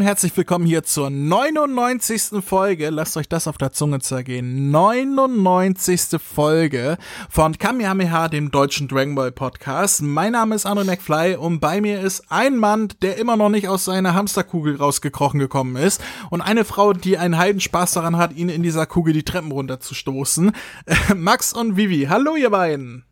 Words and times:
Und 0.00 0.06
herzlich 0.06 0.34
willkommen 0.34 0.64
hier 0.64 0.82
zur 0.82 1.10
99. 1.10 2.42
Folge. 2.42 2.88
Lasst 2.88 3.18
euch 3.18 3.28
das 3.28 3.46
auf 3.46 3.58
der 3.58 3.72
Zunge 3.72 4.00
zergehen. 4.00 4.70
99. 4.70 6.18
Folge 6.18 6.96
von 7.28 7.58
Kamehameha, 7.58 8.28
dem 8.28 8.50
deutschen 8.50 8.88
Dragon 8.88 9.14
Ball 9.14 9.30
Podcast. 9.30 10.00
Mein 10.00 10.32
Name 10.32 10.54
ist 10.54 10.64
Arno 10.64 10.84
McFly 10.84 11.36
und 11.36 11.60
bei 11.60 11.82
mir 11.82 12.00
ist 12.00 12.32
ein 12.32 12.56
Mann, 12.56 12.88
der 13.02 13.18
immer 13.18 13.36
noch 13.36 13.50
nicht 13.50 13.68
aus 13.68 13.84
seiner 13.84 14.14
Hamsterkugel 14.14 14.76
rausgekrochen 14.76 15.38
gekommen 15.38 15.76
ist 15.76 16.00
und 16.30 16.40
eine 16.40 16.64
Frau, 16.64 16.94
die 16.94 17.18
einen 17.18 17.36
Heidenspaß 17.36 17.92
daran 17.92 18.16
hat, 18.16 18.32
ihn 18.32 18.48
in 18.48 18.62
dieser 18.62 18.86
Kugel 18.86 19.12
die 19.12 19.24
Treppen 19.24 19.52
runterzustoßen. 19.52 20.52
Max 21.14 21.52
und 21.52 21.76
Vivi. 21.76 22.06
Hallo 22.08 22.36
ihr 22.36 22.48
beiden. 22.48 23.04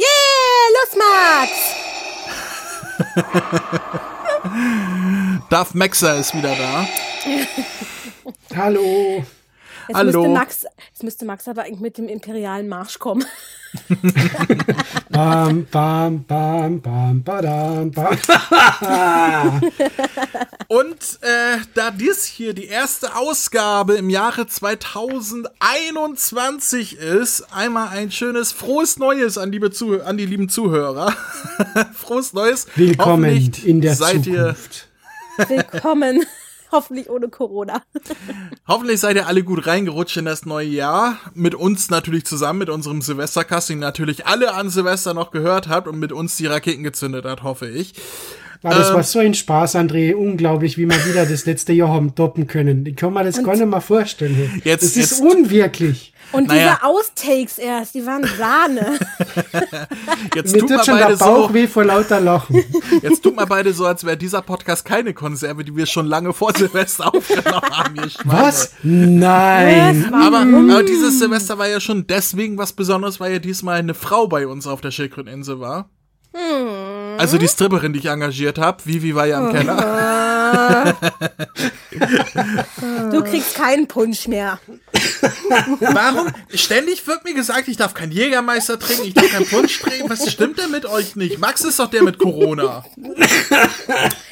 Yeah, 0.00 0.06
los 0.76 0.94
Max! 3.26 4.08
Darth 5.50 5.74
Maxer 5.74 6.16
ist 6.16 6.34
wieder 6.34 6.54
da. 6.54 6.86
Hallo. 8.56 9.24
Jetzt 9.88 9.96
Hallo. 9.96 10.20
Müsste 10.20 10.34
Max, 10.34 10.66
jetzt 10.88 11.02
müsste 11.02 11.24
Max 11.24 11.48
aber 11.48 11.62
eigentlich 11.62 11.80
mit 11.80 11.96
dem 11.96 12.08
imperialen 12.08 12.68
Marsch 12.68 12.98
kommen. 12.98 13.24
Bam, 15.10 15.66
bam, 15.70 16.24
bam, 16.24 16.80
bam, 16.80 17.22
badam, 17.22 17.90
bam. 17.90 18.18
Und 20.68 21.18
äh, 21.22 21.58
da 21.74 21.90
dies 21.90 22.24
hier 22.24 22.54
die 22.54 22.66
erste 22.66 23.16
Ausgabe 23.16 23.94
im 23.94 24.10
Jahre 24.10 24.46
2021 24.46 26.98
ist, 26.98 27.52
einmal 27.52 27.88
ein 27.88 28.10
schönes 28.10 28.52
frohes 28.52 28.98
Neues 28.98 29.38
an, 29.38 29.52
liebe 29.52 29.70
Zuh 29.70 30.02
an 30.02 30.18
die 30.18 30.26
lieben 30.26 30.48
Zuhörer. 30.48 31.14
frohes 31.94 32.32
Neues. 32.32 32.66
Willkommen 32.74 33.52
in 33.64 33.80
der 33.80 33.94
seid 33.94 34.24
Zukunft. 34.24 34.88
Willkommen. 35.48 36.26
Hoffentlich 36.72 37.08
ohne 37.08 37.28
Corona. 37.28 37.82
Hoffentlich 38.68 39.00
seid 39.00 39.16
ihr 39.16 39.26
alle 39.26 39.42
gut 39.42 39.66
reingerutscht 39.66 40.16
in 40.16 40.24
das 40.24 40.44
neue 40.44 40.68
Jahr. 40.68 41.18
Mit 41.34 41.54
uns 41.54 41.90
natürlich 41.90 42.26
zusammen, 42.26 42.58
mit 42.60 42.70
unserem 42.70 43.02
Silvestercast, 43.02 43.70
den 43.70 43.78
natürlich 43.78 44.26
alle 44.26 44.54
an 44.54 44.70
Silvester 44.70 45.14
noch 45.14 45.30
gehört 45.30 45.68
habt 45.68 45.88
und 45.88 45.98
mit 45.98 46.12
uns 46.12 46.36
die 46.36 46.46
Raketen 46.46 46.82
gezündet 46.82 47.24
hat, 47.24 47.42
hoffe 47.42 47.68
ich. 47.68 47.94
War 48.62 48.74
das 48.74 48.88
Ähm. 48.88 48.94
war 48.96 49.02
so 49.04 49.18
ein 49.20 49.34
Spaß, 49.34 49.76
André. 49.76 50.14
Unglaublich, 50.14 50.76
wie 50.78 50.86
wir 50.88 51.06
wieder 51.06 51.24
das 51.26 51.46
letzte 51.46 51.72
Jahr 51.72 51.90
haben 51.90 52.14
toppen 52.14 52.46
können. 52.46 52.84
Ich 52.86 52.96
kann 52.96 53.12
mir 53.12 53.22
das 53.24 53.42
gar 53.42 53.54
nicht 53.54 53.66
mal 53.66 53.80
vorstellen. 53.80 54.60
Jetzt- 54.64 54.82
das 54.84 54.94
jetzt- 54.96 55.12
ist 55.12 55.20
unwirklich. 55.20 56.12
Und 56.32 56.48
Naja. 56.48 56.76
diese 56.82 56.86
Outtakes 56.86 57.56
erst, 57.58 57.94
die 57.94 58.04
waren 58.04 58.22
Sahne. 58.36 58.98
Jetzt 60.34 60.52
Mir 60.52 60.58
tut 60.60 60.68
tut 60.70 60.84
schon 60.84 60.96
der 60.98 61.04
beide 61.06 61.16
Bauch 61.16 61.48
so, 61.48 61.54
weh 61.54 61.66
vor 61.66 61.84
lauter 61.84 62.20
Lachen. 62.20 62.62
jetzt 63.02 63.22
tut 63.22 63.34
mal 63.34 63.46
beide 63.46 63.72
so, 63.72 63.86
als 63.86 64.04
wäre 64.04 64.16
dieser 64.18 64.42
Podcast 64.42 64.84
keine 64.84 65.14
Konserve, 65.14 65.64
die 65.64 65.74
wir 65.74 65.86
schon 65.86 66.04
lange 66.04 66.34
vor 66.34 66.52
Silvester 66.54 67.14
aufgenommen 67.14 67.62
haben. 67.70 67.96
Was? 68.24 68.72
Nein. 68.82 70.06
Was? 70.10 70.26
Aber, 70.26 70.40
aber 70.40 70.82
dieses 70.82 71.18
Silvester 71.18 71.56
war 71.56 71.68
ja 71.68 71.80
schon 71.80 72.06
deswegen 72.06 72.58
was 72.58 72.74
Besonderes, 72.74 73.20
weil 73.20 73.32
ja 73.32 73.38
diesmal 73.38 73.78
eine 73.78 73.94
Frau 73.94 74.26
bei 74.26 74.46
uns 74.46 74.66
auf 74.66 74.82
der 74.82 74.90
Schildkröteninsel 74.90 75.60
war. 75.60 75.88
Also 77.18 77.38
die 77.38 77.48
Stripperin, 77.48 77.92
die 77.92 77.98
ich 78.00 78.06
engagiert 78.06 78.58
habe. 78.58 78.84
Vivi 78.84 79.14
war 79.14 79.26
ja 79.26 79.40
im 79.40 79.52
Keller. 79.52 80.96
Du 83.10 83.22
kriegst 83.22 83.54
keinen 83.54 83.86
Punsch 83.86 84.28
mehr. 84.28 84.58
Warum? 85.80 86.28
Ständig 86.54 87.06
wird 87.06 87.24
mir 87.24 87.34
gesagt, 87.34 87.68
ich 87.68 87.76
darf 87.76 87.92
keinen 87.94 88.12
Jägermeister 88.12 88.78
trinken, 88.78 89.08
ich 89.08 89.14
darf 89.14 89.30
keinen 89.30 89.46
Punsch 89.46 89.80
trinken. 89.80 90.08
Was 90.08 90.30
stimmt 90.30 90.58
denn 90.58 90.70
mit 90.70 90.86
euch 90.86 91.16
nicht? 91.16 91.38
Max 91.38 91.62
ist 91.62 91.78
doch 91.78 91.90
der 91.90 92.02
mit 92.02 92.18
Corona. 92.18 92.84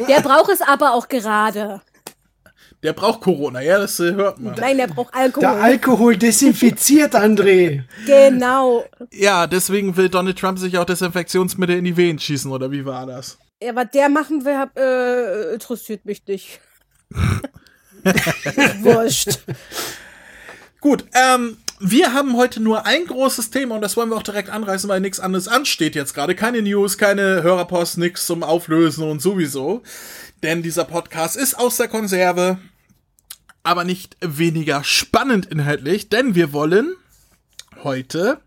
Der 0.08 0.20
braucht 0.20 0.50
es 0.50 0.60
aber 0.62 0.92
auch 0.92 1.08
gerade. 1.08 1.80
Der 2.86 2.92
braucht 2.92 3.20
Corona, 3.20 3.60
ja, 3.62 3.78
das 3.78 3.98
äh, 3.98 4.12
hört 4.14 4.38
man. 4.38 4.54
Nein, 4.54 4.76
der 4.76 4.86
braucht 4.86 5.12
Alkohol. 5.12 5.40
Der 5.40 5.60
Alkohol 5.60 6.16
desinfiziert, 6.16 7.16
André. 7.16 7.82
genau. 8.06 8.84
Ja, 9.10 9.48
deswegen 9.48 9.96
will 9.96 10.08
Donald 10.08 10.38
Trump 10.38 10.60
sich 10.60 10.78
auch 10.78 10.84
Desinfektionsmittel 10.84 11.78
in 11.78 11.84
die 11.84 11.96
Venen 11.96 12.20
schießen, 12.20 12.48
oder 12.48 12.70
wie 12.70 12.84
war 12.84 13.04
das? 13.04 13.38
Ja, 13.60 13.74
was 13.74 13.90
der 13.92 14.08
machen 14.08 14.44
will, 14.44 14.56
hab, 14.56 14.78
äh, 14.78 15.54
interessiert 15.54 16.04
mich 16.04 16.24
nicht. 16.28 16.60
Wurscht. 18.82 19.40
Gut, 20.80 21.06
ähm, 21.14 21.56
wir 21.80 22.12
haben 22.12 22.36
heute 22.36 22.62
nur 22.62 22.86
ein 22.86 23.04
großes 23.04 23.50
Thema 23.50 23.74
und 23.74 23.80
das 23.80 23.96
wollen 23.96 24.10
wir 24.10 24.16
auch 24.16 24.22
direkt 24.22 24.50
anreißen, 24.50 24.88
weil 24.88 25.00
nichts 25.00 25.18
anderes 25.18 25.48
ansteht 25.48 25.96
jetzt 25.96 26.14
gerade. 26.14 26.36
Keine 26.36 26.62
News, 26.62 26.98
keine 26.98 27.42
Hörerpost, 27.42 27.98
nichts 27.98 28.26
zum 28.26 28.44
Auflösen 28.44 29.02
und 29.10 29.20
sowieso. 29.20 29.82
Denn 30.44 30.62
dieser 30.62 30.84
Podcast 30.84 31.36
ist 31.36 31.58
aus 31.58 31.78
der 31.78 31.88
Konserve, 31.88 32.58
aber 33.66 33.82
nicht 33.82 34.16
weniger 34.20 34.84
spannend 34.84 35.46
inhaltlich, 35.46 36.08
denn 36.08 36.36
wir 36.36 36.52
wollen 36.52 36.94
heute 37.82 38.40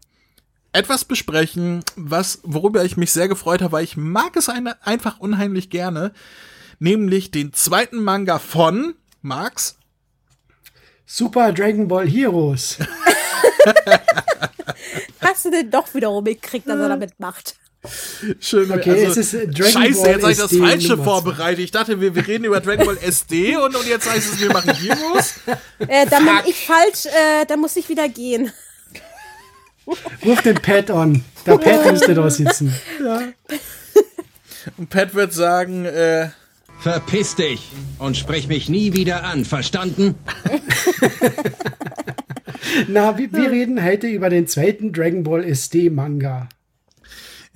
etwas 0.71 1.03
besprechen, 1.03 1.83
was, 1.97 2.39
worüber 2.43 2.85
ich 2.85 2.95
mich 2.95 3.11
sehr 3.11 3.27
gefreut 3.27 3.61
habe, 3.61 3.73
weil 3.73 3.83
ich 3.83 3.97
mag 3.97 4.37
es 4.37 4.47
eine, 4.47 4.81
einfach 4.85 5.19
unheimlich 5.19 5.69
gerne, 5.69 6.13
nämlich 6.79 7.31
den 7.31 7.51
zweiten 7.51 8.01
Manga 8.01 8.39
von 8.39 8.95
Max. 9.21 9.77
Super 11.05 11.51
Dragon 11.51 11.89
Ball 11.89 12.07
Heroes. 12.07 12.77
Hast 15.19 15.43
du 15.43 15.51
den 15.51 15.69
doch 15.69 15.93
wiederum 15.93 16.23
gekriegt, 16.23 16.69
dass 16.69 16.79
er 16.79 16.87
damit 16.87 17.19
macht? 17.19 17.57
Schön, 18.41 18.69
Okay, 18.71 19.03
es 19.05 19.15
ist, 19.15 19.33
äh, 19.33 19.47
Dragon 19.47 19.71
Scheiße, 19.71 20.01
Ball 20.01 20.11
jetzt 20.11 20.21
habe 20.23 20.31
ich 20.33 20.37
das 20.37 20.57
Falsche 20.57 20.89
Nummer 20.89 21.03
vorbereitet. 21.03 21.59
Ich 21.59 21.71
dachte, 21.71 22.01
wir, 22.01 22.13
wir 22.13 22.27
reden 22.27 22.43
über 22.43 22.59
Dragon 22.59 22.85
Ball 22.85 22.97
SD 22.97 23.55
und, 23.55 23.75
und 23.75 23.87
jetzt 23.87 24.09
heißt 24.09 24.33
es, 24.33 24.39
wir 24.41 24.51
machen 24.51 24.73
Heroes. 24.73 25.35
Äh, 25.87 26.05
dann 26.07 26.25
bin 26.25 26.33
ich 26.45 26.65
falsch, 26.65 27.05
äh, 27.05 27.45
dann 27.47 27.61
muss 27.61 27.77
ich 27.77 27.87
wieder 27.87 28.09
gehen. 28.09 28.51
Ruf 30.25 30.41
den 30.41 30.55
Pat 30.55 30.91
an. 30.91 31.23
Der 31.45 31.57
Pat 31.57 31.89
müsste 31.91 32.13
da 32.13 32.29
sitzen. 32.29 32.75
Und 34.77 34.89
Pat 34.89 35.15
wird 35.15 35.33
sagen, 35.33 35.85
äh, 35.85 36.29
Verpiss 36.79 37.35
dich 37.35 37.71
und 37.97 38.15
sprich 38.15 38.47
mich 38.47 38.69
nie 38.69 38.93
wieder 38.93 39.25
an, 39.25 39.43
verstanden? 39.43 40.15
Na, 42.87 43.17
wir, 43.17 43.33
wir 43.33 43.51
reden 43.51 43.83
heute 43.83 44.07
über 44.07 44.29
den 44.29 44.47
zweiten 44.47 44.93
Dragon 44.93 45.23
Ball 45.23 45.43
SD 45.43 45.89
Manga. 45.89 46.47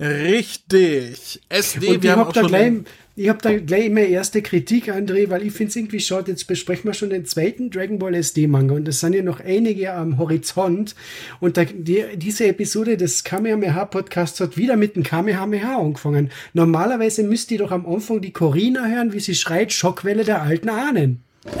Richtig. 0.04 1.40
SD, 1.48 1.88
Und 1.88 2.02
wir 2.02 2.04
ich 2.04 2.10
haben 2.10 2.20
hab 2.20 2.28
auch 2.28 2.32
da 2.32 2.40
schon. 2.40 2.48
gleich, 2.48 2.72
ich 3.16 3.28
hab 3.28 3.42
da 3.42 3.56
gleich 3.56 3.86
immer 3.86 4.00
erste 4.00 4.42
Kritik, 4.42 4.88
André, 4.90 5.30
weil 5.30 5.46
ich 5.46 5.52
finde 5.52 5.70
es 5.70 5.76
irgendwie 5.76 6.00
schade, 6.00 6.32
jetzt 6.32 6.46
besprechen 6.46 6.84
wir 6.90 6.94
schon 6.94 7.10
den 7.10 7.24
zweiten 7.26 7.70
Dragon 7.70 7.98
Ball 7.98 8.14
SD 8.14 8.46
Manga 8.48 8.74
und 8.74 8.88
es 8.88 9.00
sind 9.00 9.14
ja 9.14 9.22
noch 9.22 9.40
einige 9.40 9.92
am 9.94 10.18
Horizont 10.18 10.94
und 11.40 11.56
da, 11.56 11.64
die, 11.64 12.04
diese 12.16 12.46
Episode 12.48 12.96
des 12.96 13.22
Kamehameha 13.24 13.84
Podcasts 13.84 14.40
hat 14.40 14.56
wieder 14.56 14.76
mit 14.76 14.96
dem 14.96 15.04
Kamehameha 15.04 15.78
angefangen. 15.78 16.30
Normalerweise 16.54 17.22
müsst 17.22 17.50
ihr 17.52 17.58
doch 17.58 17.70
am 17.70 17.86
Anfang 17.86 18.20
die 18.20 18.32
Corina 18.32 18.86
hören, 18.86 19.12
wie 19.12 19.20
sie 19.20 19.34
schreit, 19.34 19.72
Schockwelle 19.72 20.24
der 20.24 20.42
alten 20.42 20.68
Ahnen. 20.68 21.22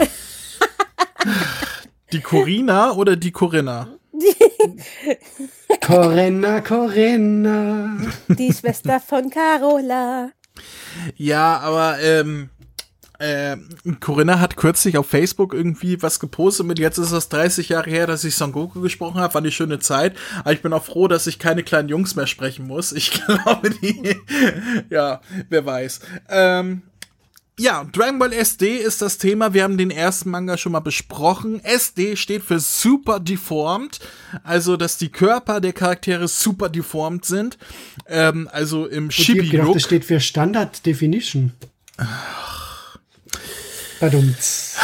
Die 2.12 2.20
Corina 2.20 2.92
oder 2.92 3.16
die 3.16 3.32
Corinna? 3.32 3.88
Corinna, 5.80 6.60
Corinna. 6.60 7.96
Die 8.28 8.52
Schwester 8.52 9.00
von 9.00 9.30
Carola. 9.30 10.30
Ja, 11.16 11.58
aber 11.58 11.98
ähm, 12.00 12.50
äh, 13.18 13.56
Corinna 14.00 14.40
hat 14.40 14.56
kürzlich 14.56 14.98
auf 14.98 15.08
Facebook 15.08 15.54
irgendwie 15.54 16.02
was 16.02 16.20
gepostet 16.20 16.66
mit, 16.66 16.78
jetzt 16.78 16.98
ist 16.98 17.12
es 17.12 17.28
30 17.28 17.68
Jahre 17.68 17.90
her, 17.90 18.06
dass 18.06 18.24
ich 18.24 18.34
Son 18.34 18.52
Goku 18.52 18.80
gesprochen 18.80 19.20
habe, 19.20 19.34
war 19.34 19.40
eine 19.40 19.50
schöne 19.50 19.78
Zeit, 19.78 20.16
aber 20.40 20.52
ich 20.52 20.62
bin 20.62 20.72
auch 20.72 20.84
froh, 20.84 21.08
dass 21.08 21.26
ich 21.26 21.38
keine 21.38 21.62
kleinen 21.62 21.88
Jungs 21.88 22.16
mehr 22.16 22.26
sprechen 22.26 22.66
muss. 22.66 22.92
Ich 22.92 23.10
glaube, 23.26 23.70
die, 23.70 24.16
ja, 24.90 25.20
wer 25.48 25.64
weiß. 25.64 26.00
Ähm, 26.28 26.82
ja, 27.58 27.84
Dragon 27.92 28.18
Ball 28.18 28.32
SD 28.32 28.76
ist 28.76 29.00
das 29.00 29.18
Thema. 29.18 29.54
Wir 29.54 29.62
haben 29.62 29.78
den 29.78 29.90
ersten 29.90 30.30
Manga 30.30 30.56
schon 30.56 30.72
mal 30.72 30.80
besprochen. 30.80 31.64
SD 31.64 32.16
steht 32.16 32.42
für 32.42 32.58
Super 32.58 33.20
Deformed, 33.20 34.00
also 34.42 34.76
dass 34.76 34.98
die 34.98 35.10
Körper 35.10 35.60
der 35.60 35.72
Charaktere 35.72 36.26
super 36.26 36.68
deformed 36.68 37.24
sind. 37.24 37.56
Ähm, 38.08 38.48
also 38.52 38.86
im 38.86 39.08
Ich 39.10 39.28
hab 39.28 39.36
gedacht, 39.36 39.74
das 39.74 39.84
steht 39.84 40.04
für 40.04 40.18
Standard 40.18 40.84
Definition. 40.84 41.52
Badumts. 44.00 44.76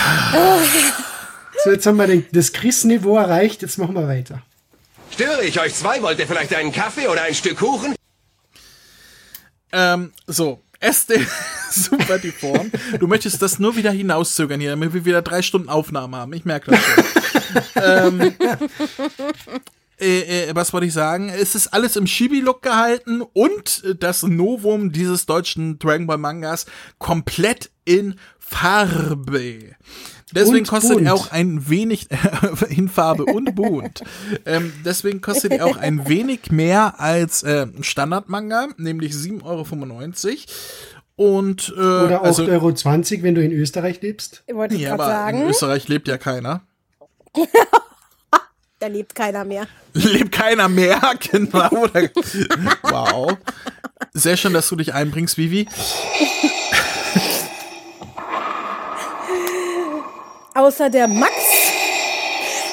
So, 1.64 1.70
jetzt 1.72 1.86
haben 1.86 1.96
wir 1.96 2.06
den, 2.06 2.24
das 2.32 2.52
Chris-Niveau 2.52 3.18
erreicht, 3.18 3.62
jetzt 3.62 3.78
machen 3.78 3.94
wir 3.94 4.06
weiter. 4.06 4.42
Störe 5.10 5.44
ich 5.44 5.60
euch 5.60 5.74
zwei? 5.74 6.00
Wollt 6.02 6.18
ihr 6.18 6.26
vielleicht 6.26 6.54
einen 6.54 6.72
Kaffee 6.72 7.08
oder 7.08 7.22
ein 7.22 7.34
Stück 7.34 7.58
Kuchen? 7.58 7.96
Ähm, 9.72 10.12
so. 10.26 10.62
SD 10.80 11.26
super 11.70 12.18
deform. 12.18 12.72
Du 12.98 13.06
möchtest 13.06 13.40
das 13.42 13.58
nur 13.58 13.76
wieder 13.76 13.90
hinauszögern 13.90 14.60
hier, 14.60 14.70
damit 14.70 14.92
wir 14.92 15.04
wieder 15.04 15.22
drei 15.22 15.42
Stunden 15.42 15.68
Aufnahme 15.68 16.16
haben. 16.16 16.32
Ich 16.32 16.44
merke 16.44 16.72
das 16.72 16.80
schon. 16.80 17.04
ähm, 17.82 18.34
äh, 20.00 20.48
äh, 20.48 20.54
was 20.54 20.72
wollte 20.72 20.86
ich 20.86 20.92
sagen? 20.92 21.28
Es 21.28 21.54
ist 21.54 21.68
alles 21.68 21.96
im 21.96 22.06
Chibi-Look 22.06 22.62
gehalten 22.62 23.20
und 23.20 23.84
das 24.00 24.22
Novum 24.22 24.92
dieses 24.92 25.26
deutschen 25.26 25.78
Dragon 25.78 26.06
Ball 26.06 26.18
Mangas 26.18 26.66
komplett 26.98 27.70
in 27.84 28.18
Farbe. 28.38 29.76
Deswegen 30.32 30.58
Und 30.58 30.68
kostet 30.68 30.94
bunt. 30.94 31.06
er 31.06 31.14
auch 31.14 31.30
ein 31.30 31.68
wenig 31.68 32.08
in 32.68 32.88
Farbe 32.88 33.24
und 33.24 33.54
bunt. 33.54 34.02
ähm, 34.46 34.72
deswegen 34.84 35.20
kostet 35.20 35.52
er 35.52 35.66
auch 35.66 35.76
ein 35.76 36.08
wenig 36.08 36.50
mehr 36.50 37.00
als 37.00 37.42
äh, 37.42 37.66
ein 37.66 37.82
Standard-Manga, 37.82 38.68
nämlich 38.76 39.12
7,95 39.12 39.44
Euro. 39.44 39.64
Und 41.16 41.74
äh, 41.76 41.80
Oder 41.80 42.22
8,20 42.22 42.24
also, 42.24 42.44
Euro, 42.46 42.72
20, 42.72 43.22
wenn 43.22 43.34
du 43.34 43.44
in 43.44 43.52
Österreich 43.52 44.00
lebst. 44.00 44.42
Wollte 44.50 44.74
ich 44.74 44.80
ja, 44.82 44.96
gerade 44.96 45.02
aber 45.02 45.30
in 45.30 45.36
sagen. 45.36 45.50
Österreich 45.50 45.88
lebt 45.88 46.08
ja 46.08 46.16
keiner. 46.18 46.62
Da 48.80 48.86
lebt 48.86 49.14
keiner 49.14 49.44
mehr. 49.44 49.66
Lebt 49.92 50.32
keiner 50.32 50.66
mehr, 50.70 50.98
genau. 51.30 51.68
Wow. 52.82 53.36
Sehr 54.14 54.38
schön, 54.38 54.54
dass 54.54 54.70
du 54.70 54.76
dich 54.76 54.94
einbringst, 54.94 55.36
Vivi. 55.36 55.68
Außer 60.54 60.90
der 60.90 61.08
Max, 61.08 61.32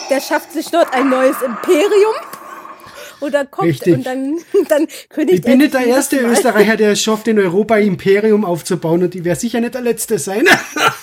der 0.09 0.21
schafft 0.21 0.51
sich 0.53 0.67
dort 0.71 0.93
ein 0.93 1.09
neues 1.09 1.41
Imperium. 1.41 2.13
Oder 3.19 3.45
kommt 3.45 3.67
Richtig. 3.69 3.95
und 3.95 4.05
dann, 4.05 4.37
dann 4.69 4.87
kündigt 5.09 5.39
Ich 5.39 5.41
bin 5.41 5.53
er 5.53 5.57
nicht 5.57 5.73
der 5.73 5.85
erste 5.87 6.21
Mal- 6.21 6.33
Österreicher, 6.33 6.77
der 6.77 6.91
es 6.91 7.01
schafft, 7.01 7.27
in 7.27 7.39
Europa 7.39 7.73
ein 7.75 7.87
Imperium 7.87 8.45
aufzubauen 8.45 9.01
und 9.03 9.15
ich 9.15 9.23
werde 9.23 9.39
sicher 9.39 9.59
nicht 9.59 9.73
der 9.73 9.81
Letzte 9.81 10.19
sein. 10.19 10.45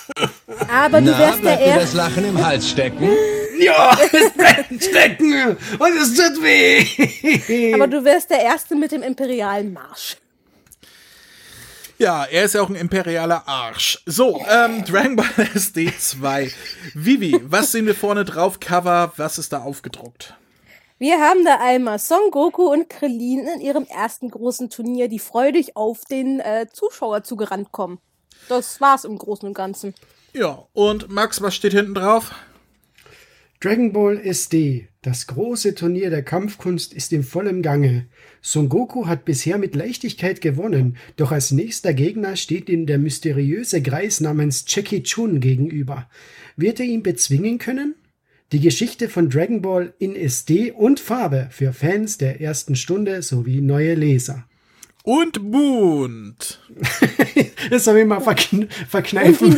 Aber 0.73 1.01
du 1.01 1.11
Na, 1.11 1.19
wärst 1.19 1.43
der 1.43 1.57
dir 1.57 1.65
das 1.65 1.75
Erste. 1.83 1.97
Lachen 1.97 2.25
im 2.29 2.45
Hals 2.45 2.69
stecken? 2.69 3.09
ja, 3.59 3.97
es 4.13 4.29
bleibt 4.31 4.83
stecken 4.83 5.57
und 5.77 5.97
es 6.01 6.13
tut 6.15 6.41
weh. 6.41 7.73
Aber 7.73 7.87
du 7.87 8.03
wärst 8.05 8.29
der 8.29 8.39
Erste 8.41 8.75
mit 8.75 8.93
dem 8.93 9.03
imperialen 9.03 9.73
Marsch. 9.73 10.15
Ja, 11.97 12.25
er 12.25 12.43
ist 12.43 12.55
ja 12.55 12.61
auch 12.61 12.69
ein 12.69 12.75
imperialer 12.75 13.47
Arsch. 13.47 14.03
So, 14.05 14.43
ähm, 14.49 14.83
Dragon 14.83 15.15
Ball 15.15 15.27
SD 15.53 15.93
2. 15.97 16.51
Vivi, 16.93 17.39
was 17.43 17.71
sehen 17.71 17.85
wir 17.85 17.95
vorne 17.95 18.25
drauf? 18.25 18.59
Cover, 18.59 19.13
was 19.15 19.37
ist 19.37 19.53
da 19.53 19.61
aufgedruckt? 19.61 20.35
Wir 20.97 21.19
haben 21.21 21.45
da 21.45 21.59
einmal 21.61 21.99
Son 21.99 22.31
Goku 22.31 22.71
und 22.71 22.89
Krillin 22.89 23.47
in 23.47 23.61
ihrem 23.61 23.85
ersten 23.85 24.29
großen 24.29 24.69
Turnier, 24.69 25.07
die 25.07 25.19
freudig 25.19 25.77
auf 25.77 26.03
den 26.05 26.41
äh, 26.41 26.67
Zuschauer 26.71 27.23
zugerannt 27.23 27.71
kommen. 27.71 27.99
Das 28.49 28.81
war's 28.81 29.05
im 29.05 29.17
Großen 29.17 29.47
und 29.47 29.53
Ganzen. 29.53 29.93
Ja, 30.33 30.67
und 30.73 31.09
Max, 31.09 31.41
was 31.41 31.55
steht 31.55 31.73
hinten 31.73 31.95
drauf? 31.95 32.31
Dragon 33.61 33.93
Ball 33.93 34.19
SD, 34.19 34.89
das 35.05 35.27
große 35.27 35.75
Turnier 35.75 36.09
der 36.09 36.23
Kampfkunst, 36.23 36.91
ist 36.93 37.13
in 37.13 37.23
vollem 37.23 37.61
Gange. 37.61 38.07
Son 38.41 38.69
Goku 38.69 39.05
hat 39.05 39.23
bisher 39.23 39.59
mit 39.59 39.75
Leichtigkeit 39.75 40.41
gewonnen, 40.41 40.97
doch 41.15 41.31
als 41.31 41.51
nächster 41.51 41.93
Gegner 41.93 42.35
steht 42.35 42.69
ihm 42.69 42.87
der 42.87 42.97
mysteriöse 42.97 43.83
Greis 43.83 44.19
namens 44.19 44.65
Jackie 44.67 45.03
Chun 45.03 45.39
gegenüber. 45.39 46.09
Wird 46.57 46.79
er 46.79 46.87
ihn 46.87 47.03
bezwingen 47.03 47.59
können? 47.59 47.93
Die 48.51 48.59
Geschichte 48.59 49.07
von 49.07 49.29
Dragon 49.29 49.61
Ball 49.61 49.93
in 49.99 50.15
SD 50.15 50.71
und 50.71 50.99
Farbe 50.99 51.49
für 51.51 51.71
Fans 51.71 52.17
der 52.17 52.41
ersten 52.41 52.75
Stunde 52.75 53.21
sowie 53.21 53.61
neue 53.61 53.93
Leser. 53.93 54.45
Und 55.03 55.51
bunt. 55.51 56.61
Das 57.71 57.87
habe 57.87 58.01
ich 58.01 58.05
mal 58.05 58.21
verkn 58.21 58.63
Und 58.63 58.73
verkneifen. 58.87 59.51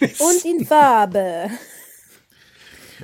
in, 0.00 0.08
und 0.08 0.44
in 0.44 0.66
Farbe. 0.66 1.48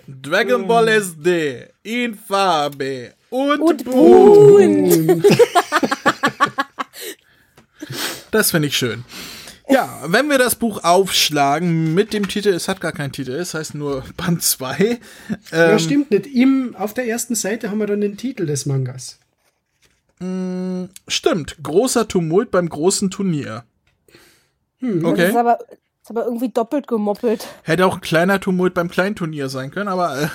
Dragon 0.07 0.67
Ball 0.69 0.89
SD 0.89 1.67
in 1.83 2.15
Farbe 2.15 3.15
und, 3.31 3.61
Und 3.61 3.85
bunt. 3.85 5.25
Das 8.31 8.51
finde 8.51 8.69
ich 8.69 8.77
schön. 8.77 9.05
Ja, 9.71 10.03
wenn 10.07 10.29
wir 10.31 10.39
das 10.39 10.55
Buch 10.55 10.83
aufschlagen 10.85 11.93
mit 11.95 12.13
dem 12.13 12.29
Titel, 12.29 12.51
es 12.51 12.69
hat 12.69 12.81
gar 12.81 12.93
keinen 12.93 13.13
Titel, 13.13 13.33
es 13.33 13.55
heißt 13.55 13.75
nur 13.75 14.03
Band 14.17 14.43
2. 14.43 14.99
ja, 15.53 15.73
Ähm, 15.73 15.79
stimmt 15.79 16.11
nicht. 16.11 16.27
Im, 16.27 16.75
auf 16.77 16.95
der 16.95 17.07
ersten 17.07 17.35
Seite 17.35 17.71
haben 17.71 17.79
wir 17.79 17.87
dann 17.87 18.01
den 18.01 18.17
Titel 18.17 18.47
des 18.47 18.67
Mangas. 18.67 19.19
stimmt, 21.07 21.57
großer 21.63 22.09
Tumult 22.09 22.51
beim 22.51 22.69
großen 22.69 23.09
Turnier. 23.11 23.65
Das 24.81 24.91
ist 24.91 25.05
Okay. 25.05 25.37
aber, 25.37 25.59
ist 26.09 26.17
aber 26.17 26.25
irgendwie 26.25 26.49
doppelt 26.49 26.87
gemoppelt. 26.87 27.47
Hätte 27.65 27.87
auch 27.87 27.97
ein 27.97 28.01
kleiner 28.01 28.41
Tumult 28.41 28.73
beim 28.73 28.89
kleinen 28.89 29.15
Turnier 29.15 29.51
sein 29.51 29.71
können, 29.71 29.89
aber 29.89 30.23
äh, 30.23 30.29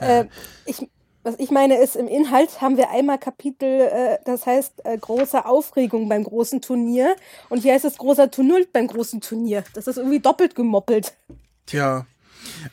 Äh, 0.00 0.24
ich, 0.64 0.88
was 1.22 1.34
ich 1.38 1.50
meine 1.50 1.76
ist, 1.76 1.96
im 1.96 2.08
Inhalt 2.08 2.62
haben 2.62 2.78
wir 2.78 2.90
einmal 2.90 3.18
Kapitel, 3.18 3.68
äh, 3.68 4.18
das 4.24 4.46
heißt 4.46 4.84
äh, 4.84 4.96
große 4.96 5.44
Aufregung 5.44 6.08
beim 6.08 6.24
großen 6.24 6.62
Turnier. 6.62 7.14
Und 7.50 7.62
hier 7.62 7.74
heißt 7.74 7.84
es 7.84 7.98
großer 7.98 8.30
Tumult 8.30 8.72
beim 8.72 8.86
großen 8.86 9.20
Turnier. 9.20 9.64
Das 9.74 9.86
ist 9.86 9.98
irgendwie 9.98 10.20
doppelt 10.20 10.54
gemoppelt. 10.54 11.14
Tja. 11.66 12.06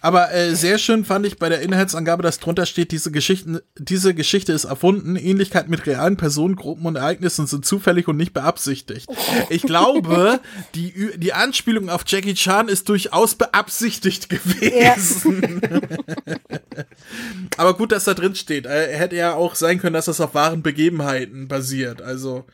Aber 0.01 0.33
äh, 0.33 0.55
sehr 0.55 0.77
schön 0.77 1.05
fand 1.05 1.25
ich 1.25 1.37
bei 1.37 1.49
der 1.49 1.61
Inhaltsangabe, 1.61 2.23
dass 2.23 2.39
drunter 2.39 2.65
steht, 2.65 2.91
diese, 2.91 3.11
Geschichten, 3.11 3.59
diese 3.77 4.13
Geschichte 4.13 4.53
ist 4.53 4.65
erfunden. 4.65 5.15
Ähnlichkeit 5.15 5.69
mit 5.69 5.85
realen 5.85 6.17
Personen, 6.17 6.55
Gruppen 6.55 6.85
und 6.85 6.95
Ereignissen 6.95 7.47
sind 7.47 7.65
zufällig 7.65 8.07
und 8.07 8.17
nicht 8.17 8.33
beabsichtigt. 8.33 9.09
Ich 9.49 9.63
glaube, 9.63 10.39
die, 10.73 11.11
die 11.17 11.33
Anspielung 11.33 11.89
auf 11.89 12.03
Jackie 12.05 12.33
Chan 12.33 12.67
ist 12.67 12.89
durchaus 12.89 13.35
beabsichtigt 13.35 14.29
gewesen. 14.29 15.61
Aber 17.57 17.75
gut, 17.75 17.91
dass 17.91 18.05
da 18.05 18.13
drin 18.13 18.35
steht. 18.35 18.65
Äh, 18.65 18.95
hätte 18.95 19.15
ja 19.15 19.33
auch 19.33 19.55
sein 19.55 19.79
können, 19.79 19.93
dass 19.93 20.05
das 20.05 20.21
auf 20.21 20.33
wahren 20.33 20.61
Begebenheiten 20.63 21.47
basiert. 21.47 22.01
Also, 22.01 22.45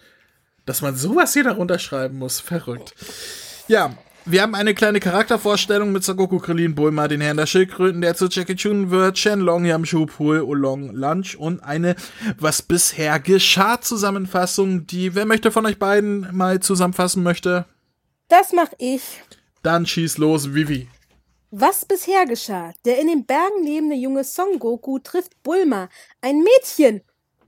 dass 0.66 0.82
man 0.82 0.96
sowas 0.96 1.34
hier 1.34 1.44
darunter 1.44 1.80
schreiben 1.80 2.18
muss. 2.18 2.40
Verrückt. 2.40 2.94
Ja, 3.68 3.96
wir 4.26 4.42
haben 4.42 4.56
eine 4.56 4.74
kleine 4.74 5.00
Charaktervorstellung 5.00 5.92
mit 5.92 6.04
Sagoku 6.04 6.40
Krillin 6.40 6.76
Bulma, 6.76 7.08
den 7.08 7.22
Herrn 7.22 7.38
der 7.38 7.46
Schildkröten, 7.48 8.02
der 8.02 8.16
zu 8.16 8.28
Jackie 8.28 8.56
Chun 8.56 8.92
wird, 8.92 9.18
Shenlong, 9.18 9.66
Yamchu, 9.66 10.06
Pul, 10.06 10.42
Oolong, 10.42 10.94
Lunch 10.94 11.36
und 11.36 11.62
eine 11.64 11.96
Was 12.38 12.62
bisher 12.62 13.20
geschah 13.20 13.82
Zusammenfassung, 13.82 14.86
die, 14.88 15.16
wer 15.16 15.26
möchte 15.26 15.52
von 15.52 15.66
euch 15.66 15.80
beiden 15.80 16.28
mal 16.32 16.60
zusammenfassen 16.60 17.24
möchte, 17.24 17.66
Das 18.28 18.54
mache 18.54 18.76
ich. 18.78 19.02
dann 19.64 19.86
schieß 19.86 20.18
los, 20.18 20.54
Vivi. 20.54 20.88
Was 21.50 21.84
bisher 21.86 22.26
geschah? 22.26 22.72
Der 22.86 23.00
in 23.00 23.08
den 23.08 23.26
Bergen 23.26 23.66
lebende 23.66 23.96
junge 23.96 24.24
Son 24.24 24.58
Goku 24.58 25.00
trifft 25.00 25.42
Bulma, 25.44 25.90
ein 26.22 26.44
Mädchen, 26.44 27.02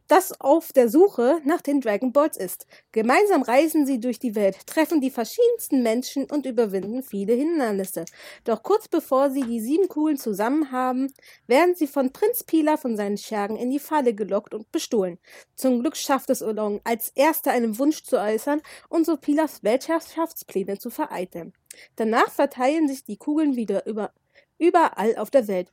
das 0.07 0.39
auf 0.39 0.73
der 0.73 0.89
Suche 0.89 1.39
nach 1.45 1.61
den 1.61 1.81
Dragon 1.81 2.11
Balls 2.11 2.37
ist. 2.37 2.67
Gemeinsam 2.91 3.41
reisen 3.41 3.85
sie 3.85 3.99
durch 3.99 4.19
die 4.19 4.35
Welt, 4.35 4.67
treffen 4.67 5.01
die 5.01 5.11
verschiedensten 5.11 5.83
Menschen 5.83 6.25
und 6.29 6.45
überwinden 6.45 7.03
viele 7.03 7.33
Hindernisse. 7.33 8.05
Doch 8.43 8.63
kurz 8.63 8.87
bevor 8.87 9.29
sie 9.31 9.43
die 9.43 9.61
sieben 9.61 9.87
Kugeln 9.87 10.17
zusammen 10.17 10.71
haben, 10.71 11.13
werden 11.47 11.75
sie 11.75 11.87
von 11.87 12.11
Prinz 12.11 12.43
Pila 12.43 12.77
von 12.77 12.97
seinen 12.97 13.17
Schergen 13.17 13.55
in 13.55 13.69
die 13.69 13.79
Falle 13.79 14.13
gelockt 14.13 14.53
und 14.53 14.71
bestohlen. 14.71 15.19
Zum 15.55 15.79
Glück 15.79 15.95
schafft 15.95 16.29
es 16.29 16.41
Oolong, 16.41 16.81
als 16.83 17.09
erster 17.15 17.51
einen 17.51 17.79
Wunsch 17.79 18.03
zu 18.03 18.19
äußern 18.19 18.61
und 18.89 19.05
so 19.05 19.17
Pilas 19.17 19.63
Weltherrschaftspläne 19.63 20.77
zu 20.77 20.89
vereiteln. 20.89 21.53
Danach 21.95 22.31
verteilen 22.31 22.87
sich 22.87 23.03
die 23.03 23.17
Kugeln 23.17 23.55
wieder 23.55 23.85
über, 23.85 24.11
überall 24.57 25.15
auf 25.17 25.31
der 25.31 25.47
Welt. 25.47 25.71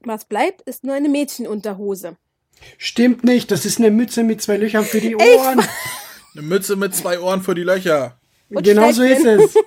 Was 0.00 0.24
bleibt, 0.24 0.62
ist 0.62 0.84
nur 0.84 0.94
eine 0.94 1.08
Mädchenunterhose. 1.08 2.16
Stimmt 2.76 3.24
nicht, 3.24 3.50
das 3.50 3.64
ist 3.64 3.78
eine 3.78 3.90
Mütze 3.90 4.22
mit 4.22 4.40
zwei 4.42 4.56
Löchern 4.56 4.84
für 4.84 5.00
die 5.00 5.16
Ohren. 5.16 5.60
Eine 6.34 6.42
Mütze 6.42 6.76
mit 6.76 6.94
zwei 6.94 7.18
Ohren 7.20 7.42
für 7.42 7.54
die 7.54 7.62
Löcher. 7.62 8.18
Und 8.50 8.62
Genau 8.62 8.92
so 8.92 9.02
ist 9.02 9.24
es. 9.24 9.54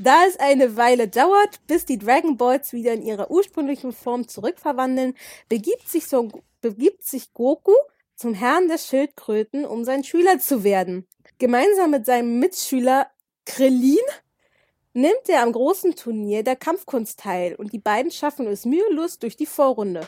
Da 0.00 0.24
es 0.28 0.38
eine 0.38 0.76
Weile 0.76 1.08
dauert, 1.08 1.66
bis 1.66 1.84
die 1.84 1.98
Dragon 1.98 2.36
Balls 2.36 2.72
wieder 2.72 2.92
in 2.92 3.02
ihre 3.02 3.32
ursprüngliche 3.32 3.92
Form 3.92 4.28
zurückverwandeln, 4.28 5.14
begibt 5.48 5.88
sich, 5.88 6.06
Son 6.06 6.32
begibt 6.60 7.04
sich 7.04 7.32
Goku 7.34 7.74
zum 8.14 8.32
Herrn 8.32 8.68
der 8.68 8.78
Schildkröten, 8.78 9.64
um 9.64 9.84
sein 9.84 10.04
Schüler 10.04 10.38
zu 10.38 10.62
werden. 10.62 11.06
Gemeinsam 11.38 11.90
mit 11.90 12.06
seinem 12.06 12.38
Mitschüler 12.38 13.08
Krillin 13.44 13.98
nimmt 14.92 15.28
er 15.28 15.42
am 15.42 15.52
großen 15.52 15.96
Turnier 15.96 16.44
der 16.44 16.56
Kampfkunst 16.56 17.18
teil 17.18 17.56
und 17.56 17.72
die 17.72 17.78
beiden 17.78 18.10
schaffen 18.10 18.46
es 18.46 18.64
mühelos 18.64 19.18
durch 19.18 19.36
die 19.36 19.46
Vorrunde. 19.46 20.06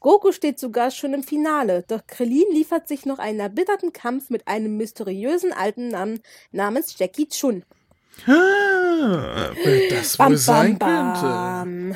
Goku 0.00 0.30
steht 0.32 0.60
sogar 0.60 0.90
schon 0.90 1.12
im 1.12 1.22
Finale, 1.22 1.84
doch 1.88 2.06
Krillin 2.06 2.46
liefert 2.52 2.86
sich 2.86 3.04
noch 3.04 3.18
einen 3.18 3.40
erbitterten 3.40 3.92
Kampf 3.92 4.30
mit 4.30 4.46
einem 4.46 4.76
mysteriösen 4.76 5.52
alten 5.52 5.88
Namen 5.88 6.20
namens 6.52 6.96
Jackie 6.98 7.28
Chun. 7.28 7.64
Ah, 8.26 9.50
das 9.90 10.18
wohl 10.18 10.36
sein 10.36 10.78
könnte. 10.78 11.20
bam. 11.20 11.94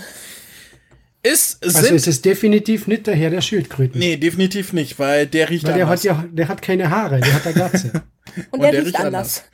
Ist, 1.25 1.63
Also 1.63 1.81
sind, 1.83 1.95
es 1.95 2.09
ist 2.09 2.25
definitiv 2.25 2.89
nicht 2.89 3.07
der 3.07 3.15
Herr 3.15 3.31
der 3.31 3.43
Schildkröten. 3.43 3.99
nee, 3.99 4.17
definitiv 4.17 4.73
nicht, 4.73 4.99
weil 4.99 5.27
der 5.27 5.51
riecht 5.51 5.65
Weil 5.65 5.75
der 5.75 5.85
anders. 5.85 6.01
hat 6.01 6.05
ja, 6.05 6.25
der 6.33 6.49
hat 6.49 6.63
keine 6.63 6.91
Haare, 6.91 7.21
der 7.21 7.33
hat 7.33 7.45
eine 7.45 7.55
Glatze. 7.55 7.93
Und, 8.51 8.63
der, 8.63 8.85
riecht 8.85 8.99
anders. 8.99 9.45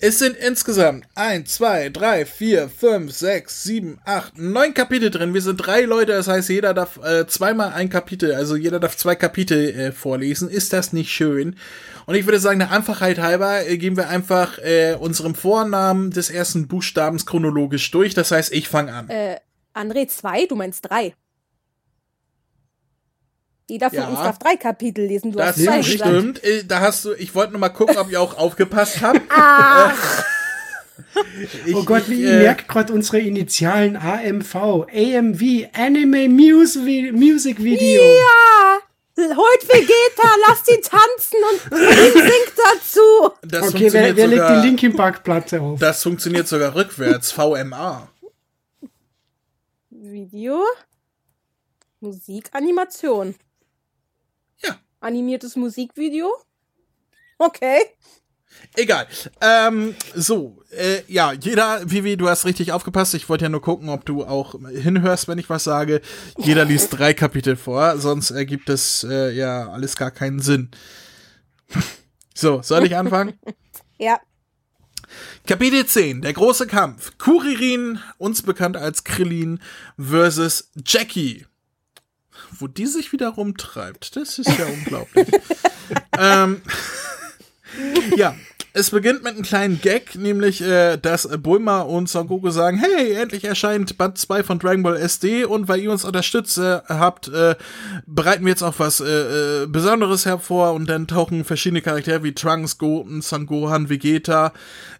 Es 0.00 0.18
sind 0.18 0.36
insgesamt 0.36 1.06
1, 1.14 1.54
2, 1.54 1.90
3, 1.90 2.26
4, 2.26 2.68
5, 2.68 3.12
6, 3.12 3.62
7, 3.62 3.98
8, 4.04 4.38
9 4.38 4.74
Kapitel 4.74 5.10
drin. 5.10 5.34
Wir 5.34 5.40
sind 5.40 5.56
drei 5.58 5.82
Leute, 5.82 6.12
das 6.12 6.26
heißt, 6.26 6.48
jeder 6.48 6.74
darf 6.74 6.98
äh, 7.02 7.26
zweimal 7.26 7.72
ein 7.72 7.90
Kapitel, 7.90 8.34
also 8.34 8.56
jeder 8.56 8.80
darf 8.80 8.96
zwei 8.96 9.14
Kapitel 9.14 9.70
äh, 9.70 9.92
vorlesen. 9.92 10.50
Ist 10.50 10.72
das 10.72 10.92
nicht 10.92 11.10
schön? 11.12 11.56
Und 12.06 12.16
ich 12.16 12.26
würde 12.26 12.38
sagen, 12.40 12.58
der 12.58 12.70
Einfachheit 12.72 13.18
halber 13.18 13.66
äh, 13.66 13.78
gehen 13.78 13.96
wir 13.96 14.08
einfach 14.08 14.58
äh, 14.58 14.96
unserem 14.98 15.34
Vornamen 15.34 16.10
des 16.10 16.28
ersten 16.28 16.66
Buchstabens 16.66 17.24
chronologisch 17.26 17.90
durch. 17.92 18.14
Das 18.14 18.30
heißt, 18.30 18.52
ich 18.52 18.68
fange 18.68 18.92
an. 18.92 19.08
Äh, 19.08 19.36
André, 19.74 20.06
zwei? 20.08 20.46
Du 20.46 20.54
meinst 20.56 20.88
drei. 20.88 21.14
Jeder 23.68 23.88
von 23.90 23.98
Ja. 23.98 24.08
uns 24.08 24.18
darf 24.20 24.38
drei 24.38 24.56
Kapitel 24.56 25.06
lesen. 25.06 25.32
Du 25.32 25.38
Das 25.38 25.56
hast 25.56 25.64
zwei 25.64 25.78
gesagt. 25.78 26.00
stimmt. 26.00 26.44
Äh, 26.44 26.64
Da 26.64 26.80
hast 26.80 27.04
du, 27.04 27.12
ich 27.14 27.34
wollte 27.34 27.52
nur 27.52 27.60
mal 27.60 27.70
gucken, 27.70 27.96
ob 27.96 28.10
ihr 28.10 28.20
auch 28.20 28.36
aufgepasst 28.38 29.00
habt. 29.02 29.20
Ich, 31.66 31.74
Oh 31.74 31.82
Gott, 31.84 32.08
wie 32.08 32.14
ich, 32.14 32.20
ich 32.20 32.26
äh, 32.30 32.42
merke 32.42 32.64
gerade 32.68 32.92
unsere 32.92 33.18
Initialen 33.18 33.96
AMV, 33.96 34.54
AMV, 34.54 35.42
Anime 35.72 36.28
Music, 36.28 37.12
Music 37.12 37.58
Video. 37.62 38.00
Ja! 38.00 38.78
Holt 39.16 39.68
Vegeta, 39.68 40.28
lasst 40.48 40.70
ihn 40.70 40.80
tanzen 40.82 41.38
und 41.50 41.78
singt 41.78 42.52
dazu. 42.56 43.32
Das 43.42 43.68
Okay, 43.74 43.92
wer, 43.92 44.14
wer 44.16 44.26
legt 44.28 44.42
sogar, 44.42 44.60
die 44.62 44.66
Linkin 44.68 44.94
Park 44.94 45.24
Platte 45.24 45.60
auf? 45.60 45.78
Das 45.80 46.02
funktioniert 46.02 46.46
sogar 46.46 46.74
rückwärts. 46.76 47.32
VMA. 47.32 48.08
Video, 50.14 50.62
Musik, 51.98 52.48
Animation. 52.52 53.34
Ja. 54.62 54.78
Animiertes 55.00 55.56
Musikvideo. 55.56 56.30
Okay. 57.36 57.80
Egal. 58.76 59.08
Ähm, 59.40 59.96
so, 60.14 60.62
äh, 60.70 61.02
ja, 61.08 61.32
jeder, 61.32 61.90
Vivi, 61.90 62.16
du 62.16 62.28
hast 62.28 62.44
richtig 62.44 62.70
aufgepasst. 62.70 63.14
Ich 63.14 63.28
wollte 63.28 63.46
ja 63.46 63.48
nur 63.48 63.60
gucken, 63.60 63.88
ob 63.88 64.04
du 64.04 64.24
auch 64.24 64.54
hinhörst, 64.70 65.26
wenn 65.26 65.38
ich 65.38 65.50
was 65.50 65.64
sage. 65.64 66.00
Jeder 66.38 66.64
liest 66.64 66.96
drei 66.96 67.12
Kapitel 67.12 67.56
vor, 67.56 67.98
sonst 67.98 68.30
ergibt 68.30 68.68
es 68.68 69.02
äh, 69.02 69.32
ja 69.32 69.68
alles 69.68 69.96
gar 69.96 70.12
keinen 70.12 70.40
Sinn. 70.40 70.70
So, 72.36 72.62
soll 72.62 72.84
ich 72.84 72.96
anfangen? 72.96 73.38
Ja. 73.98 74.20
Kapitel 75.46 75.86
10, 75.86 76.22
der 76.22 76.32
große 76.32 76.66
Kampf. 76.66 77.12
Kuririn, 77.18 78.00
uns 78.18 78.42
bekannt 78.42 78.76
als 78.76 79.04
Krillin, 79.04 79.60
versus 79.98 80.70
Jackie. 80.86 81.46
Wo 82.58 82.66
die 82.66 82.86
sich 82.86 83.12
wieder 83.12 83.28
rumtreibt, 83.28 84.16
das 84.16 84.38
ist 84.38 84.58
ja 84.58 84.66
unglaublich. 84.66 85.28
ähm, 86.18 86.62
ja, 88.16 88.34
es 88.76 88.90
beginnt 88.90 89.22
mit 89.22 89.34
einem 89.34 89.42
kleinen 89.42 89.80
Gag, 89.80 90.16
nämlich, 90.16 90.60
äh, 90.60 90.96
dass 90.96 91.26
äh, 91.26 91.38
Bulma 91.38 91.82
und 91.82 92.08
Son 92.08 92.26
Goku 92.26 92.50
sagen, 92.50 92.76
hey, 92.76 93.12
endlich 93.12 93.44
erscheint 93.44 93.96
Band 93.96 94.18
2 94.18 94.42
von 94.42 94.58
Dragon 94.58 94.82
Ball 94.82 94.96
SD 94.96 95.44
und 95.44 95.68
weil 95.68 95.78
ihr 95.78 95.92
uns 95.92 96.04
unterstützt 96.04 96.58
äh, 96.58 96.80
habt, 96.88 97.28
äh, 97.28 97.54
bereiten 98.04 98.44
wir 98.44 98.50
jetzt 98.50 98.64
auch 98.64 98.74
was 98.78 98.98
äh, 98.98 99.62
äh, 99.62 99.66
Besonderes 99.68 100.26
hervor 100.26 100.72
und 100.72 100.88
dann 100.88 101.06
tauchen 101.06 101.44
verschiedene 101.44 101.82
Charaktere 101.82 102.24
wie 102.24 102.34
Trunks, 102.34 102.76
Goten, 102.76 103.22
Son 103.22 103.46
Gohan, 103.46 103.90
Vegeta, 103.90 104.52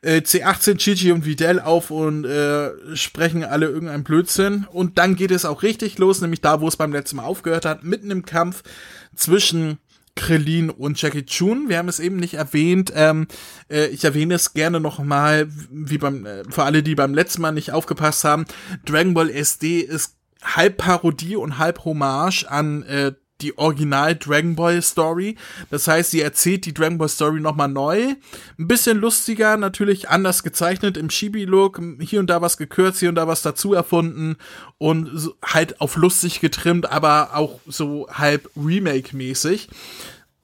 äh, 0.03 0.19
C18, 0.19 0.77
Chichi 0.77 1.11
und 1.11 1.25
Videl 1.25 1.59
auf 1.59 1.91
und 1.91 2.25
äh, 2.27 2.71
sprechen 2.95 3.43
alle 3.43 3.67
irgendein 3.67 4.05
Blödsinn. 4.05 4.67
Und 4.71 4.99
dann 4.99 5.17
geht 5.17 5.33
es 5.33 5.45
auch 5.45 5.65
richtig 5.65 5.99
los, 5.99 6.21
nämlich 6.21 6.41
da, 6.41 6.61
wo 6.61 6.69
es 6.69 6.77
beim 6.77 6.93
letzten 6.93 7.17
Mal 7.17 7.25
aufgehört 7.25 7.65
hat, 7.65 7.83
mitten 7.83 8.13
im 8.13 8.25
Kampf 8.25 8.63
zwischen 9.17 9.79
Krillin 10.17 10.71
und 10.71 11.01
Jackie 11.01 11.27
Chun. 11.27 11.69
Wir 11.69 11.79
haben 11.79 11.89
es 11.89 12.01
eben 12.01 12.17
nicht 12.17 12.35
erwähnt. 12.35 12.93
Ähm, 12.95 13.27
äh, 13.69 13.87
ich 13.87 14.05
erwähne 14.05 14.35
es 14.35 14.55
gerne 14.55 14.81
noch 14.81 14.99
mal, 14.99 15.49
wie 15.71 15.99
beim 15.99 16.25
äh, 16.25 16.45
für 16.49 16.65
alle, 16.65 16.83
die 16.83 16.95
beim 16.95 17.15
letzten 17.15 17.43
Mal 17.43 17.53
nicht 17.53 17.73
aufgepasst 17.73 18.25
haben. 18.25 18.45
Dragon 18.85 19.15
Ball 19.15 19.31
SD 19.31 19.81
ist 19.81 20.17
halb 20.43 20.77
Parodie 20.79 21.37
und 21.37 21.59
halb 21.59 21.85
Hommage 21.85 22.45
an 22.45 22.83
äh, 22.85 23.13
die 23.41 23.59
Original 23.59 24.15
Dragon 24.15 24.55
Ball 24.55 24.81
Story. 24.81 25.37
Das 25.71 25.89
heißt, 25.89 26.11
sie 26.11 26.21
erzählt 26.21 26.67
die 26.67 26.75
Dragon 26.75 26.99
Ball 26.99 27.09
Story 27.09 27.41
nochmal 27.41 27.69
neu. 27.69 28.15
Ein 28.59 28.69
bisschen 28.69 28.99
lustiger, 28.99 29.57
natürlich 29.57 30.09
anders 30.09 30.43
gezeichnet 30.43 30.97
im 30.97 31.09
Chibi-Look. 31.09 31.81
Hier 32.01 32.21
und 32.21 32.29
da 32.29 32.41
was 32.41 32.57
gekürzt, 32.57 33.01
hier 33.01 33.09
und 33.09 33.17
da 33.17 33.27
was 33.27 33.43
dazu 33.43 33.75
erfunden. 33.75 34.37
Und 34.79 35.33
halt 35.45 35.81
auf 35.81 35.97
lustig 35.97 36.41
getrimmt, 36.41 36.91
aber 36.91 37.35
auch 37.35 37.61
so 37.67 38.09
halb 38.11 38.49
Remake-mäßig. 38.57 39.69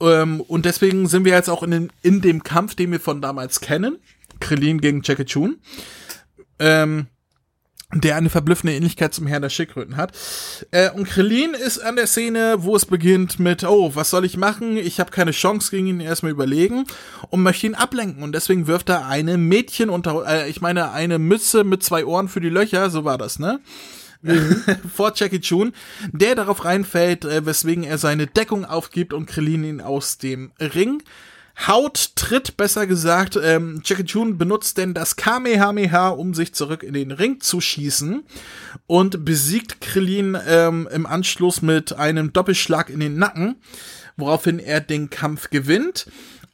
Ähm, 0.01 0.41
und 0.41 0.65
deswegen 0.65 1.07
sind 1.07 1.25
wir 1.25 1.33
jetzt 1.33 1.49
auch 1.49 1.63
in, 1.63 1.71
den, 1.71 1.93
in 2.01 2.21
dem 2.21 2.43
Kampf, 2.43 2.75
den 2.75 2.91
wir 2.91 2.99
von 2.99 3.21
damals 3.21 3.61
kennen. 3.61 3.97
Krillin 4.39 4.81
gegen 4.81 5.01
Jackie 5.03 5.25
Chun. 5.25 5.59
Ähm, 6.59 7.07
der 7.93 8.15
eine 8.15 8.29
verblüffende 8.29 8.73
Ähnlichkeit 8.73 9.13
zum 9.13 9.27
Herrn 9.27 9.41
der 9.41 9.49
Schildkröten 9.49 9.97
hat. 9.97 10.17
Äh, 10.71 10.91
und 10.91 11.07
Krillin 11.07 11.53
ist 11.53 11.79
an 11.79 11.95
der 11.95 12.07
Szene, 12.07 12.55
wo 12.59 12.75
es 12.75 12.85
beginnt 12.85 13.39
mit, 13.39 13.63
oh, 13.63 13.91
was 13.95 14.09
soll 14.09 14.25
ich 14.25 14.37
machen? 14.37 14.77
Ich 14.77 14.99
habe 14.99 15.11
keine 15.11 15.31
Chance 15.31 15.71
gegen 15.71 15.87
ihn, 15.87 15.99
erstmal 15.99 16.31
überlegen 16.31 16.85
und 17.29 17.43
möchte 17.43 17.67
ihn 17.67 17.75
ablenken. 17.75 18.23
Und 18.23 18.33
deswegen 18.33 18.67
wirft 18.67 18.89
er 18.89 19.07
eine 19.07 19.37
Mädchen 19.37 19.89
unter, 19.89 20.25
äh, 20.27 20.49
ich 20.49 20.61
meine, 20.61 20.91
eine 20.91 21.19
Mütze 21.19 21.63
mit 21.63 21.83
zwei 21.83 22.05
Ohren 22.05 22.27
für 22.27 22.41
die 22.41 22.49
Löcher, 22.49 22.89
so 22.89 23.03
war 23.03 23.17
das, 23.17 23.39
ne? 23.39 23.59
vor 24.93 25.13
Jackie 25.15 25.41
Chun, 25.41 25.73
der 26.11 26.35
darauf 26.35 26.63
reinfällt, 26.63 27.25
äh, 27.25 27.45
weswegen 27.45 27.83
er 27.83 27.97
seine 27.97 28.27
Deckung 28.27 28.65
aufgibt 28.65 29.13
und 29.13 29.25
Krillin 29.25 29.63
ihn 29.63 29.81
aus 29.81 30.19
dem 30.19 30.51
Ring 30.59 31.01
haut, 31.67 32.11
tritt 32.15 32.57
besser 32.57 32.87
gesagt. 32.87 33.37
Ähm, 33.41 33.81
Jackie 33.83 34.05
Chun 34.05 34.37
benutzt 34.37 34.77
denn 34.77 34.93
das 34.93 35.15
Kamehameha, 35.15 36.09
um 36.09 36.33
sich 36.33 36.53
zurück 36.53 36.83
in 36.83 36.93
den 36.93 37.11
Ring 37.11 37.39
zu 37.39 37.61
schießen 37.61 38.23
und 38.87 39.25
besiegt 39.25 39.81
Krillin 39.81 40.37
ähm, 40.47 40.87
im 40.91 41.05
Anschluss 41.05 41.61
mit 41.61 41.93
einem 41.93 42.33
Doppelschlag 42.33 42.89
in 42.89 42.99
den 42.99 43.17
Nacken, 43.17 43.55
woraufhin 44.17 44.59
er 44.59 44.81
den 44.81 45.09
Kampf 45.09 45.49
gewinnt. 45.49 46.07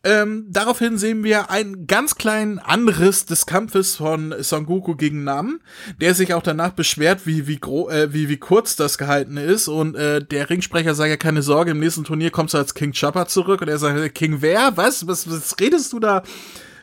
Ähm, 0.07 0.45
daraufhin 0.47 0.97
sehen 0.97 1.25
wir 1.25 1.51
einen 1.51 1.85
ganz 1.85 2.15
kleinen 2.15 2.59
Anriss 2.59 3.25
des 3.25 3.45
Kampfes 3.45 3.97
von 3.97 4.33
Son 4.39 4.65
Goku 4.65 4.95
gegen 4.95 5.25
Nam, 5.25 5.59
der 5.99 6.13
sich 6.13 6.33
auch 6.33 6.41
danach 6.41 6.71
beschwert, 6.71 7.27
wie, 7.27 7.45
wie, 7.45 7.57
gro 7.57 7.89
äh, 7.89 8.13
wie, 8.13 8.29
wie 8.29 8.37
kurz 8.37 8.77
das 8.77 8.97
gehalten 8.97 9.35
ist. 9.35 9.67
Und 9.67 9.97
äh, 9.97 10.23
der 10.23 10.49
Ringsprecher 10.49 10.95
sagt 10.95 11.09
ja 11.09 11.17
keine 11.17 11.41
Sorge, 11.41 11.71
im 11.71 11.79
nächsten 11.79 12.05
Turnier 12.05 12.31
kommst 12.31 12.53
du 12.53 12.57
als 12.57 12.73
King 12.73 12.93
Chopper 12.93 13.27
zurück. 13.27 13.59
Und 13.59 13.67
er 13.67 13.79
sagt, 13.79 14.15
King 14.15 14.37
wer? 14.39 14.77
Was? 14.77 15.05
Was, 15.07 15.29
was 15.29 15.53
redest 15.59 15.91
du 15.91 15.99
da, 15.99 16.23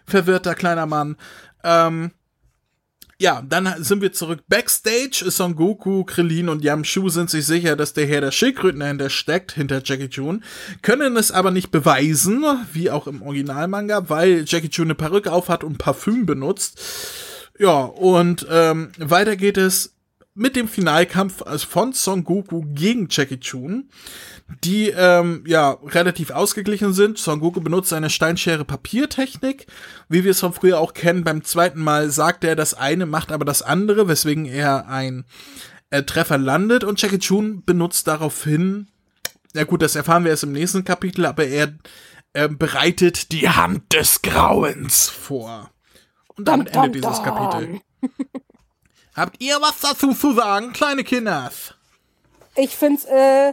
verwirrter 0.04 0.54
kleiner 0.54 0.84
Mann? 0.84 1.16
Ähm, 1.62 2.10
ja, 3.18 3.42
dann 3.42 3.82
sind 3.82 4.02
wir 4.02 4.12
zurück 4.12 4.40
backstage. 4.48 5.24
Son 5.30 5.54
Goku, 5.54 6.04
Krillin 6.04 6.48
und 6.48 6.64
Yamchu 6.64 7.08
sind 7.08 7.30
sich 7.30 7.46
sicher, 7.46 7.76
dass 7.76 7.92
der 7.92 8.06
Herr 8.06 8.20
der 8.20 8.32
Schildkröten 8.32 8.80
dahinter 8.80 9.10
steckt, 9.10 9.52
hinter 9.52 9.82
Jackie 9.84 10.08
Chun, 10.08 10.42
können 10.82 11.16
es 11.16 11.30
aber 11.30 11.50
nicht 11.50 11.70
beweisen, 11.70 12.44
wie 12.72 12.90
auch 12.90 13.06
im 13.06 13.22
Originalmanga, 13.22 14.08
weil 14.08 14.44
Jackie 14.46 14.70
Chun 14.70 14.86
eine 14.86 14.94
Perücke 14.94 15.32
aufhat 15.32 15.64
und 15.64 15.78
Parfüm 15.78 16.26
benutzt. 16.26 16.80
Ja, 17.58 17.82
und 17.82 18.46
ähm, 18.50 18.90
weiter 18.98 19.36
geht 19.36 19.58
es 19.58 19.94
mit 20.34 20.56
dem 20.56 20.66
Finalkampf 20.66 21.42
also 21.42 21.66
von 21.66 21.92
Son 21.92 22.24
Goku 22.24 22.62
gegen 22.66 23.06
Jackie 23.08 23.38
Chun, 23.38 23.88
die 24.62 24.90
ähm, 24.90 25.44
ja 25.46 25.78
relativ 25.84 26.30
ausgeglichen 26.30 26.92
sind. 26.92 27.18
Son 27.18 27.40
Goku 27.40 27.60
benutzt 27.60 27.92
eine 27.92 28.10
Steinschere-Papiertechnik, 28.10 29.66
wie 30.08 30.24
wir 30.24 30.32
es 30.32 30.40
von 30.40 30.52
früher 30.52 30.80
auch 30.80 30.94
kennen. 30.94 31.24
Beim 31.24 31.44
zweiten 31.44 31.80
Mal 31.80 32.10
sagt 32.10 32.44
er 32.44 32.56
das 32.56 32.74
eine, 32.74 33.06
macht 33.06 33.32
aber 33.32 33.44
das 33.44 33.62
andere, 33.62 34.08
weswegen 34.08 34.46
er 34.46 34.88
ein 34.88 35.24
äh, 35.90 36.02
Treffer 36.02 36.38
landet 36.38 36.84
und 36.84 37.00
Jackie 37.00 37.18
Chun 37.18 37.64
benutzt 37.64 38.06
daraufhin, 38.06 38.88
ja 39.54 39.64
gut, 39.64 39.82
das 39.82 39.94
erfahren 39.94 40.24
wir 40.24 40.30
erst 40.30 40.44
im 40.44 40.52
nächsten 40.52 40.84
Kapitel, 40.84 41.24
aber 41.26 41.46
er 41.46 41.72
äh, 42.32 42.48
bereitet 42.48 43.32
die 43.32 43.48
Hand 43.48 43.92
des 43.92 44.20
Grauens 44.22 45.08
vor. 45.08 45.70
Und 46.36 46.48
damit 46.48 46.74
Dum, 46.74 46.84
endet 46.84 47.04
dum, 47.04 47.10
dieses 47.10 47.22
dum. 47.22 47.34
Kapitel. 47.34 47.80
Habt 49.14 49.40
ihr 49.40 49.56
was 49.60 49.80
dazu 49.80 50.12
zu 50.12 50.34
sagen, 50.34 50.72
kleine 50.72 51.04
Kinder? 51.04 51.52
Ich 52.56 52.76
find's 52.76 53.04
äh, 53.04 53.52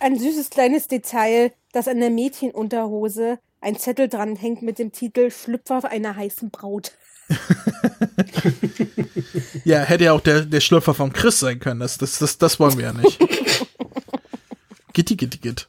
ein 0.00 0.18
süßes 0.18 0.50
kleines 0.50 0.88
Detail, 0.88 1.52
dass 1.72 1.88
an 1.88 2.00
der 2.00 2.10
Mädchenunterhose 2.10 3.38
ein 3.60 3.76
Zettel 3.76 4.08
dran 4.08 4.36
hängt 4.36 4.62
mit 4.62 4.78
dem 4.78 4.92
Titel 4.92 5.30
Schlüpfer 5.30 5.88
einer 5.90 6.16
heißen 6.16 6.50
Braut. 6.50 6.92
Ja, 9.64 9.80
hätte 9.82 10.04
ja 10.04 10.12
auch 10.12 10.20
der, 10.20 10.42
der 10.42 10.60
Schlüpfer 10.60 10.94
von 10.94 11.12
Chris 11.12 11.40
sein 11.40 11.58
können. 11.58 11.80
Das, 11.80 11.98
das, 11.98 12.20
das, 12.20 12.38
das 12.38 12.60
wollen 12.60 12.78
wir 12.78 12.84
ja 12.84 12.92
nicht. 12.92 13.18
Gitti, 14.92 15.16
gitti, 15.16 15.38
gitt. 15.38 15.68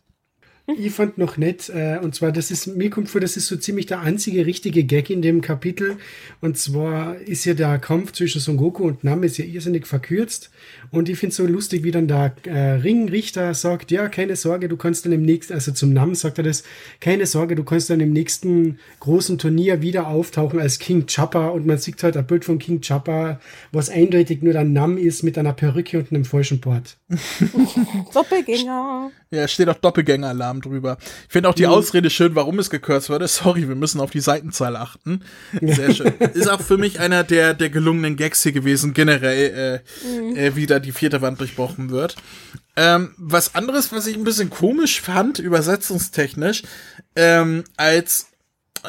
ich 0.68 0.94
fand 0.94 1.18
noch 1.18 1.36
nett, 1.36 1.68
äh, 1.68 2.00
und 2.02 2.16
zwar, 2.16 2.32
das 2.32 2.50
ist, 2.50 2.68
mir 2.68 2.90
kommt 2.90 3.10
vor, 3.10 3.20
das 3.20 3.36
ist 3.36 3.48
so 3.48 3.58
ziemlich 3.58 3.88
der 3.88 4.00
einzige 4.00 4.46
richtige 4.46 4.86
Gag 4.86 5.10
in 5.10 5.22
dem 5.22 5.42
Kapitel. 5.42 5.98
Und 6.40 6.58
zwar 6.58 7.18
ist 7.18 7.44
ja 7.44 7.54
der 7.54 7.78
Kampf 7.80 8.14
zwischen 8.14 8.40
Son 8.40 8.56
Goku 8.56 8.84
und 8.84 9.04
Nam 9.04 9.24
ist 9.24 9.38
ja 9.38 9.44
irrsinnig 9.44 9.86
verkürzt. 9.86 10.50
Und 10.92 11.10
ich 11.10 11.18
finde 11.18 11.32
es 11.32 11.38
so 11.38 11.46
lustig, 11.46 11.84
wie 11.84 11.92
dann 11.92 12.08
der 12.08 12.34
äh, 12.46 12.72
Ringrichter 12.74 13.54
sagt, 13.54 13.92
ja, 13.92 14.08
keine 14.10 14.36
Sorge, 14.36 14.70
du 14.70 14.78
kannst 14.78 15.06
dann 15.06 15.12
im 15.12 15.22
nächsten, 15.22 15.54
also 15.54 15.72
zum 15.72 15.94
Nam 15.94 16.16
sagt 16.16 16.38
er 16.38 16.44
das, 16.44 16.64
keine 17.00 17.26
Sorge, 17.26 17.56
du 17.56 17.64
kannst 17.64 17.90
dann 17.90 18.00
im 18.00 18.14
nächsten 18.14 18.80
großen 19.00 19.38
Turnier 19.38 19.82
wieder 19.82 20.08
auftauchen 20.08 20.60
als 20.60 20.80
King 20.80 21.06
Chopper. 21.08 21.54
Und 21.54 21.66
man 21.66 21.78
sieht 21.78 22.02
halt 22.04 22.18
ein 22.18 22.26
Bild 22.26 22.46
von 22.46 22.60
King 22.60 22.82
Chopper, 22.82 23.40
was 23.72 23.90
eindeutig 23.90 24.42
nur 24.42 24.54
der 24.54 24.64
Nam 24.64 24.98
ist 24.98 25.24
mit 25.24 25.38
einer 25.38 25.54
Perücke 25.54 26.00
und 26.00 26.12
einem 26.12 26.26
falschen 26.26 26.62
Port. 26.62 26.98
Doppelgänger. 28.14 29.12
Ja, 29.30 29.48
steht 29.48 29.68
auch 29.68 29.76
Doppelgänger-Alarm 29.76 30.62
drüber. 30.62 30.98
Ich 31.28 31.34
finde 31.34 31.50
auch 31.50 31.54
die 31.54 31.68
Ausrede 31.68 32.10
schön, 32.10 32.34
warum 32.36 32.60
es 32.60 32.70
gekürzt 32.70 33.10
wurde. 33.10 33.28
Sorry, 33.28 33.68
wir 33.68 33.76
müssen 33.76 34.00
auf 34.00 34.12
die 34.12 34.22
Seitenzahl 34.22 34.78
achten. 34.78 35.22
Sehr 35.62 35.94
schön. 35.94 36.14
Ist 36.34 36.50
auch 36.50 36.62
für 36.62 36.78
mich 36.78 37.00
einer 37.02 37.26
der, 37.26 37.54
der 37.54 37.70
gelungenen 37.70 38.16
Gags 38.16 38.44
hier 38.44 38.54
gewesen, 38.54 38.94
generell, 38.94 39.84
äh, 40.36 40.48
äh, 40.48 40.56
wie 40.56 40.66
da 40.78 40.80
die 40.80 40.92
vierte 40.92 41.22
Wand 41.22 41.40
durchbrochen 41.40 41.90
wird. 41.90 42.16
Ähm, 42.76 43.14
was 43.18 43.56
anderes, 43.56 43.92
was 43.92 44.08
ich 44.08 44.16
ein 44.16 44.24
bisschen 44.24 44.50
komisch 44.50 45.02
fand, 45.02 45.40
übersetzungstechnisch, 45.40 46.64
ähm, 47.16 47.64
als 47.76 48.28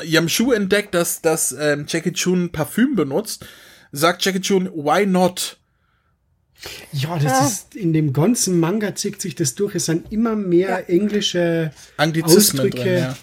Yamshu 0.04 0.52
entdeckt, 0.52 0.95
dass, 0.95 1.23
dass 1.23 1.52
ähm, 1.59 1.87
Jackie 1.88 2.12
Chun 2.12 2.50
Parfüm 2.52 2.95
benutzt, 2.95 3.47
sagt 3.92 4.25
Jackie 4.25 4.40
Chun, 4.42 4.66
why 4.75 5.07
not? 5.07 5.59
Ja, 6.92 7.14
das 7.14 7.25
Ja. 7.25 7.47
ist 7.47 7.76
in 7.76 7.92
dem 7.92 8.12
ganzen 8.12 8.59
Manga 8.61 8.95
zieht 8.95 9.21
sich 9.21 9.35
das 9.35 9.54
durch. 9.54 9.75
Es 9.76 9.87
sind 9.87 10.12
immer 10.12 10.35
mehr 10.37 10.90
englische 10.90 11.71
Anglizismen 11.97 12.66
Ausdrücke. 12.66 12.83
drin, 12.85 12.99
ja. 12.99 13.16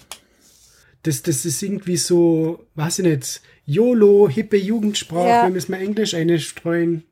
Das, 1.02 1.22
das 1.22 1.44
ist 1.44 1.62
irgendwie 1.62 1.98
so, 1.98 2.66
weiß 2.74 2.98
ich 3.00 3.04
nicht, 3.04 3.40
YOLO, 3.66 4.28
hippe 4.28 4.56
Jugendsprache, 4.56 5.28
Ja. 5.28 5.42
wir 5.44 5.50
müssen 5.50 5.70
mal 5.70 5.80
Englisch 5.80 6.14
einstreuen. 6.14 7.04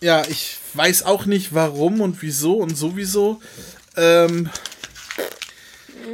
Ja, 0.00 0.22
ich 0.28 0.56
weiß 0.74 1.04
auch 1.04 1.26
nicht 1.26 1.54
warum 1.54 2.00
und 2.00 2.22
wieso 2.22 2.56
und 2.58 2.76
sowieso. 2.76 3.40
Ähm, 3.96 4.48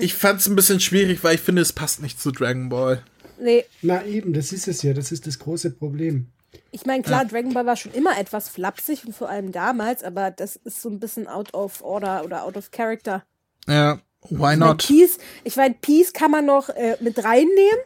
ich 0.00 0.14
fand 0.14 0.41
es 0.41 0.47
ein 0.47 0.57
bisschen 0.57 0.81
schwierig, 0.81 1.23
weil 1.23 1.35
ich 1.35 1.41
finde, 1.41 1.62
es 1.62 1.73
passt 1.73 2.00
nicht 2.03 2.21
zu 2.21 2.31
Dragon 2.31 2.69
Ball. 2.69 3.03
Nee, 3.38 3.64
Na 3.83 4.05
eben, 4.05 4.33
das 4.33 4.53
ist 4.53 4.69
es 4.69 4.83
ja, 4.83 4.93
das 4.95 5.12
ist 5.12 5.26
das 5.26 5.38
große 5.38 5.71
Problem. 5.73 6.29
ich 6.71 6.87
meine, 6.87 7.03
klar, 7.03 7.25
Dragon 7.25 7.53
Ball 7.53 7.67
war 7.67 7.76
schon 7.76 7.93
immer 7.93 8.17
etwas 8.19 8.49
flapsig 8.49 9.05
und 9.05 9.14
vor 9.14 9.29
allem 9.29 9.53
damals, 9.53 10.03
aber 10.03 10.31
das 10.31 10.57
ist 10.57 10.81
so 10.81 10.88
ein 10.88 10.99
bisschen 11.00 11.26
out 11.26 11.53
of 11.53 11.83
order 11.83 12.25
oder 12.25 12.45
out 12.45 12.57
of 12.57 12.71
character. 12.71 13.25
Ja, 13.67 13.97
why 14.23 14.31
Ich 14.31 14.38
mein, 14.38 14.59
not? 14.61 14.87
Peace, 14.87 15.19
ich 15.43 15.57
meine, 15.57 15.75
Peace 15.81 16.12
kann 16.12 16.31
man 16.31 16.47
noch 16.47 16.69
äh, 16.71 16.97
mit 17.00 17.23
reinnehmen. 17.23 17.79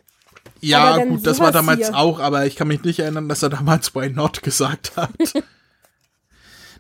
Ja, 0.61 1.03
gut, 1.05 1.27
das 1.27 1.41
war 1.41 1.51
damals 1.53 1.89
hier. 1.89 1.97
auch, 1.97 2.21
aber 2.21 2.47
ich 2.47 2.57
kann 2.57 2.69
mich 2.69 2.83
nicht 2.83 2.99
erinnern, 2.99 3.29
dass 3.29 3.43
er 3.43 3.49
damals 3.49 3.95
why 3.95 4.11
not 4.11 4.43
gesagt 4.43 4.97
hat. 4.97 5.11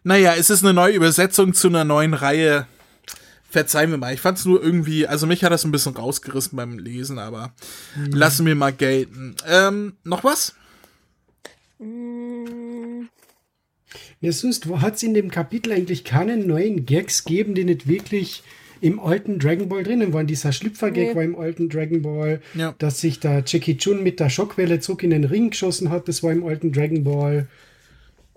naja, 0.08 0.34
es 0.36 0.48
ist 0.48 0.64
eine 0.64 0.72
neue 0.72 0.94
Übersetzung 0.94 1.52
zu 1.52 1.68
einer 1.68 1.84
neuen 1.84 2.14
Reihe. 2.14 2.66
Verzeihen 3.50 3.90
wir 3.90 3.98
mal. 3.98 4.12
Ich 4.14 4.20
fand 4.22 4.38
es 4.38 4.44
nur 4.46 4.62
irgendwie, 4.62 5.06
also 5.06 5.26
mich 5.26 5.44
hat 5.44 5.52
das 5.52 5.64
ein 5.64 5.70
bisschen 5.70 5.94
rausgerissen 5.96 6.56
beim 6.56 6.78
Lesen, 6.78 7.18
aber 7.18 7.52
lassen 8.10 8.46
wir 8.46 8.54
mal 8.54 8.72
gelten. 8.72 9.36
Ähm, 9.46 9.94
noch 10.04 10.24
was? 10.24 10.54
Ja, 14.20 14.32
sonst 14.32 14.66
hat 14.66 14.96
es 14.96 15.02
in 15.02 15.14
dem 15.14 15.30
Kapitel 15.30 15.72
eigentlich 15.72 16.04
keine 16.04 16.36
neuen 16.38 16.86
Gags 16.86 17.24
gegeben, 17.24 17.54
die 17.54 17.64
nicht 17.64 17.86
wirklich 17.86 18.42
im 18.80 19.00
alten 19.00 19.38
Dragon 19.38 19.68
Ball 19.68 19.82
drinnen 19.82 20.12
waren. 20.12 20.26
Dieser 20.26 20.52
Schlüpfer-Gag 20.52 21.08
Nee. 21.10 21.14
war 21.16 21.22
im 21.22 21.36
alten 21.38 21.68
Dragon 21.68 22.00
Ball, 22.02 22.40
Ja. 22.54 22.74
dass 22.78 23.00
sich 23.00 23.20
der 23.20 23.42
Jackie 23.46 23.76
Chun 23.76 24.02
mit 24.02 24.20
der 24.20 24.30
Schockwelle 24.30 24.80
zurück 24.80 25.02
in 25.02 25.10
den 25.10 25.24
Ring 25.24 25.50
geschossen 25.50 25.90
hat, 25.90 26.08
das 26.08 26.22
war 26.22 26.32
im 26.32 26.46
alten 26.46 26.72
Dragon 26.72 27.04
Ball. 27.04 27.46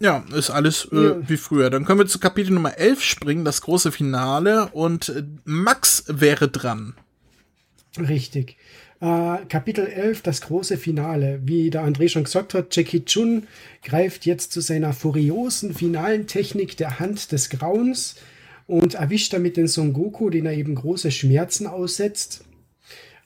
Ja, 0.02 0.24
ist 0.36 0.50
alles 0.50 0.88
äh, 0.92 0.96
Ja. 0.96 1.30
wie 1.30 1.38
früher. 1.38 1.70
Dann 1.70 1.86
können 1.86 2.00
wir 2.00 2.08
zu 2.08 2.20
Kapitel 2.20 2.54
Nummer 2.54 2.76
11 2.78 3.04
springen, 3.04 3.46
das 3.46 3.62
große 3.62 3.92
Finale. 3.92 4.68
Und 4.74 5.10
äh, 5.10 5.24
Max 5.46 6.04
wäre 6.08 6.50
dran. 6.50 6.96
Richtig. 8.00 8.58
Äh, 9.00 9.38
Kapitel 9.48 9.86
11, 9.86 10.22
das 10.24 10.42
große 10.42 10.78
Finale. 10.78 11.42
Wie 11.44 11.70
der 11.70 11.84
André 11.86 12.10
schon 12.10 12.24
gesagt 12.24 12.54
hat, 12.54 12.76
Jackie 12.76 13.06
Chun 13.06 13.48
greift 13.84 14.26
jetzt 14.26 14.52
zu 14.52 14.62
seiner 14.62 14.94
furiosen 14.94 15.74
finalen 15.76 16.26
Technik 16.28 16.78
der 16.78 17.00
Hand 17.00 17.32
des 17.32 17.50
Grauens 17.50 18.16
und 18.68 18.96
erwischt 18.96 19.34
damit 19.34 19.58
den 19.58 19.68
Son 19.68 19.94
Goku, 19.94 20.30
den 20.30 20.46
er 20.46 20.54
eben 20.54 20.76
große 20.76 21.12
Schmerzen 21.12 21.68
aussetzt. 21.68 22.44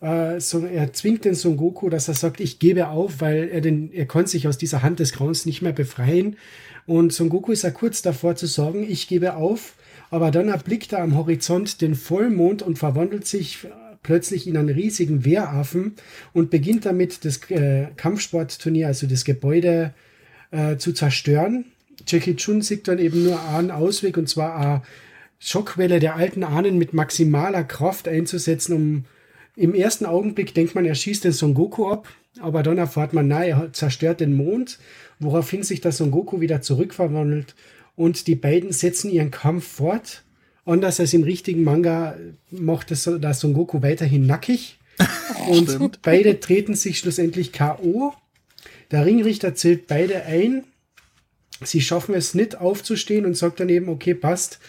Äh, 0.02 0.40
so, 0.40 0.66
er 0.66 0.94
zwingt 0.94 1.26
den 1.26 1.36
Son 1.36 1.58
Goku, 1.58 1.90
dass 1.90 2.08
er 2.08 2.14
sagt, 2.14 2.40
ich 2.40 2.60
gebe 2.60 2.90
auf, 2.90 3.22
weil 3.22 3.50
er, 3.50 3.62
den, 3.62 3.92
er 3.92 4.06
kann 4.06 4.28
sich 4.28 4.48
aus 4.48 4.58
dieser 4.58 4.84
Hand 4.84 5.00
des 5.00 5.14
Grauens 5.14 5.46
nicht 5.46 5.62
mehr 5.62 5.74
befreien. 5.74 6.38
Und 6.86 7.14
Son 7.14 7.30
Goku 7.30 7.52
ist 7.52 7.64
ja 7.64 7.72
kurz 7.72 8.02
davor 8.02 8.36
zu 8.36 8.46
sagen, 8.46 8.86
ich 8.88 9.08
gebe 9.08 9.36
auf, 9.36 9.76
aber 10.12 10.32
dann 10.32 10.50
erblickt 10.50 10.94
er 10.94 11.02
am 11.02 11.16
Horizont 11.18 11.82
den 11.82 11.96
Vollmond 11.96 12.62
und 12.62 12.78
verwandelt 12.78 13.26
sich 13.26 13.68
plötzlich 14.04 14.48
in 14.48 14.56
einen 14.56 14.70
riesigen 14.70 15.26
Wehraffen 15.26 15.96
und 16.32 16.52
beginnt 16.52 16.86
damit 16.86 17.26
das 17.26 17.50
äh, 17.50 17.88
Kampfsportturnier, 17.98 18.88
also 18.88 19.08
das 19.08 19.26
Gebäude, 19.26 19.94
äh, 20.52 20.78
zu 20.78 20.94
zerstören. 20.94 21.66
Jackie 22.08 22.36
Chun 22.36 22.62
sieht 22.62 22.88
dann 22.88 23.00
eben 23.00 23.24
nur 23.24 23.44
einen 23.50 23.72
Ausweg 23.72 24.18
und 24.18 24.30
zwar 24.30 24.56
eine 24.58 24.82
Schockwelle 25.40 26.00
der 26.00 26.16
alten 26.16 26.44
Ahnen 26.44 26.78
mit 26.78 26.94
maximaler 26.94 27.64
Kraft 27.64 28.08
einzusetzen, 28.08 28.74
um 28.74 29.06
im 29.56 29.74
ersten 29.74 30.06
Augenblick 30.06 30.54
denkt 30.54 30.76
man, 30.76 30.86
er 30.86 30.96
schießt 30.96 31.24
den 31.24 31.32
Son 31.32 31.54
Goku 31.54 31.88
ab, 31.88 32.08
aber 32.40 32.64
dann 32.64 32.78
erfährt 32.78 33.14
man, 33.14 33.28
nein, 33.28 33.50
er 33.50 33.74
zerstört 33.74 34.20
den 34.20 34.36
Mond, 34.36 34.80
woraufhin 35.20 35.64
sich 35.64 35.82
der 35.82 35.92
Son 35.92 36.12
Goku 36.12 36.42
wieder 36.42 36.62
zurückverwandelt 36.62 37.56
und 37.96 38.28
die 38.28 38.36
beiden 38.36 38.72
setzen 38.72 39.10
ihren 39.10 39.32
Kampf 39.32 39.66
fort. 39.68 40.24
Anders 40.66 41.00
als 41.00 41.14
im 41.14 41.24
richtigen 41.24 41.64
Manga 41.64 42.16
macht 42.52 42.92
es 42.92 43.04
der 43.04 43.34
Son 43.34 43.54
Goku 43.54 43.82
weiterhin 43.82 44.26
nackig. 44.26 44.78
Und 45.50 45.70
Stimmt. 45.70 46.00
beide 46.02 46.40
treten 46.40 46.74
sich 46.74 46.98
schlussendlich 46.98 47.52
K.O. 47.52 48.14
Der 48.92 49.06
Ringrichter 49.06 49.54
zählt 49.54 49.88
beide 49.88 50.24
ein. 50.24 50.64
Sie 51.62 51.82
schaffen 51.82 52.16
es 52.16 52.34
nicht 52.34 52.56
aufzustehen 52.56 53.26
und 53.26 53.36
sagt 53.36 53.60
dann 53.60 53.70
eben, 53.70 53.90
okay, 53.90 54.16
passt. 54.16 54.60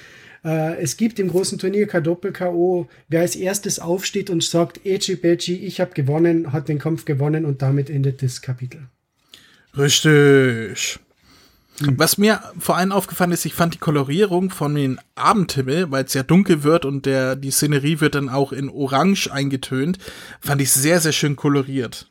Äh, 0.46 0.76
es 0.80 0.96
gibt 0.96 1.18
im 1.18 1.28
großen 1.28 1.58
Turnier 1.58 1.88
kein 1.88 2.04
Doppel-K.O. 2.04 2.88
Wer 3.08 3.20
als 3.22 3.34
erstes 3.34 3.80
aufsteht 3.80 4.30
und 4.30 4.44
sagt, 4.44 4.86
Echi 4.86 5.16
Bechi, 5.16 5.56
ich 5.56 5.80
habe 5.80 5.92
gewonnen, 5.92 6.52
hat 6.52 6.68
den 6.68 6.78
Kampf 6.78 7.04
gewonnen 7.04 7.44
und 7.44 7.62
damit 7.62 7.90
endet 7.90 8.22
das 8.22 8.40
Kapitel. 8.40 8.86
Richtig. 9.76 11.00
Was 11.80 12.16
mir 12.16 12.40
vor 12.58 12.78
allem 12.78 12.92
aufgefallen 12.92 13.32
ist, 13.32 13.44
ich 13.44 13.52
fand 13.52 13.74
die 13.74 13.78
Kolorierung 13.78 14.48
von 14.50 14.74
den 14.74 14.98
Abendhimmel, 15.14 15.90
weil 15.90 16.04
es 16.04 16.14
ja 16.14 16.22
dunkel 16.22 16.62
wird 16.62 16.86
und 16.86 17.04
der, 17.04 17.36
die 17.36 17.50
Szenerie 17.50 18.00
wird 18.00 18.14
dann 18.14 18.30
auch 18.30 18.52
in 18.52 18.70
Orange 18.70 19.30
eingetönt, 19.30 19.98
fand 20.40 20.62
ich 20.62 20.70
sehr, 20.72 21.00
sehr 21.00 21.12
schön 21.12 21.36
koloriert. 21.36 22.10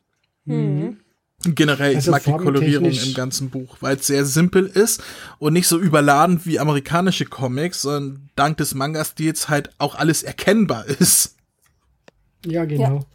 Generell, 1.53 1.91
ich 1.91 1.97
Also 1.97 2.11
mag 2.11 2.23
die 2.23 2.31
Kolorierung 2.31 2.91
im 2.91 3.13
ganzen 3.13 3.49
Buch, 3.49 3.77
weil 3.81 3.97
es 3.97 4.07
sehr 4.07 4.25
simpel 4.25 4.65
ist 4.65 5.03
und 5.37 5.53
nicht 5.53 5.67
so 5.67 5.77
überladen 5.77 6.41
wie 6.45 6.59
amerikanische 6.59 7.25
Comics, 7.25 7.83
sondern 7.83 8.29
dank 8.35 8.57
des 8.57 8.73
Manga-Stils 8.73 9.49
halt 9.49 9.69
auch 9.77 9.95
alles 9.95 10.23
erkennbar 10.23 10.85
ist. 10.99 11.35
Ja, 12.45 12.65
genau. 12.65 13.05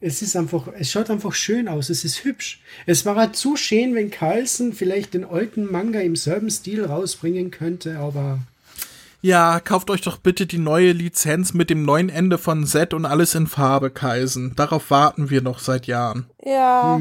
Es 0.00 0.22
ist 0.22 0.36
einfach, 0.36 0.68
es 0.78 0.90
schaut 0.90 1.10
einfach 1.10 1.32
schön 1.32 1.68
aus, 1.68 1.88
es 1.88 2.04
ist 2.04 2.24
hübsch. 2.24 2.60
Es 2.84 3.06
war 3.06 3.16
halt 3.16 3.34
zu 3.34 3.56
schön, 3.56 3.94
wenn 3.94 4.10
Carlsen 4.10 4.72
vielleicht 4.72 5.14
den 5.14 5.24
alten 5.24 5.70
Manga 5.70 6.00
im 6.00 6.16
selben 6.16 6.50
Stil 6.50 6.84
rausbringen 6.84 7.50
könnte, 7.50 7.98
aber 7.98 8.40
Ja, 9.26 9.58
kauft 9.58 9.90
euch 9.90 10.02
doch 10.02 10.18
bitte 10.18 10.46
die 10.46 10.56
neue 10.56 10.92
Lizenz 10.92 11.52
mit 11.52 11.68
dem 11.68 11.84
neuen 11.84 12.10
Ende 12.10 12.38
von 12.38 12.64
Z 12.64 12.94
und 12.94 13.04
alles 13.04 13.34
in 13.34 13.48
Farbe, 13.48 13.90
Kaisen. 13.90 14.52
Darauf 14.54 14.88
warten 14.92 15.30
wir 15.30 15.42
noch 15.42 15.58
seit 15.58 15.88
Jahren. 15.88 16.26
Ja. 16.44 17.00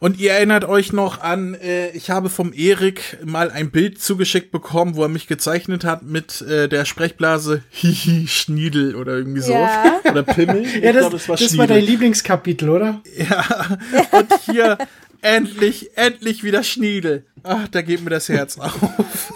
Und 0.00 0.18
ihr 0.18 0.32
erinnert 0.32 0.64
euch 0.64 0.92
noch 0.92 1.20
an, 1.20 1.54
äh, 1.54 1.90
ich 1.90 2.10
habe 2.10 2.30
vom 2.30 2.52
Erik 2.52 3.18
mal 3.24 3.52
ein 3.52 3.70
Bild 3.70 4.02
zugeschickt 4.02 4.50
bekommen, 4.50 4.96
wo 4.96 5.04
er 5.04 5.08
mich 5.08 5.28
gezeichnet 5.28 5.84
hat 5.84 6.02
mit 6.02 6.40
äh, 6.40 6.68
der 6.68 6.84
Sprechblase 6.84 7.62
Hihi 7.70 8.26
Schniedel 8.26 8.96
oder 8.96 9.16
irgendwie 9.18 9.42
so. 9.42 9.52
Ja. 9.52 10.00
Oder 10.10 10.24
Pimmel. 10.24 10.62
Ich 10.64 10.82
ja, 10.82 10.92
das, 10.92 11.02
glaub, 11.02 11.12
das, 11.12 11.28
war, 11.28 11.36
Schniedel. 11.36 11.66
dein 11.68 11.84
Lieblingskapitel, 11.84 12.70
oder? 12.70 13.02
Ja, 13.16 13.78
und 14.10 14.32
hier 14.46 14.78
endlich, 15.20 15.96
endlich 15.96 16.42
wieder 16.42 16.64
Schniedel. 16.64 17.24
Ach, 17.44 17.68
da 17.68 17.82
geht 17.82 18.02
mir 18.02 18.10
das 18.10 18.28
Herz 18.28 18.58
auf. 18.58 19.32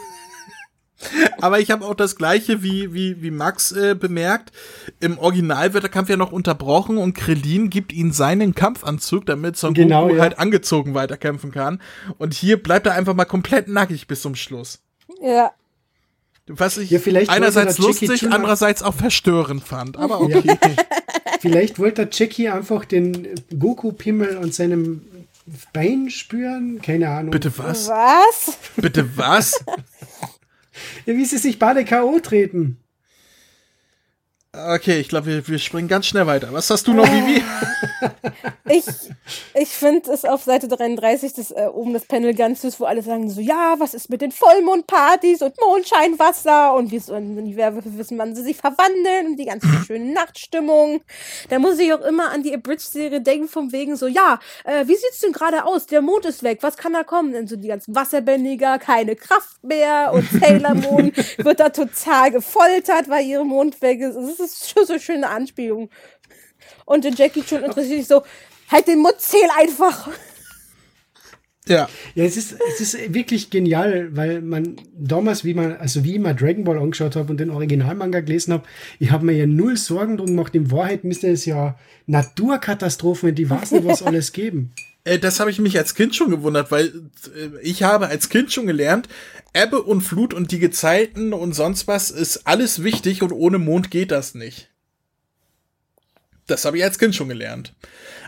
Aber 1.43 1.59
ich 1.59 1.73
habe 1.73 1.85
auch 1.85 1.95
das 1.95 2.15
gleiche 2.15 2.63
wie, 2.63 2.95
wie, 2.95 3.21
wie 3.21 3.33
Max 3.33 3.73
äh, 3.73 3.97
bemerkt. 3.97 4.53
Im 5.01 5.19
Original 5.19 5.75
wird 5.75 5.83
der 5.83 5.91
Kampf 5.91 6.09
ja 6.09 6.17
noch 6.17 6.31
unterbrochen 6.31 6.99
und 6.99 7.15
Krillin 7.15 7.69
gibt 7.69 7.93
ihm 7.93 8.13
seinen 8.13 8.55
Kampfanzug, 8.55 9.27
damit 9.27 9.57
Son 9.57 9.75
Genau, 9.75 10.05
Goku 10.05 10.15
ja. 10.15 10.23
halt 10.23 10.39
angezogen 10.39 10.95
weiterkämpfen 10.95 11.51
kann. 11.51 11.81
Und 12.17 12.33
hier 12.33 12.63
bleibt 12.63 12.87
er 12.87 12.95
einfach 12.95 13.15
mal 13.15 13.25
komplett 13.25 13.67
nackig 13.67 14.07
bis 14.07 14.23
zum 14.23 14.37
Schluss. 14.37 14.83
Ja. 15.21 15.51
Was 16.47 16.77
ich 16.77 16.91
Ja, 16.91 17.01
vielleicht 17.01 17.29
wollte 17.29 17.43
einerseits 17.43 17.79
lustig, 17.79 18.31
andererseits 18.31 18.85
auch 18.85 18.95
verstörend 18.95 19.65
fand. 19.65 19.97
Aber 19.97 20.21
okay. 20.21 20.43
Vielleicht 21.41 21.81
wollte 21.81 22.07
der 22.07 22.09
Jackie 22.13 22.51
einfach 22.51 22.85
den 22.85 23.27
Goku-Pimmel 23.59 24.37
und 24.37 24.55
seinem 24.55 25.03
Bein 25.73 26.09
spüren. 26.09 26.81
Keine 26.81 27.09
Ahnung. 27.09 27.33
Bitte 27.33 27.53
was? 27.59 27.89
Was? 27.89 28.59
Bitte 28.77 29.17
was? 29.17 29.65
Ja, 31.07 31.17
wie 31.17 31.25
sie 31.25 31.39
sich 31.39 31.59
beide 31.59 31.85
K.O. 31.85 32.19
treten. 32.21 32.82
Okay, 34.55 35.01
ich 35.01 35.09
glaube, 35.09 35.29
wir, 35.29 35.49
wir 35.49 35.59
springen 35.59 35.89
ganz 35.89 36.05
schnell 36.05 36.27
weiter. 36.27 36.53
Was 36.53 36.69
hast 36.69 36.87
du 36.87 36.93
noch, 36.93 37.07
Vivi? 37.07 37.43
Ich, 38.69 38.85
ich 39.55 39.69
finde 39.69 40.11
es 40.11 40.25
auf 40.25 40.45
Seite 40.45 40.67
33, 40.67 41.35
das, 41.35 41.51
äh, 41.51 41.67
oben 41.73 41.93
das 41.93 42.07
Panel 42.07 42.33
ganz 42.33 42.63
süß, 42.63 42.81
wo 42.81 42.85
alle 42.85 43.03
sagen 43.03 43.29
so, 43.29 43.41
ja, 43.41 43.75
was 43.79 43.93
ist 43.93 44.09
mit 44.09 44.23
den 44.23 44.33
Vollmondpartys 44.33 45.43
und 45.43 45.55
Mondscheinwasser 45.61 46.73
und 46.75 46.91
wie 46.91 47.01
sollen 47.01 47.45
die 47.45 47.57
Werwölfe 47.57 47.97
wissen, 47.99 48.19
wann 48.19 48.35
sie 48.35 48.43
sich 48.43 48.57
verwandeln 48.57 49.27
und 49.27 49.37
die 49.37 49.45
ganze 49.45 49.67
schöne 49.87 50.13
Nachtstimmung. 50.13 51.03
Da 51.51 51.59
muss 51.59 51.79
ich 51.79 51.93
auch 51.93 52.01
immer 52.01 52.31
an 52.31 52.43
die 52.43 52.55
Abridged-Serie 52.55 53.21
denken, 53.21 53.49
vom 53.49 53.73
wegen 53.73 53.97
so, 53.97 54.07
ja, 54.07 54.39
äh, 54.65 54.87
wie 54.87 54.97
sieht's 54.97 55.21
denn 55.21 55.33
gerade 55.33 55.65
aus? 55.67 55.87
Der 55.87 56.01
Mond 56.01 56.25
ist 56.25 56.43
weg, 56.43 56.59
was 56.63 56.77
kann 56.77 56.93
da 56.95 57.03
kommen? 57.03 57.33
Dann 57.33 57.49
so 57.49 57.57
die 57.57 57.69
ganzen 57.69 57.95
Wasserbändiger, 57.95 58.79
keine 58.79 59.17
Kraft 59.17 59.63
mehr 59.63 60.13
und 60.15 60.27
Sailor 60.31 60.75
Moon 60.75 61.13
wird 61.39 61.61
da 61.61 61.69
total 61.69 62.31
gefoltert, 62.31 63.09
weil 63.09 63.27
ihre 63.27 63.45
Mond 63.45 63.83
weg 63.83 64.01
ist. 64.01 64.17
Das 64.43 64.53
ist 64.53 64.71
schon 64.71 64.87
so 64.87 64.93
eine 64.95 65.03
schöne 65.03 65.29
Anspielung. 65.29 65.91
Und 66.85 67.05
der 67.05 67.13
Jackie 67.13 67.43
schon 67.43 67.63
interessiert 67.65 68.01
sich 68.01 68.07
so, 68.07 68.23
halt 68.69 68.87
den 68.87 68.99
Mund, 68.99 69.19
zähl 69.19 69.49
einfach. 69.59 70.09
Ja. 71.69 71.89
Ja, 72.15 72.25
es 72.25 72.37
ist, 72.37 72.57
es 72.73 72.81
ist 72.81 73.15
wirklich 73.15 73.51
genial, 73.51 74.09
weil 74.17 74.41
man 74.43 74.77
damals, 74.97 75.45
wie 75.45 75.55
man, 75.55 75.77
also 75.77 76.03
wie 76.03 76.15
ich 76.15 76.21
mal 76.21 76.35
Dragon 76.35 76.65
Ball 76.65 76.79
angeschaut 76.79 77.15
habe 77.15 77.31
und 77.31 77.39
den 77.39 77.51
Originalmanga 77.51 78.21
gelesen 78.21 78.53
habe, 78.53 78.65
ich 78.99 79.13
habe 79.13 79.25
mir 79.25 79.33
ja 79.33 79.47
null 79.47 79.77
Sorgen 79.77 80.17
drum 80.17 80.29
gemacht. 80.29 80.55
In 80.55 80.73
Wahrheit 80.73 81.05
müsste 81.05 81.29
es 81.29 81.45
ja 81.45 81.79
Naturkatastrophen, 82.07 83.35
die 83.35 83.49
weiß 83.49 83.73
nicht, 83.73 83.85
was 83.85 84.03
alles 84.03 84.33
geben. 84.33 84.73
Äh, 85.05 85.19
das 85.19 85.41
habe 85.41 85.51
ich 85.51 85.59
mich 85.59 85.77
als 85.79 85.95
Kind 85.95 86.15
schon 86.15 86.31
gewundert, 86.31 86.71
weil 86.71 86.87
äh, 87.37 87.61
ich 87.63 87.83
habe 87.83 88.09
als 88.09 88.29
Kind 88.29 88.53
schon 88.53 88.67
gelernt, 88.67 89.09
Ebbe 89.55 89.83
und 89.83 90.01
Flut 90.03 90.33
und 90.35 90.51
die 90.53 90.59
Gezeiten 90.59 91.33
und 91.33 91.55
sonst 91.55 91.87
was 91.89 92.11
ist 92.11 92.47
alles 92.47 92.83
wichtig 92.83 93.23
und 93.23 93.33
ohne 93.33 93.59
Mond 93.59 93.91
geht 93.91 94.11
das 94.11 94.35
nicht. 94.35 94.69
Das 96.47 96.65
habe 96.65 96.77
ich 96.79 96.85
als 96.85 96.99
Kind 96.99 97.15
schon 97.15 97.29
gelernt. 97.29 97.75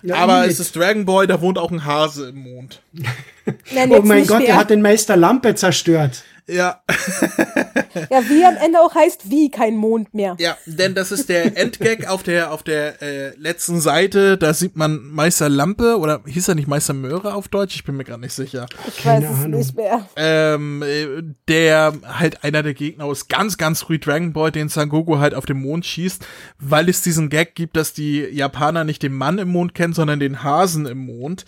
Ja, 0.02 0.16
Aber 0.16 0.44
ich 0.46 0.52
es 0.52 0.60
ist 0.60 0.76
Dragon 0.76 1.04
Ball, 1.04 1.26
da 1.26 1.40
wohnt 1.40 1.58
auch 1.58 1.70
ein 1.70 1.84
Hase 1.84 2.28
im 2.28 2.38
Mond. 2.38 2.82
Nein, 3.74 3.90
Oh 3.90 4.02
mein 4.02 4.26
Gott, 4.26 4.40
mehr. 4.40 4.50
er 4.50 4.56
hat 4.56 4.70
den 4.70 4.82
Meister 4.82 5.16
Lampe 5.16 5.54
zerstört. 5.54 6.24
Ja, 6.46 6.83
Ja, 8.11 8.28
wie 8.28 8.44
am 8.44 8.57
Ende 8.57 8.80
auch 8.80 8.94
heißt, 8.94 9.30
wie 9.30 9.50
kein 9.50 9.76
Mond 9.76 10.14
mehr. 10.14 10.37
ja, 10.40 10.57
denn 10.66 10.94
das 10.94 11.12
ist 11.12 11.28
der 11.28 11.57
Endgag 11.57 12.09
auf 12.09 12.22
der 12.24 12.52
auf 12.52 12.62
der 12.64 13.00
äh, 13.02 13.37
letzten 13.37 13.80
Seite. 13.80 14.37
Da 14.37 14.52
sieht 14.52 14.76
man 14.76 15.00
Meister 15.11 15.48
Lampe 15.48 15.98
oder 15.98 16.20
hieß 16.26 16.48
er 16.48 16.54
nicht 16.57 16.66
Meister 16.68 16.92
Möhre 16.92 17.35
auf 17.35 17.48
Deutsch? 17.48 17.76
Ich 17.76 17.85
bin 17.85 17.96
mir 17.96 18.04
gerade 18.04 18.20
nicht 18.20 18.33
sicher. 18.35 18.66
Ich 18.88 19.02
Keine 19.02 19.28
weiß 19.28 19.37
es 19.38 19.44
Ahnung. 19.44 19.61
nicht 19.61 19.76
mehr. 19.76 20.09
ähm, 20.16 20.83
äh, 20.83 21.22
der 21.48 21.92
halt 22.04 22.42
einer 22.42 22.62
der 22.64 22.74
Gegner 22.74 23.04
aus 23.04 23.28
ganz, 23.28 23.57
ganz 23.57 23.83
früh 23.83 23.98
Dragon 23.98 24.33
Ball, 24.33 24.50
den 24.50 24.68
Son 24.68 24.88
Goku 24.88 25.18
halt 25.18 25.35
auf 25.35 25.46
den 25.46 25.61
Mond 25.61 25.87
schießt, 25.87 26.26
weil 26.59 26.88
es 26.88 27.02
diesen 27.02 27.28
Gag 27.30 27.54
gibt, 27.54 27.76
dass 27.76 27.92
die 27.92 28.20
Japaner 28.20 28.83
nicht 28.85 29.02
den 29.02 29.12
Mann 29.14 29.38
im 29.38 29.48
Mond 29.48 29.74
kennen, 29.74 29.94
sondern 29.94 30.18
den 30.20 30.42
Hasen 30.42 30.87
im 30.87 30.98
Mond. 30.98 31.44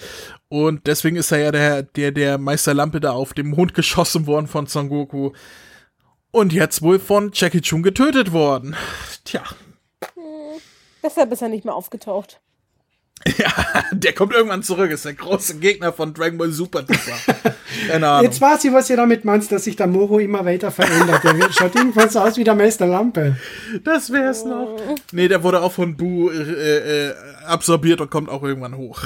Und 0.49 0.87
deswegen 0.87 1.17
ist 1.17 1.33
er 1.33 1.39
ja 1.39 1.53
der, 1.53 1.83
der, 1.83 2.13
der 2.13 2.39
Meister 2.39 2.75
Lampe 2.75 3.01
da 3.01 3.13
auf 3.13 3.35
den 3.35 3.49
Mond 3.49 3.75
geschossen 3.75 4.27
worden 4.27 4.47
von 4.47 4.67
Son 4.67 4.89
Goku. 4.89 5.33
Und 6.31 6.53
jetzt 6.53 6.83
wohl 6.83 6.99
von 6.99 7.31
Jackie 7.33 7.63
Chun 7.63 7.83
getötet 7.83 8.33
worden. 8.33 8.77
Tja, 9.25 9.43
Deshalb 11.07 11.31
ist 11.31 11.41
er 11.41 11.49
nicht 11.49 11.65
mehr 11.65 11.75
aufgetaucht. 11.75 12.41
der 13.93 14.13
kommt 14.13 14.35
irgendwann 14.35 14.65
zurück, 14.65 14.91
ist 14.91 15.05
der 15.05 15.15
große 15.15 15.59
Gegner 15.59 15.93
von 15.93 16.13
Dragon 16.13 16.37
Ball 16.37 16.51
Super 16.51 16.83
Duper. 16.83 17.17
Keine 17.89 18.09
Ahnung. 18.09 18.25
Jetzt 18.25 18.41
weiß 18.41 18.65
ich, 18.65 18.73
was 18.73 18.91
ihr 18.91 18.97
damit 18.97 19.25
meinst, 19.25 19.53
dass 19.53 19.65
sich 19.65 19.77
der 19.77 19.87
Moro 19.87 20.19
immer 20.19 20.45
weiter 20.45 20.73
verändert. 20.73 21.23
Der 21.23 21.39
wird, 21.39 21.55
schaut 21.59 21.77
irgendwann 21.77 22.11
so 22.11 22.21
aus 22.21 22.37
wie 22.37 22.45
der 22.45 22.57
Meister 22.57 22.87
Lampe. 22.87 23.37
Das 23.85 24.13
wär's 24.13 24.45
noch. 24.45 24.77
Nee, 25.13 25.29
der 25.29 25.45
wurde 25.45 25.61
auch 25.63 25.73
von 25.73 25.97
Bu 25.97 26.29
äh, 26.29 27.09
äh, 27.09 27.15
absorbiert 27.47 28.01
und 28.01 28.11
kommt 28.11 28.29
auch 28.29 28.43
irgendwann 28.43 28.77
hoch. 28.77 29.01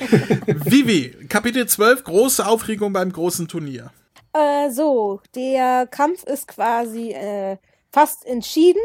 Vivi, 0.46 1.14
Kapitel 1.28 1.66
12, 1.66 2.04
große 2.04 2.46
Aufregung 2.46 2.92
beim 2.92 3.12
großen 3.12 3.48
Turnier. 3.48 3.92
Äh, 4.32 4.70
so, 4.70 5.20
der 5.34 5.86
Kampf 5.86 6.24
ist 6.24 6.48
quasi 6.48 7.10
äh, 7.10 7.58
fast 7.92 8.24
entschieden, 8.24 8.80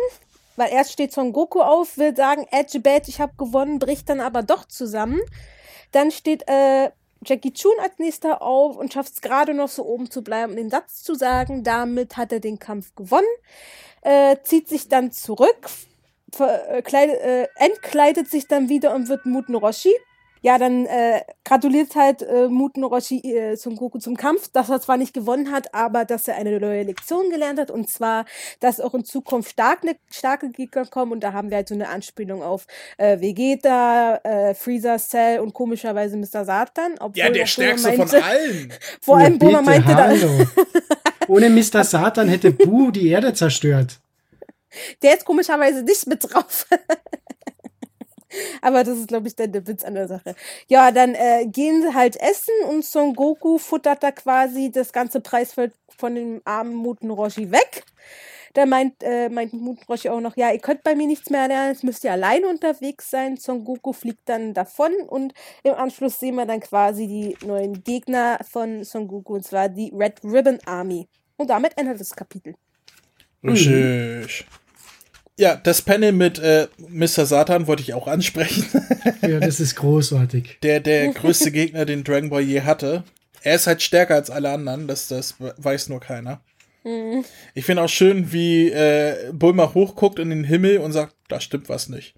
weil 0.55 0.71
erst 0.71 0.91
steht 0.91 1.13
Son 1.13 1.31
Goku 1.31 1.61
auf, 1.61 1.97
will 1.97 2.15
sagen, 2.15 2.45
Edge 2.51 2.79
Bad, 2.79 3.07
ich 3.07 3.21
habe 3.21 3.33
gewonnen, 3.37 3.79
bricht 3.79 4.09
dann 4.09 4.19
aber 4.19 4.43
doch 4.43 4.65
zusammen. 4.65 5.21
Dann 5.91 6.11
steht 6.11 6.43
äh, 6.47 6.89
Jackie 7.25 7.53
Chun 7.53 7.73
als 7.81 7.97
nächster 7.97 8.41
auf 8.41 8.77
und 8.77 8.93
schafft 8.93 9.13
es 9.13 9.21
gerade 9.21 9.53
noch 9.53 9.69
so 9.69 9.85
oben 9.85 10.11
zu 10.11 10.23
bleiben 10.23 10.51
und 10.51 10.57
den 10.57 10.69
Satz 10.69 11.03
zu 11.03 11.15
sagen. 11.15 11.63
Damit 11.63 12.17
hat 12.17 12.31
er 12.31 12.39
den 12.39 12.59
Kampf 12.59 12.93
gewonnen. 12.95 13.25
Äh, 14.01 14.37
zieht 14.43 14.67
sich 14.67 14.87
dann 14.87 15.11
zurück, 15.11 15.69
äh, 16.39 16.79
äh, 16.79 17.47
entkleidet 17.55 18.29
sich 18.29 18.47
dann 18.47 18.69
wieder 18.69 18.93
und 18.93 19.07
wird 19.09 19.25
Muten 19.25 19.55
Roshi. 19.55 19.93
Ja, 20.45 20.59
dann 20.59 20.85
äh, 20.85 21.21
gratuliert 21.43 21.95
halt 21.95 22.21
äh, 22.21 22.47
Muten 22.49 22.83
Roshi 22.83 23.17
äh, 23.35 23.55
Son 23.55 23.75
Goku 23.75 23.97
zum 23.97 24.15
Kampf, 24.15 24.47
dass 24.49 24.69
er 24.69 24.79
zwar 24.79 24.95
nicht 24.97 25.11
gewonnen 25.11 25.51
hat, 25.51 25.73
aber 25.73 26.05
dass 26.05 26.27
er 26.27 26.35
eine 26.35 26.59
neue 26.59 26.83
Lektion 26.83 27.31
gelernt 27.31 27.59
hat 27.59 27.71
und 27.71 27.89
zwar, 27.89 28.25
dass 28.59 28.79
auch 28.79 28.93
in 28.93 29.03
Zukunft 29.05 29.49
starke, 29.53 29.95
starke 30.11 30.51
Gegner 30.51 30.85
kommen 30.85 31.13
und 31.13 31.21
da 31.23 31.33
haben 31.33 31.49
wir 31.49 31.57
halt 31.57 31.67
so 31.67 31.73
eine 31.73 31.89
Anspielung 31.89 32.43
auf 32.43 32.67
äh, 32.97 33.19
Vegeta, 33.19 34.17
äh, 34.23 34.53
Freezer, 34.53 34.99
Cell 34.99 35.39
und 35.39 35.53
komischerweise 35.55 36.15
Mr. 36.15 36.45
Satan. 36.45 36.93
Obwohl 36.99 37.17
Ja, 37.23 37.31
der 37.31 37.47
stärkste 37.47 37.89
von 37.93 37.97
meinte- 37.97 38.23
allen. 38.23 38.71
Vor 39.01 39.17
allem 39.17 39.33
Ja, 39.33 39.39
Boma 39.39 39.61
meinte 39.63 39.95
da. 39.95 40.13
Ohne 41.27 41.49
Mr. 41.49 41.83
Satan 41.83 42.27
hätte 42.27 42.51
Bu 42.51 42.91
die 42.91 43.09
Erde 43.09 43.33
zerstört. 43.33 43.99
der 45.01 45.15
ist 45.15 45.25
komischerweise 45.25 45.81
nicht 45.81 46.05
mit 46.05 46.23
drauf. 46.31 46.67
Aber 48.61 48.83
das 48.83 48.97
ist, 48.97 49.07
glaube 49.07 49.27
ich, 49.27 49.35
dann 49.35 49.51
der 49.51 49.67
Witz 49.67 49.83
an 49.83 49.95
der 49.95 50.07
Sache. 50.07 50.35
Ja, 50.67 50.91
dann 50.91 51.15
äh, 51.15 51.45
gehen 51.47 51.81
sie 51.81 51.93
halt 51.93 52.15
essen 52.17 52.53
und 52.69 52.85
Son 52.85 53.13
Goku 53.13 53.57
futtert 53.57 54.03
da 54.03 54.11
quasi 54.11 54.71
das 54.71 54.93
ganze 54.93 55.21
Preisfeld 55.21 55.73
von 55.97 56.15
dem 56.15 56.41
armen 56.45 56.75
Muten 56.75 57.09
Roshi 57.09 57.51
weg. 57.51 57.83
Da 58.53 58.65
meint, 58.65 59.03
äh, 59.03 59.27
meint 59.27 59.51
Muten 59.51 59.83
Roshi 59.89 60.09
auch 60.09 60.21
noch, 60.21 60.37
ja, 60.37 60.51
ihr 60.51 60.59
könnt 60.59 60.83
bei 60.83 60.95
mir 60.95 61.07
nichts 61.07 61.29
mehr 61.29 61.47
lernen, 61.47 61.73
jetzt 61.73 61.83
müsst 61.83 62.05
ihr 62.05 62.13
alleine 62.13 62.47
unterwegs 62.47 63.09
sein. 63.09 63.35
Son 63.35 63.65
Goku 63.65 63.91
fliegt 63.91 64.29
dann 64.29 64.53
davon 64.53 64.93
und 65.07 65.33
im 65.63 65.73
Anschluss 65.73 66.19
sehen 66.19 66.35
wir 66.35 66.45
dann 66.45 66.61
quasi 66.61 67.05
die 67.07 67.45
neuen 67.45 67.83
Gegner 67.83 68.39
von 68.49 68.83
Son 68.85 69.07
Goku, 69.07 69.35
und 69.35 69.45
zwar 69.45 69.67
die 69.67 69.91
Red 69.93 70.23
Ribbon 70.23 70.59
Army. 70.65 71.07
Und 71.37 71.49
damit 71.49 71.77
endet 71.77 71.99
das 71.99 72.15
Kapitel. 72.15 72.55
Richtig. 73.43 74.45
Ja, 75.37 75.55
das 75.57 75.81
Panel 75.81 76.13
mit 76.13 76.39
äh, 76.39 76.67
Mr. 76.77 77.25
Satan 77.25 77.67
wollte 77.67 77.81
ich 77.83 77.93
auch 77.93 78.07
ansprechen. 78.07 78.65
Ja, 79.21 79.39
das 79.39 79.59
ist 79.59 79.75
großartig. 79.75 80.59
Der, 80.61 80.79
der 80.79 81.09
größte 81.09 81.51
Gegner, 81.51 81.85
den 81.85 82.03
Dragon 82.03 82.29
Ball 82.29 82.41
je 82.41 82.61
hatte. 82.61 83.03
Er 83.41 83.55
ist 83.55 83.65
halt 83.67 83.81
stärker 83.81 84.15
als 84.15 84.29
alle 84.29 84.49
anderen, 84.51 84.87
das, 84.87 85.07
das 85.07 85.35
weiß 85.39 85.89
nur 85.89 85.99
keiner. 85.99 86.41
Ich 87.55 87.65
finde 87.65 87.81
auch 87.81 87.89
schön, 87.89 88.31
wie 88.31 88.69
äh, 88.69 89.31
Bulma 89.33 89.73
hochguckt 89.73 90.19
in 90.19 90.29
den 90.29 90.43
Himmel 90.43 90.77
und 90.77 90.91
sagt, 90.91 91.15
da 91.27 91.39
stimmt 91.39 91.69
was 91.69 91.89
nicht. 91.89 92.13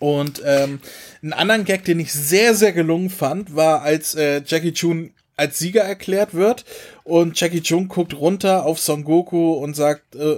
und 0.00 0.42
ähm, 0.44 0.80
einen 1.22 1.32
anderen 1.32 1.64
Gag, 1.64 1.84
den 1.84 2.00
ich 2.00 2.12
sehr, 2.12 2.54
sehr 2.56 2.72
gelungen 2.72 3.10
fand, 3.10 3.54
war, 3.54 3.82
als 3.82 4.16
äh, 4.16 4.42
Jackie 4.44 4.72
Chun 4.72 5.12
als 5.36 5.58
Sieger 5.58 5.82
erklärt 5.82 6.34
wird 6.34 6.64
und 7.04 7.40
Jackie 7.40 7.62
Chun 7.62 7.88
guckt 7.88 8.14
runter 8.14 8.64
auf 8.64 8.78
Son 8.78 9.04
Goku 9.04 9.52
und 9.54 9.74
sagt, 9.74 10.14
äh, 10.14 10.36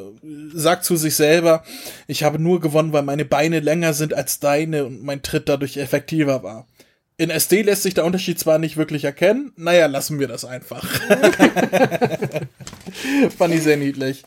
sagt 0.52 0.84
zu 0.84 0.96
sich 0.96 1.16
selber, 1.16 1.64
ich 2.06 2.22
habe 2.22 2.38
nur 2.38 2.60
gewonnen, 2.60 2.92
weil 2.92 3.02
meine 3.02 3.24
Beine 3.24 3.60
länger 3.60 3.92
sind 3.92 4.14
als 4.14 4.40
deine 4.40 4.84
und 4.84 5.02
mein 5.02 5.22
Tritt 5.22 5.48
dadurch 5.48 5.76
effektiver 5.76 6.42
war. 6.42 6.66
In 7.16 7.30
SD 7.30 7.62
lässt 7.62 7.84
sich 7.84 7.94
der 7.94 8.04
Unterschied 8.04 8.40
zwar 8.40 8.58
nicht 8.58 8.76
wirklich 8.76 9.04
erkennen, 9.04 9.52
naja, 9.56 9.86
lassen 9.86 10.18
wir 10.18 10.26
das 10.26 10.44
einfach. 10.44 10.84
Fand 13.38 13.54
ich 13.54 13.62
sehr 13.62 13.76
niedlich. 13.76 14.24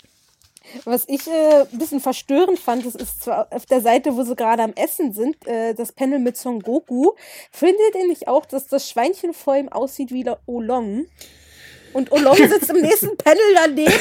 Was 0.85 1.05
ich 1.07 1.27
äh, 1.27 1.61
ein 1.61 1.77
bisschen 1.77 1.99
verstörend 1.99 2.59
fand, 2.59 2.85
das 2.85 2.95
ist 2.95 3.23
zwar 3.23 3.47
auf 3.51 3.65
der 3.65 3.81
Seite, 3.81 4.15
wo 4.15 4.23
sie 4.23 4.35
gerade 4.35 4.63
am 4.63 4.73
Essen 4.73 5.13
sind, 5.13 5.45
äh, 5.47 5.73
das 5.73 5.91
Panel 5.91 6.19
mit 6.19 6.37
Son 6.37 6.59
Goku. 6.59 7.11
Findet 7.51 7.95
ihr 7.95 8.07
nicht 8.07 8.27
auch, 8.27 8.45
dass 8.45 8.67
das 8.67 8.89
Schweinchen 8.89 9.33
vor 9.33 9.55
ihm 9.55 9.69
aussieht 9.69 10.11
wie 10.11 10.23
der 10.23 10.39
Olong? 10.45 11.07
Und 11.93 12.11
Olong 12.11 12.35
sitzt 12.49 12.69
im 12.69 12.81
nächsten 12.81 13.15
Panel 13.17 13.55
daneben 13.55 13.93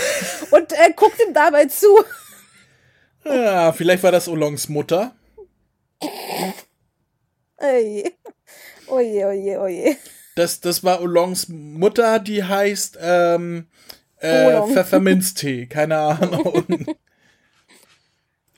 und 0.51 0.73
äh, 0.73 0.93
guckt 0.95 1.21
ihm 1.27 1.33
dabei 1.33 1.67
zu. 1.67 1.87
Ja, 3.25 3.73
vielleicht 3.73 4.03
war 4.03 4.13
das 4.13 4.29
Olongs 4.29 4.69
Mutter. 4.69 5.15
Ey. 7.59 8.15
Oje, 8.89 9.27
oje, 9.27 9.61
oje. 9.61 9.97
Das, 10.37 10.61
das 10.61 10.85
war 10.85 11.01
Oolongs 11.01 11.49
Mutter, 11.49 12.19
die 12.19 12.45
heißt 12.45 12.99
ähm, 13.01 13.69
äh. 14.27 14.73
Pfefferminztee, 14.73 15.67
keine 15.67 15.99
Ahnung. 15.99 16.65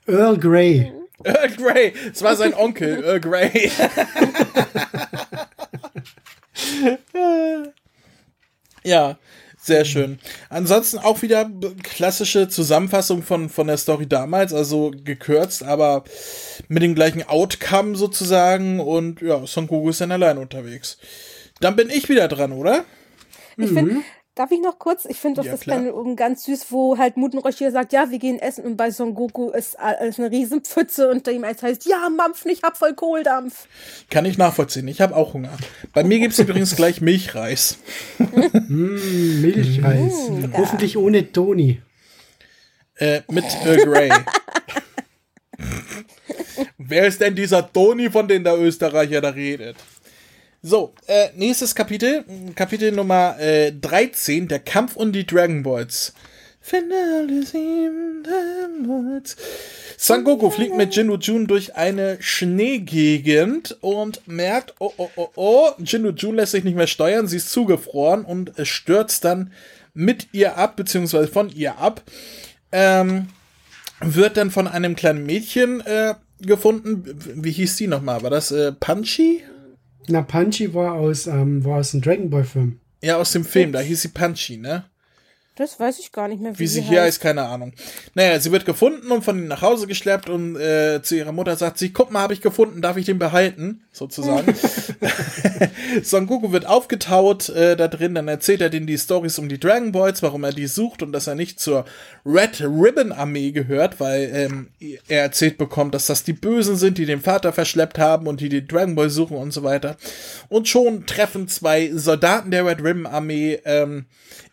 Earl 0.06 0.38
Grey. 0.38 0.92
Earl 1.24 1.50
Grey, 1.56 1.92
es 2.12 2.22
war 2.22 2.36
sein 2.36 2.54
Onkel, 2.54 3.04
Earl 3.04 3.20
Grey. 3.20 3.70
ja, 8.84 9.18
sehr 9.60 9.84
schön. 9.84 10.18
Ansonsten 10.48 10.98
auch 10.98 11.20
wieder 11.20 11.50
klassische 11.82 12.48
Zusammenfassung 12.48 13.22
von, 13.22 13.50
von 13.50 13.66
der 13.66 13.76
Story 13.76 14.06
damals, 14.06 14.54
also 14.54 14.92
gekürzt, 15.04 15.62
aber 15.62 16.04
mit 16.68 16.82
dem 16.82 16.94
gleichen 16.94 17.22
Outcome 17.24 17.96
sozusagen 17.96 18.80
und 18.80 19.20
ja, 19.20 19.46
Son 19.46 19.66
Goku 19.66 19.90
ist 19.90 20.00
dann 20.00 20.12
allein 20.12 20.38
unterwegs. 20.38 20.96
Dann 21.60 21.76
bin 21.76 21.90
ich 21.90 22.08
wieder 22.08 22.28
dran, 22.28 22.52
oder? 22.52 22.84
Ich 23.56 23.68
finde, 23.68 23.96
darf 24.38 24.50
ich 24.50 24.60
noch 24.60 24.78
kurz? 24.78 25.04
Ich 25.04 25.18
finde 25.18 25.40
doch 25.40 25.44
Ja, 25.46 25.52
das 25.52 25.60
klar. 25.60 25.78
Panel 25.78 25.92
oben 25.92 26.16
ganz 26.16 26.44
süß, 26.44 26.66
wo 26.70 26.96
halt 26.96 27.16
Muten 27.16 27.38
Roshi 27.38 27.70
sagt, 27.70 27.92
ja, 27.92 28.10
wir 28.10 28.18
gehen 28.18 28.38
essen 28.38 28.64
und 28.64 28.76
bei 28.76 28.90
Son 28.90 29.14
Goku 29.14 29.50
ist 29.50 29.78
alles 29.78 30.18
eine 30.18 30.30
Riesenpfütze 30.30 31.08
und 31.10 31.26
ihm 31.28 31.44
als 31.44 31.62
heißt, 31.62 31.86
ja, 31.86 32.08
Mampf, 32.08 32.46
ich 32.46 32.62
hab 32.62 32.76
voll 32.76 32.94
Kohldampf. 32.94 33.66
Kann 34.10 34.24
ich 34.24 34.38
nachvollziehen. 34.38 34.86
Ich 34.88 35.00
habe 35.00 35.16
auch 35.16 35.34
Hunger. 35.34 35.50
Bei 35.92 36.04
mir 36.04 36.18
gibt's 36.20 36.38
übrigens 36.38 36.76
gleich 36.76 37.00
Milchreis. 37.00 37.78
Mm, 38.18 39.40
Milchreis. 39.40 40.12
Hoffentlich 40.56 40.96
ohne 40.96 41.32
Toni. 41.32 41.82
Äh, 42.96 43.22
mit 43.30 43.44
Earl 43.64 43.84
Grey. 43.84 44.10
Wer 46.78 47.06
ist 47.06 47.20
denn 47.20 47.34
dieser 47.34 47.70
Toni, 47.72 48.10
von 48.10 48.26
dem 48.28 48.44
der 48.44 48.58
Österreicher 48.58 49.20
da 49.20 49.30
redet? 49.30 49.76
So, 50.60 50.92
äh, 51.06 51.28
nächstes 51.36 51.72
Kapitel, 51.72 52.24
Kapitel 52.56 52.90
Nummer 52.90 53.38
äh, 53.38 53.70
13, 53.72 54.48
der 54.48 54.58
Kampf 54.58 54.96
um 54.96 55.12
die 55.12 55.24
Dragon 55.24 55.62
Balls. 55.62 56.12
Finale 56.60 57.44
sieben 57.46 58.24
Dragon 58.24 58.88
Balls. 58.88 59.36
Son 59.96 60.24
Goku 60.24 60.50
fliegt 60.50 60.76
mit 60.76 60.96
Jinnu 60.96 61.16
Jun 61.16 61.46
durch 61.46 61.76
eine 61.76 62.18
Schneegegend 62.20 63.76
und 63.82 64.26
merkt, 64.26 64.74
oh, 64.80 64.92
oh, 64.96 65.10
oh, 65.14 65.28
oh, 65.36 65.70
Jinnu 65.78 66.10
Jun 66.10 66.34
lässt 66.34 66.52
sich 66.52 66.64
nicht 66.64 66.76
mehr 66.76 66.88
steuern, 66.88 67.28
sie 67.28 67.36
ist 67.36 67.52
zugefroren 67.52 68.24
und 68.24 68.52
stürzt 68.64 69.24
dann 69.24 69.52
mit 69.94 70.28
ihr 70.32 70.58
ab, 70.58 70.74
beziehungsweise 70.74 71.28
von 71.28 71.50
ihr 71.50 71.78
ab. 71.78 72.02
Ähm, 72.72 73.28
wird 74.00 74.36
dann 74.36 74.50
von 74.50 74.66
einem 74.66 74.96
kleinen 74.96 75.24
Mädchen 75.24 75.80
äh, 75.82 76.14
gefunden. 76.40 77.04
Wie 77.36 77.52
hieß 77.52 77.76
die 77.76 77.86
nochmal? 77.86 78.22
War 78.22 78.30
das 78.30 78.50
äh, 78.50 78.72
Punchy? 78.72 79.44
Na, 80.08 80.22
Punchy 80.22 80.72
war 80.74 80.94
aus, 80.94 81.26
ähm, 81.26 81.64
war 81.64 81.78
aus 81.78 81.90
dem 81.92 82.00
Dragon 82.00 82.30
Ball 82.30 82.44
Film. 82.44 82.80
Ja, 83.02 83.16
aus 83.16 83.32
dem 83.32 83.44
Film, 83.44 83.72
da 83.72 83.80
hieß 83.80 84.02
sie 84.02 84.08
Punchy, 84.08 84.56
ne? 84.56 84.84
Das 85.58 85.80
weiß 85.80 85.98
ich 85.98 86.12
gar 86.12 86.28
nicht 86.28 86.40
mehr, 86.40 86.54
wie, 86.54 86.60
Wie 86.60 86.66
sie 86.68 86.82
hier 86.82 87.02
heißt, 87.02 87.20
keine 87.20 87.42
Ahnung. 87.42 87.72
Naja, 88.14 88.38
sie 88.38 88.52
wird 88.52 88.64
gefunden 88.64 89.10
und 89.10 89.24
von 89.24 89.36
ihnen 89.36 89.48
nach 89.48 89.60
Hause 89.60 89.88
geschleppt 89.88 90.30
und 90.30 90.54
äh, 90.54 91.02
zu 91.02 91.16
ihrer 91.16 91.32
Mutter 91.32 91.56
sagt 91.56 91.78
sie, 91.78 91.92
guck 91.92 92.12
mal, 92.12 92.20
habe 92.20 92.32
ich 92.32 92.40
gefunden, 92.40 92.80
darf 92.80 92.96
ich 92.96 93.06
den 93.06 93.18
behalten? 93.18 93.82
Sozusagen. 93.90 94.54
Son 96.04 96.28
Goku 96.28 96.52
wird 96.52 96.64
aufgetaut 96.64 97.48
äh, 97.48 97.74
da 97.74 97.88
drin, 97.88 98.14
dann 98.14 98.28
erzählt 98.28 98.60
er 98.60 98.70
denen 98.70 98.86
die 98.86 98.98
Stories 98.98 99.36
um 99.40 99.48
die 99.48 99.58
Dragon 99.58 99.90
Balls, 99.90 100.22
warum 100.22 100.44
er 100.44 100.52
die 100.52 100.68
sucht 100.68 101.02
und 101.02 101.10
dass 101.10 101.26
er 101.26 101.34
nicht 101.34 101.58
zur 101.58 101.84
Red 102.24 102.60
Ribbon 102.60 103.10
Armee 103.10 103.50
gehört, 103.50 103.98
weil 103.98 104.30
ähm, 104.32 104.68
er 105.08 105.22
erzählt 105.22 105.58
bekommt, 105.58 105.92
dass 105.92 106.06
das 106.06 106.22
die 106.22 106.34
Bösen 106.34 106.76
sind, 106.76 106.98
die 106.98 107.06
den 107.06 107.20
Vater 107.20 107.52
verschleppt 107.52 107.98
haben 107.98 108.28
und 108.28 108.40
die 108.40 108.48
die 108.48 108.64
Dragon 108.64 108.94
Ball 108.94 109.10
suchen 109.10 109.36
und 109.36 109.52
so 109.52 109.64
weiter. 109.64 109.96
Und 110.48 110.68
schon 110.68 111.04
treffen 111.06 111.48
zwei 111.48 111.90
Soldaten 111.92 112.52
der 112.52 112.64
Red 112.64 112.78
Ribbon 112.78 113.06
Armee 113.06 113.58
ähm, 113.64 114.06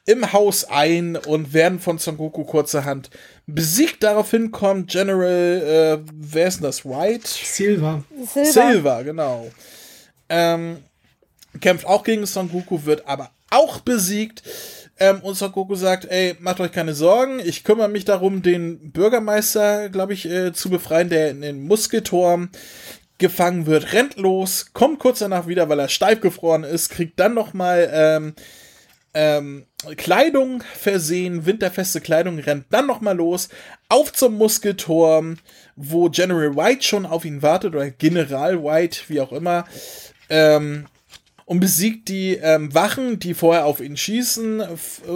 im 0.05 0.31
Haus 0.33 0.65
ein 0.65 1.15
und 1.15 1.53
werden 1.53 1.79
von 1.79 1.97
Son 1.97 2.17
Goku 2.17 2.43
kurzerhand 2.43 3.09
besiegt. 3.47 4.03
Daraufhin 4.03 4.51
kommt 4.51 4.91
General, 4.91 6.01
äh, 6.03 6.11
wer 6.13 6.47
ist 6.47 6.57
denn 6.57 6.63
das? 6.63 6.85
White? 6.85 7.27
Silver. 7.27 8.03
Silber. 8.31 8.51
Silver, 8.51 9.03
genau. 9.03 9.47
Ähm, 10.29 10.77
kämpft 11.59 11.85
auch 11.85 12.03
gegen 12.03 12.25
Son 12.25 12.51
Goku, 12.51 12.85
wird 12.85 13.07
aber 13.07 13.31
auch 13.49 13.79
besiegt. 13.79 14.43
Ähm, 14.97 15.19
und 15.21 15.35
Son 15.35 15.51
Goku 15.51 15.75
sagt, 15.75 16.05
ey, 16.05 16.35
macht 16.39 16.59
euch 16.59 16.71
keine 16.71 16.93
Sorgen, 16.93 17.39
ich 17.39 17.63
kümmere 17.63 17.89
mich 17.89 18.05
darum, 18.05 18.41
den 18.41 18.91
Bürgermeister, 18.91 19.89
glaube 19.89 20.13
ich, 20.13 20.25
äh, 20.25 20.53
zu 20.53 20.69
befreien, 20.69 21.09
der 21.09 21.31
in 21.31 21.41
den 21.41 21.67
Muskelturm 21.67 22.49
gefangen 23.17 23.65
wird, 23.65 23.91
rennt 23.93 24.17
los, 24.17 24.67
kommt 24.73 24.99
kurz 24.99 25.19
danach 25.19 25.47
wieder, 25.47 25.67
weil 25.67 25.79
er 25.79 25.89
steif 25.89 26.21
gefroren 26.21 26.63
ist, 26.63 26.89
kriegt 26.89 27.19
dann 27.19 27.33
noch 27.33 27.53
mal 27.53 27.89
ähm, 27.91 28.35
ähm, 29.15 29.65
Kleidung 29.95 30.61
versehen, 30.61 31.45
winterfeste 31.45 32.01
Kleidung, 32.01 32.37
rennt 32.37 32.65
dann 32.69 32.85
noch 32.85 33.01
mal 33.01 33.15
los, 33.15 33.49
auf 33.89 34.13
zum 34.13 34.37
Muskelturm, 34.37 35.37
wo 35.75 36.09
General 36.09 36.55
White 36.55 36.83
schon 36.83 37.05
auf 37.05 37.25
ihn 37.25 37.41
wartet, 37.41 37.73
oder 37.73 37.89
General 37.89 38.61
White, 38.61 38.99
wie 39.07 39.21
auch 39.21 39.31
immer, 39.31 39.65
ähm, 40.29 40.85
und 41.45 41.59
besiegt 41.59 42.09
die 42.09 42.35
ähm, 42.35 42.73
Wachen, 42.73 43.19
die 43.19 43.33
vorher 43.35 43.65
auf 43.65 43.79
ihn 43.79 43.95
schießen, 43.95 44.63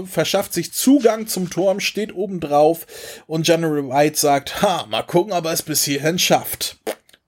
verschafft 0.05 0.53
sich 0.53 0.71
Zugang 0.71 1.27
zum 1.27 1.49
Turm, 1.49 1.79
steht 1.79 2.13
oben 2.13 2.39
drauf 2.39 2.85
und 3.27 3.45
General 3.45 3.89
White 3.89 4.17
sagt, 4.17 4.61
ha, 4.61 4.85
mal 4.89 5.03
gucken, 5.03 5.33
ob 5.33 5.45
er 5.45 5.53
es 5.53 5.63
bis 5.63 5.83
hierhin 5.83 6.19
schafft. 6.19 6.77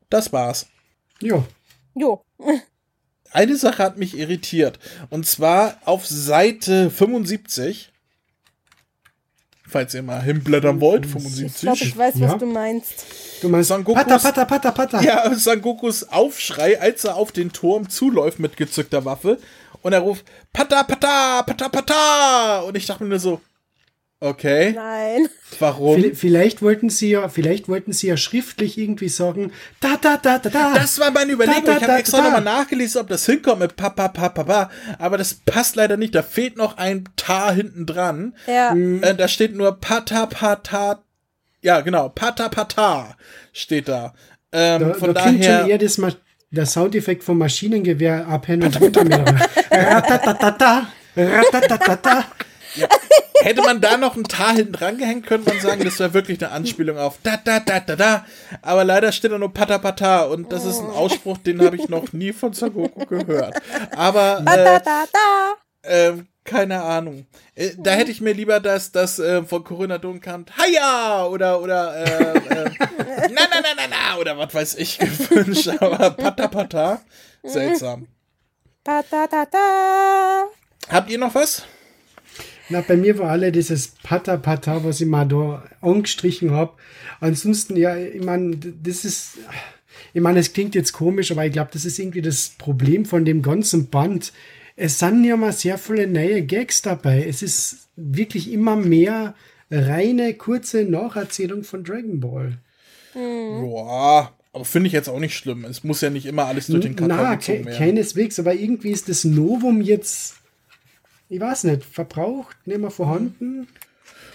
Das 0.09 0.31
war's. 0.31 0.67
Ja. 1.19 1.43
Jo. 1.95 2.23
Eine 3.33 3.55
Sache 3.55 3.83
hat 3.83 3.97
mich 3.97 4.17
irritiert. 4.17 4.79
Und 5.09 5.25
zwar 5.25 5.77
auf 5.85 6.05
Seite 6.05 6.89
75. 6.89 7.89
Falls 9.67 9.93
ihr 9.93 10.03
mal 10.03 10.21
hinblättern 10.21 10.81
wollt, 10.81 11.05
Ich 11.05 11.11
glaube, 11.11 11.29
75. 11.29 11.81
ich 11.81 11.97
weiß, 11.97 12.15
Ja. 12.19 12.31
was 12.33 12.39
du 12.39 12.45
meinst. 12.45 13.05
Du 13.41 13.47
meinst 13.47 13.69
Son 13.69 13.83
Gokus- 13.85 14.03
Pata, 14.03 14.17
Pata, 14.17 14.45
Pata, 14.45 14.71
Pata. 14.71 15.01
Ja, 15.01 15.33
Son 15.35 15.61
Gokus 15.61 16.03
Aufschrei, 16.09 16.79
als 16.81 17.05
er 17.05 17.15
auf 17.15 17.31
den 17.31 17.53
Turm 17.53 17.89
zuläuft 17.89 18.39
mit 18.39 18.57
gezückter 18.57 19.05
Waffe. 19.05 19.37
Und 19.81 19.93
er 19.93 19.99
ruft, 19.99 20.25
Pata, 20.51 20.83
Pata, 20.83 21.43
Pata, 21.43 21.69
Pata. 21.69 22.59
Und 22.61 22.75
ich 22.75 22.85
dachte 22.85 23.03
mir 23.03 23.09
nur 23.11 23.19
so, 23.19 23.39
okay, 24.21 24.71
Nein. 24.73 25.27
warum? 25.59 26.01
Vielleicht- 26.13 26.61
wollten 26.61 26.89
sie 26.89 27.09
ja, 27.09 27.27
vielleicht 27.27 27.67
wollten 27.67 27.91
sie 27.91 28.07
ja 28.07 28.15
schriftlich 28.15 28.77
irgendwie 28.77 29.09
sagen, 29.09 29.51
da, 29.81 29.97
da, 29.99 30.15
da, 30.15 30.39
da, 30.39 30.49
da. 30.49 30.73
Das 30.75 30.97
war 30.99 31.11
meine 31.11 31.33
Überlegung. 31.33 31.65
Da, 31.65 31.71
da, 31.73 31.77
ich 31.77 31.83
habe 31.83 31.99
extra 31.99 32.21
nochmal 32.21 32.41
nachgelesen, 32.41 33.01
ob 33.01 33.09
das 33.09 33.25
hinkommt 33.25 33.59
mit 33.59 33.75
Papa, 33.75 34.07
Papa, 34.07 34.43
Papa. 34.43 34.69
Aber 34.99 35.17
das 35.17 35.33
passt 35.33 35.75
leider 35.75 35.97
nicht. 35.97 36.15
Da 36.15 36.23
fehlt 36.23 36.55
noch 36.55 36.77
ein 36.77 37.03
Ta 37.17 37.51
hinten 37.51 37.85
dran. 37.85 38.33
Ja. 38.47 38.73
Äh, 38.73 39.15
da 39.15 39.27
steht 39.27 39.55
nur 39.55 39.79
Pata, 39.81 40.27
Pata. 40.27 41.03
Ja, 41.61 41.81
genau. 41.81 42.09
Pata, 42.09 42.47
Pata 42.49 43.17
steht 43.51 43.87
da. 43.89 44.13
Ähm, 44.51 44.79
da, 44.81 44.93
von 44.93 45.13
da 45.13 45.21
klingt 45.23 45.43
schon 45.43 45.53
daher. 45.53 45.67
eher 45.67 45.77
das 45.77 45.97
Ma 45.97 46.09
der 46.53 46.65
Soundeffekt 46.65 47.23
vom 47.23 47.37
Maschinengewehr 47.37 48.27
abhängen 48.27 48.63
und 48.63 48.81
runtermehren. 48.81 49.39
Ratatatata, 49.71 50.87
ratatatata. 52.77 53.21
Hätte 53.41 53.61
man 53.61 53.81
da 53.81 53.97
noch 53.97 54.15
ein 54.15 54.23
Ta 54.23 54.51
hinten 54.51 54.73
dran 54.73 54.97
gehängt, 54.97 55.25
könnte 55.25 55.49
man 55.49 55.59
sagen, 55.59 55.83
das 55.83 55.99
wäre 55.99 56.13
wirklich 56.13 56.43
eine 56.43 56.51
Anspielung 56.53 56.97
auf 56.97 57.17
da, 57.23 57.37
da, 57.37 57.59
da, 57.59 57.79
da, 57.79 57.95
da. 57.95 58.25
Aber 58.61 58.83
leider 58.83 59.11
steht 59.11 59.31
da 59.31 59.37
nur 59.37 59.53
Pata, 59.53 59.79
Pata. 59.79 60.23
Und 60.23 60.51
das 60.51 60.65
ist 60.65 60.79
ein 60.79 60.89
Ausspruch, 60.89 61.37
den 61.39 61.61
habe 61.63 61.75
ich 61.75 61.89
noch 61.89 62.13
nie 62.13 62.33
von 62.33 62.53
Son 62.53 62.73
Goku 62.73 63.05
gehört. 63.05 63.59
Aber. 63.95 64.43
Äh, 64.51 64.65
da, 64.65 64.79
da, 64.79 65.03
da. 65.11 65.53
Ähm, 65.83 66.27
keine 66.43 66.81
Ahnung. 66.81 67.25
Äh, 67.55 67.71
da 67.77 67.91
hätte 67.91 68.11
ich 68.11 68.21
mir 68.21 68.33
lieber 68.33 68.59
das, 68.59 68.91
das 68.91 69.19
äh, 69.19 69.43
von 69.43 69.63
Corinna 69.63 69.97
Dunkamp 69.97 70.51
Haja 70.57 71.25
oder 71.25 71.61
oder 71.61 71.95
äh, 71.95 72.37
äh, 72.37 72.69
na 73.29 73.41
na 73.49 73.61
na 73.61 73.73
na 73.75 73.87
na 73.89 74.17
oder 74.19 74.37
was 74.37 74.53
weiß 74.53 74.75
ich 74.75 74.97
gewünscht, 74.97 75.69
aber 75.79 76.11
Pata 76.11 76.47
Pata 76.47 77.01
seltsam. 77.43 78.07
Da. 78.83 79.03
Habt 80.89 81.09
ihr 81.09 81.17
noch 81.19 81.35
was? 81.35 81.63
Na, 82.71 82.81
bei 82.81 82.95
mir 82.95 83.17
war 83.19 83.29
alle 83.29 83.51
dieses 83.51 83.89
Pata 84.03 84.37
Pata, 84.37 84.83
was 84.83 85.01
ich 85.01 85.07
mal 85.07 85.27
da 85.27 85.63
angestrichen 85.81 86.51
habe. 86.51 86.73
Ansonsten, 87.19 87.75
ja, 87.75 87.97
ich 87.97 88.23
meine, 88.23 88.55
das 88.55 89.05
ist, 89.05 89.37
ich 90.13 90.21
meine, 90.21 90.39
es 90.39 90.53
klingt 90.53 90.75
jetzt 90.75 90.93
komisch, 90.93 91.31
aber 91.31 91.45
ich 91.45 91.51
glaube, 91.51 91.71
das 91.73 91.85
ist 91.85 91.99
irgendwie 91.99 92.21
das 92.21 92.53
Problem 92.57 93.05
von 93.05 93.25
dem 93.25 93.41
ganzen 93.41 93.87
Band. 93.87 94.33
Es 94.75 94.99
sind 94.99 95.23
ja 95.23 95.35
mal 95.35 95.51
sehr 95.51 95.77
viele 95.77 96.07
neue 96.07 96.43
Gags 96.43 96.81
dabei. 96.81 97.25
Es 97.27 97.41
ist 97.41 97.89
wirklich 97.95 98.51
immer 98.51 98.75
mehr 98.75 99.35
reine, 99.69 100.33
kurze 100.33 100.83
Nacherzählung 100.83 101.63
von 101.63 101.83
Dragon 101.83 102.19
Ball. 102.19 102.57
Boah, 103.13 104.31
aber 104.53 104.65
finde 104.65 104.87
ich 104.87 104.93
jetzt 104.93 105.09
auch 105.09 105.19
nicht 105.19 105.35
schlimm. 105.35 105.65
Es 105.65 105.83
muss 105.83 106.01
ja 106.01 106.09
nicht 106.09 106.25
immer 106.25 106.45
alles 106.45 106.67
durch 106.67 106.83
den 106.83 106.95
Karton 106.95 107.17
Na, 107.17 107.35
ke 107.35 107.63
keineswegs, 107.63 108.39
aber 108.39 108.53
irgendwie 108.53 108.91
ist 108.91 109.09
das 109.09 109.23
Novum 109.23 109.81
jetzt, 109.81 110.35
ich 111.31 111.39
weiß 111.39 111.63
nicht, 111.63 111.85
verbraucht, 111.85 112.57
nicht 112.67 112.81
mehr 112.81 112.91
vorhanden. 112.91 113.67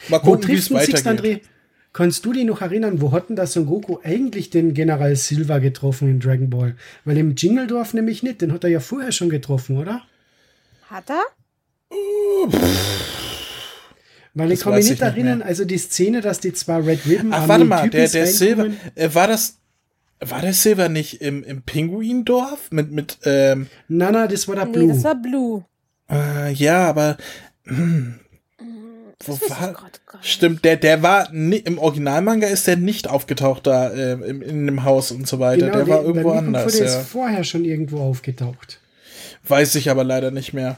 Mal 0.09 0.21
Wo 0.23 0.33
gucken, 0.33 0.49
wie 0.49 0.55
es 0.55 0.69
trifft 0.69 0.87
sich 0.87 0.95
weitergeht. 1.05 1.43
André? 1.43 1.47
Kannst 1.93 2.25
du 2.25 2.33
dich 2.33 2.45
noch 2.45 2.63
erinnern, 2.63 3.01
wo 3.03 3.13
hat 3.13 3.29
denn 3.29 3.37
der 3.37 3.47
Son 3.47 3.67
Goku 3.67 3.99
eigentlich 4.03 4.49
den 4.49 4.73
General 4.73 5.15
Silva 5.15 5.59
getroffen 5.59 6.09
in 6.09 6.21
Dragon 6.21 6.49
Ball? 6.49 6.75
Weil 7.05 7.19
im 7.19 7.35
Jingledorf 7.37 7.93
nämlich 7.93 8.23
nicht, 8.23 8.41
den 8.41 8.51
hat 8.53 8.65
er 8.65 8.71
ja 8.71 8.81
vorher 8.81 9.13
schon 9.13 9.29
getroffen, 9.29 9.77
oder? 9.77 10.03
Hat 10.89 11.11
er? 11.11 11.23
Weil 14.35 14.53
ich 14.53 14.59
Das 14.61 14.65
kann 14.65 14.75
mich 14.75 14.85
nicht 14.85 14.95
ich 14.95 15.01
nicht 15.01 15.03
erinnern, 15.03 15.43
also 15.43 15.65
die 15.67 15.79
Szene, 15.79 16.23
dass 16.23 16.41
die 16.41 16.53
zwei 16.55 16.79
Red 16.81 17.07
Ribbon 17.07 17.33
Ach, 17.33 17.47
warte 17.49 17.65
mal, 17.65 17.91
der, 17.91 18.09
der 18.09 18.27
Silver, 18.27 18.69
äh, 18.95 19.11
war 19.13 19.27
das, 19.29 19.59
war 20.21 20.41
der 20.41 20.53
Silver 20.55 20.89
nicht 20.89 21.21
im, 21.23 21.43
im 21.45 21.63
Pinguindorf? 21.63 22.71
Mit, 22.71 22.91
mit, 22.91 23.19
ähm, 23.25 23.67
Nein, 23.89 24.13
nein, 24.13 24.29
das 24.31 24.49
war 24.49 24.57
der 24.57 24.67
Nee, 24.67 24.73
Blue. 24.73 24.89
das 24.89 25.05
war 25.05 25.15
Blue. 25.15 25.65
Äh, 26.11 26.53
ja, 26.53 26.87
aber, 26.89 27.17
hm, 27.65 28.21
wo 29.25 29.33
war, 29.49 29.73
grad 29.73 30.01
gar 30.07 30.19
nicht. 30.21 30.31
stimmt, 30.31 30.65
der, 30.65 30.77
der 30.77 31.03
war, 31.03 31.29
ni- 31.33 31.57
im 31.57 31.79
Originalmanga 31.79 32.47
ist 32.49 32.67
der 32.67 32.77
nicht 32.77 33.09
aufgetaucht 33.09 33.67
da, 33.67 33.91
äh, 33.91 34.13
im, 34.13 34.43
in 34.43 34.67
dem 34.67 34.85
Haus 34.85 35.11
und 35.11 35.27
so 35.27 35.39
weiter. 35.39 35.67
der 35.71 35.75
war 35.75 35.85
Genau, 35.85 35.97
der- 35.97 36.05
irgendwo 36.07 36.15
bei 36.15 36.15
mir 36.15 36.23
kommt 36.23 36.57
vor, 36.57 36.61
anders, 36.61 36.77
Der 36.79 36.87
ja. 36.87 37.01
ist 37.01 37.09
vorher 37.09 37.45
schon 37.45 37.65
irgendwo 37.65 38.01
aufgetaucht. 38.01 38.81
Weiß 39.49 39.75
ich 39.77 39.91
aber 39.91 40.05
leider 40.05 40.31
nicht 40.31 40.53
mehr. 40.53 40.77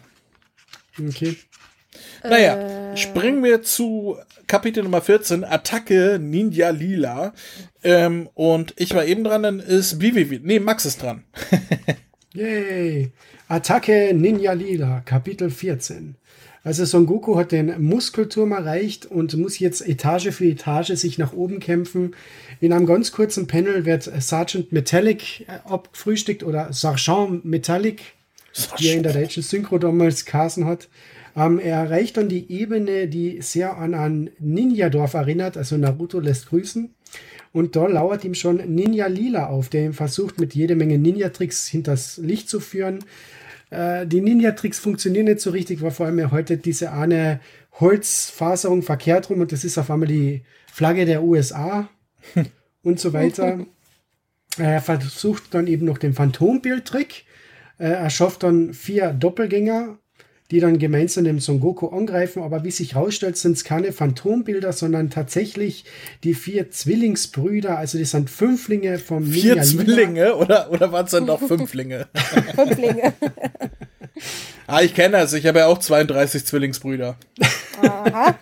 Okay. 0.98 1.36
Naja, 2.22 2.92
Äh. 2.92 2.96
springen 2.96 3.42
wir 3.44 3.62
zu 3.62 4.16
Kapitel 4.46 4.82
Nummer 4.82 5.00
14, 5.02 5.44
Attacke 5.44 6.18
Ninja 6.20 6.70
Lila. 6.70 7.32
Ähm, 7.84 8.28
und 8.34 8.74
ich 8.76 8.94
war 8.94 9.04
eben 9.04 9.24
dran, 9.24 9.42
dann 9.42 9.60
ist 9.60 10.00
Vivi, 10.00 10.30
wie- 10.30 10.40
nee, 10.42 10.58
Max 10.60 10.84
ist 10.84 11.02
dran. 11.02 11.24
Yay. 12.34 13.12
Attacke 13.50 14.12
Ninja 14.12 14.52
Lila, 14.52 15.00
Kapitel 15.06 15.48
14. 15.48 16.16
Also 16.64 16.84
Son 16.84 17.06
Goku 17.06 17.38
hat 17.38 17.50
den 17.50 17.82
Muskelturm 17.82 18.52
erreicht 18.52 19.06
und 19.06 19.34
muss 19.38 19.58
jetzt 19.58 19.88
Etage 19.88 20.32
für 20.32 20.44
Etage 20.44 20.92
sich 20.96 21.16
nach 21.16 21.32
oben 21.32 21.58
kämpfen. 21.58 22.14
In 22.60 22.74
einem 22.74 22.84
ganz 22.84 23.10
kurzen 23.10 23.46
Panel 23.46 23.86
wird 23.86 24.02
Sergeant 24.02 24.70
Metallic 24.70 25.46
äh, 25.48 25.60
abgefrühstückt 25.64 26.42
oder 26.42 26.74
Sergeant 26.74 27.46
Metallic, 27.46 28.02
wie 28.76 28.88
er 28.88 28.96
in 28.96 29.02
der 29.02 29.14
deutschen 29.14 29.42
Synchro 29.42 29.78
damals 29.78 30.26
Carson 30.26 30.66
hat. 30.66 30.90
Ähm, 31.34 31.58
er 31.58 31.76
erreicht 31.84 32.18
dann 32.18 32.28
die 32.28 32.52
Ebene, 32.52 33.08
die 33.08 33.40
sehr 33.40 33.78
an 33.78 33.94
ein 33.94 34.30
Ninja-Dorf 34.40 35.14
erinnert, 35.14 35.56
also 35.56 35.78
Naruto 35.78 36.20
lässt 36.20 36.50
grüßen. 36.50 36.90
Und 37.54 37.76
da 37.76 37.86
lauert 37.86 38.24
ihm 38.24 38.34
schon 38.34 38.56
Ninja 38.56 39.06
Lila 39.06 39.46
auf, 39.46 39.70
der 39.70 39.86
ihm 39.86 39.94
versucht, 39.94 40.38
mit 40.38 40.54
jede 40.54 40.76
Menge 40.76 40.98
Ninja-Tricks 40.98 41.66
hinters 41.68 42.18
Licht 42.18 42.50
zu 42.50 42.60
führen. 42.60 42.98
Äh, 43.70 44.06
die 44.06 44.20
Ninja-Tricks 44.20 44.78
funktionieren 44.78 45.26
nicht 45.26 45.40
so 45.40 45.50
richtig, 45.50 45.82
weil 45.82 45.90
vor 45.90 46.06
allem 46.06 46.30
heute 46.30 46.56
diese 46.56 46.92
eine 46.92 47.40
Holzfaserung 47.80 48.82
verkehrt 48.82 49.30
rum 49.30 49.40
und 49.40 49.52
das 49.52 49.64
ist 49.64 49.78
auf 49.78 49.90
einmal 49.90 50.08
die 50.08 50.42
Flagge 50.72 51.04
der 51.06 51.22
USA 51.22 51.88
und 52.82 52.98
so 52.98 53.12
weiter. 53.12 53.66
Er 54.56 54.80
versucht 54.80 55.54
dann 55.54 55.66
eben 55.66 55.86
noch 55.86 55.98
den 55.98 56.14
Phantombild-Trick. 56.14 57.24
Äh, 57.78 57.88
Er 57.90 58.10
schafft 58.10 58.42
dann 58.42 58.74
vier 58.74 59.12
Doppelgänger, 59.12 59.98
die 60.50 60.60
dann 60.60 60.78
gemeinsam 60.78 61.24
dem 61.24 61.40
Son 61.40 61.60
Goku 61.60 61.88
angreifen. 61.88 62.42
Aber 62.42 62.64
wie 62.64 62.70
sich 62.70 62.94
herausstellt, 62.94 63.36
sind 63.36 63.52
es 63.52 63.64
keine 63.64 63.92
Phantombilder, 63.92 64.72
sondern 64.72 65.10
tatsächlich 65.10 65.84
die 66.24 66.34
vier 66.34 66.70
Zwillingsbrüder. 66.70 67.76
Also 67.76 67.98
das 67.98 68.12
sind 68.12 68.30
Fünflinge 68.30 68.98
vom 68.98 69.26
Vier 69.26 69.56
Ninja. 69.56 69.62
Zwillinge 69.62 70.36
oder, 70.36 70.70
oder 70.70 70.90
waren 70.90 71.04
es 71.04 71.10
dann 71.10 71.26
doch 71.26 71.40
Fünflinge? 71.40 72.08
Fünflinge. 72.54 73.12
ah, 74.66 74.80
ich 74.80 74.94
kenne 74.94 75.18
das. 75.18 75.34
Ich 75.34 75.46
habe 75.46 75.58
ja 75.58 75.66
auch 75.66 75.78
32 75.78 76.46
Zwillingsbrüder. 76.46 77.16
Aha. 77.82 78.38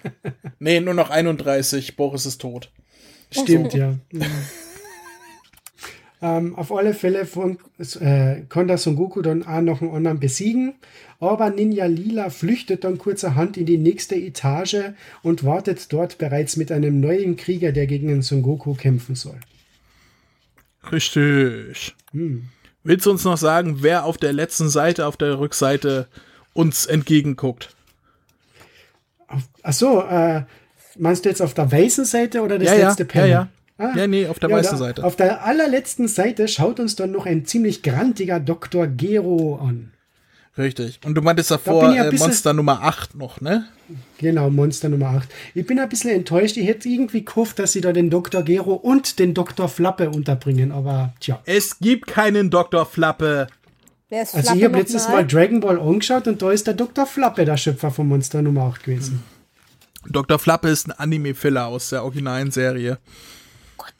Nee, 0.59 0.81
nur 0.81 0.95
noch 0.95 1.11
31. 1.11 1.97
Boris 1.97 2.25
ist 2.25 2.41
tot. 2.41 2.71
Stimmt, 3.31 3.75
ja. 3.75 3.95
Ähm, 6.27 6.57
auf 6.57 6.73
alle 6.73 6.93
Fälle 6.93 7.25
von, 7.25 7.59
äh, 8.01 8.41
kann 8.49 8.67
der 8.67 8.79
Son 8.79 8.97
Goku 8.97 9.23
dann 9.23 9.45
auch 9.47 9.61
noch 9.61 9.81
einen 9.81 9.95
anderen 9.95 10.19
besiegen. 10.19 10.75
Aber 11.21 11.51
Ninja 11.51 11.87
Lila 11.87 12.31
flüchtet 12.31 12.83
dann 12.83 12.99
kurzerhand 12.99 13.57
in 13.57 13.65
die 13.67 13.79
nächste 13.79 14.17
Etage 14.17 14.93
und 15.23 15.45
wartet 15.45 15.93
dort 15.93 16.19
bereits 16.19 16.57
mit 16.57 16.73
einem 16.73 16.99
neuen 17.01 17.37
Krieger, 17.37 17.71
der 17.71 17.87
gegen 17.87 18.09
den 18.09 18.23
Son 18.23 18.43
Goku 18.43 18.75
kämpfen 18.75 19.15
soll. 19.15 19.39
Richtig. 20.91 21.95
Willst 22.83 23.07
du 23.07 23.11
uns 23.11 23.25
noch 23.25 23.37
sagen, 23.37 23.79
wer 23.83 24.05
auf 24.05 24.19
der 24.19 24.33
letzten 24.33 24.69
Seite, 24.69 25.07
auf 25.07 25.17
der 25.17 25.39
Rückseite 25.39 26.09
uns 26.55 26.87
entgegenguckt? 26.87 27.75
Ach 29.63 29.73
so, 29.73 30.03
äh, 30.03 30.43
meinst 30.99 31.25
du 31.25 31.29
jetzt 31.29 31.43
auf 31.43 31.55
der 31.55 31.71
weißen 31.71 32.05
Seite 32.05 32.43
oder 32.43 32.59
das 32.59 32.69
Ja, 32.69 32.75
ja, 32.75 32.89
letzte 32.89 33.03
ja, 33.05 33.09
Panel? 33.09 33.31
ja. 33.31 33.49
Ah, 33.79 33.93
Ja, 33.95 34.07
nee, 34.07 34.27
auf 34.27 34.39
der 34.39 34.49
ja, 34.51 34.57
weißen 34.57 34.73
da- 34.79 34.85
Seite. 34.85 35.05
Auf 35.05 35.17
der 35.17 35.45
allerletzten 35.45 36.09
Seite 36.09 36.49
schaut 36.49 36.81
uns 36.81 36.97
dann 36.97 37.11
noch 37.13 37.27
ein 37.27 37.45
ziemlich 37.45 37.83
grantiger 37.83 38.41
Dr. 38.41 38.87
Gero 38.87 39.57
an. 39.57 39.93
Richtig. 40.59 41.01
Und 41.05 41.15
du 41.15 41.21
meintest 41.21 41.51
Da 41.51 41.57
davor 41.57 41.91
ein 41.91 41.97
äh, 42.13 42.17
Monster 42.17 42.55
Nummer 42.55 42.83
8 42.83 43.15
noch, 43.15 43.43
ne? 43.43 43.67
Genau, 44.17 44.49
Monster 44.49 44.89
Nummer 44.89 45.09
8. 45.09 45.29
Ich 45.55 45.67
bin 45.67 45.79
ein 45.79 45.89
bisschen 45.91 46.11
enttäuscht. 46.11 46.57
Ich 46.57 46.67
hätte 46.67 46.89
irgendwie 46.89 47.23
gehofft, 47.27 47.59
dass 47.59 47.73
sie 47.73 47.83
da 47.83 47.93
den 47.93 48.09
Dr. 48.09 48.43
Gero 48.43 48.73
und 48.73 49.19
den 49.19 49.35
Dr. 49.35 49.69
Flappe 49.69 50.09
unterbringen, 50.09 50.73
aber 50.73 51.13
tja. 51.21 51.43
Es 51.45 51.79
gibt 51.79 52.07
keinen 52.07 52.49
Dr. 52.49 52.87
Flappe. 52.87 53.49
Wer 54.09 54.23
ist 54.23 54.35
Also 54.35 54.47
Flappe 54.47 54.59
ich 54.59 54.65
habe 54.65 54.79
letztes 54.79 55.09
Mal 55.09 55.27
Dragon 55.27 55.61
Ball 55.61 55.79
angeschaut 55.79 56.27
und 56.27 56.41
da 56.41 56.51
ist 56.51 56.67
der 56.67 56.75
Dr. 56.75 57.05
Flappe 57.05 57.45
der 57.45 57.59
Schöpfer 57.59 57.91
von 57.91 58.09
Monster 58.09 58.41
Nummer 58.41 58.63
8 58.63 58.85
gewesen. 58.85 59.23
Dr. 60.09 60.39
Flappe 60.39 60.69
ist 60.71 60.87
ein 60.89 60.93
Anime-Filler 60.93 61.67
aus 61.67 61.91
der 61.91 62.03
originalen 62.03 62.51
Serie. 62.51 62.99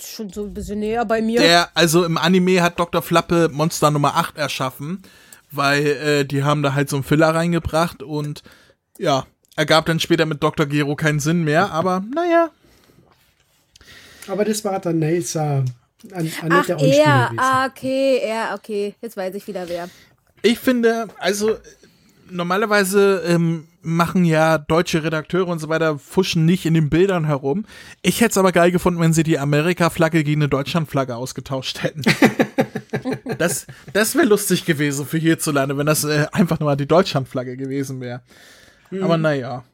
Schon 0.01 0.31
so 0.31 0.45
ein 0.45 0.55
bisschen 0.55 0.81
näher 0.81 1.05
bei 1.05 1.23
mir. 1.23 1.41
Der, 1.41 1.71
also 1.75 2.05
im 2.05 2.19
Anime 2.19 2.63
hat 2.63 2.79
Dr. 2.79 3.03
Flappe 3.03 3.49
Monster 3.51 3.91
Nummer 3.91 4.17
8 4.17 4.37
erschaffen, 4.37 5.03
weil 5.51 5.87
äh, 5.87 6.25
die 6.25 6.45
haben 6.45 6.63
da 6.63 6.75
halt 6.75 6.91
so 6.91 6.97
einen 6.97 7.05
Filler 7.05 7.35
reingebracht 7.35 8.03
und 8.03 8.43
ja, 8.99 9.27
ergab 9.57 9.87
dann 9.87 10.01
später 10.01 10.27
mit 10.27 10.43
Dr. 10.43 10.67
Gero 10.67 10.97
keinen 10.97 11.21
Sinn 11.21 11.45
mehr, 11.45 11.73
aber 11.73 12.03
naja. 12.15 12.51
Aber 14.29 14.45
das 14.45 14.65
war 14.65 14.79
dann 14.81 15.01
äh, 15.03 15.23
ein, 16.13 16.33
ein 16.43 16.53
Ach, 16.53 16.69
er. 16.69 16.77
gewesen. 16.77 17.39
Ah, 17.39 17.67
okay, 17.67 18.19
er, 18.23 18.55
okay. 18.55 18.95
Jetzt 19.01 19.17
weiß 19.17 19.35
ich 19.35 19.47
wieder 19.47 19.69
wer. 19.69 19.89
Ich 20.43 20.59
finde, 20.59 21.09
also 21.19 21.57
normalerweise 22.31 23.23
ähm, 23.27 23.69
machen 23.83 24.25
ja 24.25 24.59
deutsche 24.59 25.05
Redakteure 25.05 25.49
und 25.49 25.59
so 25.59 25.69
weiter, 25.69 25.99
fuschen 25.99 26.45
nicht 26.45 26.67
in 26.67 26.75
den 26.75 26.91
Bildern 26.91 27.25
herum. 27.25 27.67
Ich 28.03 28.21
hätte 28.21 28.31
es 28.31 28.39
aber 28.39 28.53
geil 28.53 28.71
gefunden, 28.73 29.01
wenn 29.01 29.13
sie 29.13 29.23
die 29.23 29.39
Amerika-Flagge 29.39 30.25
gegen 30.25 30.43
eine 30.43 30.49
Deutschland-Flagge 30.49 31.17
ausgetauscht 31.17 31.83
hätten. 31.83 32.03
das 33.39 33.67
das 33.93 34.15
wäre 34.15 34.27
lustig 34.27 34.65
gewesen 34.65 35.07
für 35.07 35.19
hierzulande, 35.19 35.77
wenn 35.79 35.87
das 35.87 36.05
äh, 36.05 36.27
einfach 36.33 36.59
nur 36.59 36.71
mal 36.71 36.77
die 36.77 36.89
Deutschland-Flagge 36.89 37.57
gewesen 37.57 38.01
wäre. 38.01 38.23
Aber 39.01 39.17
naja. 39.17 39.65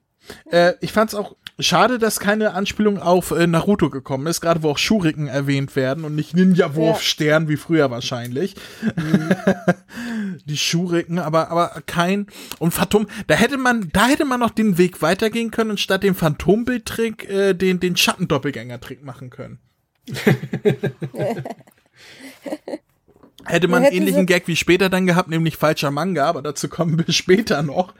Äh, 0.51 0.75
ich 0.81 0.93
fand's 0.93 1.15
auch 1.15 1.37
schade, 1.59 1.99
dass 1.99 2.21
keine 2.21 2.55
Anspielung 2.55 2.99
auf 2.99 3.31
äh, 3.31 3.47
Naruto 3.47 3.91
gekommen 3.91 4.27
ist, 4.27 4.41
gerade 4.41 4.63
wo 4.63 4.71
auch 4.71 4.79
Shuriken 4.79 5.29
erwähnt 5.29 5.77
werden 5.77 6.05
und 6.05 6.15
nicht 6.15 6.35
Ninja-Wurfstern 6.35 7.49
wie 7.49 7.57
früher 7.57 7.91
wahrscheinlich. 7.91 8.55
Die 10.45 10.57
Shuriken, 10.57 11.19
aber, 11.19 11.51
aber 11.51 11.83
kein. 11.87 12.27
Und 12.59 12.73
Phantom, 12.73 13.07
da 13.27 13.35
hätte 13.35 13.59
man, 13.59 13.91
da 13.93 14.07
hätte 14.07 14.25
man 14.25 14.41
noch 14.41 14.51
den 14.51 14.79
Weg 14.79 15.03
weitergehen 15.03 15.51
können 15.51 15.71
und 15.71 15.81
statt 15.81 16.03
dem 16.03 16.15
Phantombildtrick 16.15 17.29
äh, 17.29 17.55
den, 17.55 17.81
den 17.81 17.97
Schattendoppelgänger-Trick 17.97 19.05
machen 19.05 19.31
können. 19.31 19.59
Hätte 23.47 23.69
man 23.69 23.85
einen 23.85 23.93
ähnlichen 23.93 24.27
Gag 24.27 24.47
wie 24.47 24.57
später 24.57 24.89
dann 24.89 25.07
gehabt, 25.07 25.29
nämlich 25.29 25.57
falscher 25.57 25.91
Manga, 25.91 26.27
aber 26.27 26.43
dazu 26.43 26.69
kommen 26.69 26.99
wir 26.99 27.13
später 27.13 27.63
noch. 27.63 27.95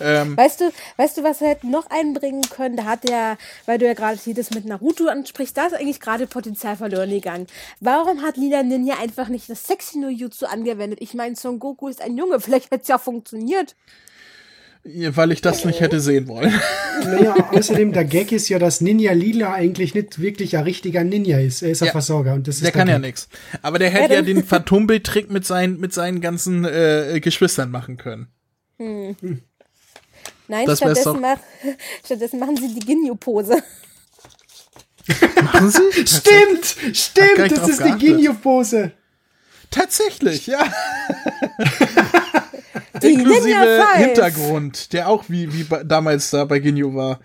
Ähm, 0.00 0.36
Weißt 0.36 0.60
du, 0.60 0.72
weißt 0.96 1.18
du, 1.18 1.22
was 1.22 1.40
wir 1.40 1.48
hätten 1.48 1.70
noch 1.70 1.88
einbringen 1.90 2.42
können? 2.42 2.76
Da 2.76 2.84
hat 2.84 3.08
der, 3.08 3.38
weil 3.66 3.78
du 3.78 3.86
ja 3.86 3.94
gerade 3.94 4.18
hier 4.22 4.34
das 4.34 4.50
mit 4.50 4.64
Naruto 4.64 5.06
ansprichst, 5.06 5.56
da 5.56 5.66
ist 5.66 5.74
eigentlich 5.74 6.00
gerade 6.00 6.26
Potenzial 6.26 6.76
verloren 6.76 7.10
gegangen. 7.10 7.46
Warum 7.80 8.22
hat 8.22 8.36
Lila 8.36 8.62
Ninja 8.62 8.96
einfach 9.00 9.28
nicht 9.28 9.48
das 9.48 9.66
Sexy 9.66 9.98
no 9.98 10.08
Jutsu 10.08 10.46
angewendet? 10.46 11.00
Ich 11.02 11.14
meine, 11.14 11.36
Son 11.36 11.58
Goku 11.58 11.88
ist 11.88 12.02
ein 12.02 12.16
Junge, 12.16 12.40
vielleicht 12.40 12.70
hätte 12.70 12.82
es 12.82 12.88
ja 12.88 12.98
funktioniert. 12.98 13.76
Weil 14.84 15.30
ich 15.32 15.40
das 15.42 15.64
nicht 15.64 15.80
hätte 15.80 16.00
sehen 16.00 16.26
wollen. 16.28 16.52
Naja, 17.04 17.34
außerdem, 17.52 17.92
der 17.92 18.04
Gag 18.04 18.32
ist 18.32 18.48
ja, 18.48 18.58
dass 18.58 18.80
Ninja 18.80 19.12
Lila 19.12 19.52
eigentlich 19.52 19.94
nicht 19.94 20.20
wirklich 20.20 20.56
ein 20.56 20.64
richtiger 20.64 21.04
Ninja 21.04 21.38
ist. 21.38 21.62
Er 21.62 21.70
ist 21.70 21.82
ein 21.82 21.86
Ja. 21.86 21.92
Versorger 21.92 22.32
und 22.34 22.48
das 22.48 22.56
ist 22.56 22.64
Der 22.64 22.72
kann 22.72 22.88
ja 22.88 22.94
Gag. 22.94 23.02
nichts. 23.06 23.28
Aber 23.62 23.78
der 23.78 23.90
hätte 23.90 24.14
ja 24.14 24.22
dann- 24.22 24.26
den 24.26 24.44
Phantombildtrick 24.44 25.30
mit 25.30 25.44
seinen, 25.46 25.78
mit 25.80 25.92
seinen 25.92 26.20
ganzen 26.20 26.64
äh, 26.64 27.20
Geschwistern 27.22 27.70
machen 27.70 27.96
können. 27.98 28.28
Nein, 28.78 30.66
Das 30.66 30.78
stattdessen, 30.78 31.20
mach, 31.20 31.36
stattdessen 32.04 32.40
machen 32.40 32.56
sie 32.56 32.74
die 32.74 32.80
Ginyu-Pose. 32.80 33.62
Machen 35.42 35.70
Sie? 35.70 35.80
Stimmt, 36.06 36.96
stimmt, 36.96 37.52
das 37.52 37.68
ist 37.68 37.78
die 37.80 37.84
geachtet. 37.84 37.98
Ginyu-Pose. 38.00 38.92
Tatsächlich, 39.70 40.46
ja. 40.46 40.60
Die 43.02 43.12
Inklusive. 43.12 43.84
Hintergrund, 43.96 44.92
der 44.92 45.08
auch 45.08 45.24
wie, 45.28 45.52
wie 45.52 45.66
damals 45.84 46.30
da 46.30 46.44
bei 46.44 46.58
Ginyu 46.58 46.94
war. 46.94 47.20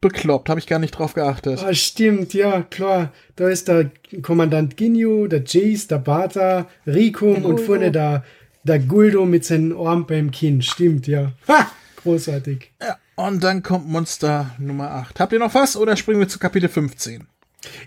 Bekloppt, 0.00 0.48
habe 0.48 0.58
ich 0.58 0.66
gar 0.66 0.78
nicht 0.78 0.92
drauf 0.92 1.12
geachtet. 1.12 1.62
Ah, 1.62 1.74
stimmt, 1.74 2.32
ja, 2.32 2.62
klar. 2.62 3.12
Da 3.36 3.48
ist 3.50 3.68
der 3.68 3.90
Kommandant 4.22 4.76
Ginyu, 4.78 5.26
der 5.26 5.42
Jace, 5.44 5.88
der 5.88 5.98
Bata, 5.98 6.68
Rikum 6.86 7.44
und 7.44 7.60
vorne 7.60 7.92
der 7.92 8.24
Der 8.64 8.78
Guldo 8.78 9.24
mit 9.26 9.44
seinem 9.44 9.78
Arm 9.78 10.06
beim 10.06 10.30
Kinn, 10.30 10.62
stimmt, 10.62 11.06
ja. 11.06 11.32
Ha! 11.48 11.70
Großartig. 11.96 12.72
Ja, 12.80 12.96
und 13.16 13.44
dann 13.44 13.62
kommt 13.62 13.86
Monster 13.86 14.54
Nummer 14.58 14.90
8. 14.92 15.20
Habt 15.20 15.32
ihr 15.32 15.38
noch 15.38 15.54
was 15.54 15.76
oder 15.76 15.96
springen 15.96 16.20
wir 16.20 16.28
zu 16.28 16.38
Kapitel 16.38 16.68
15? 16.68 17.26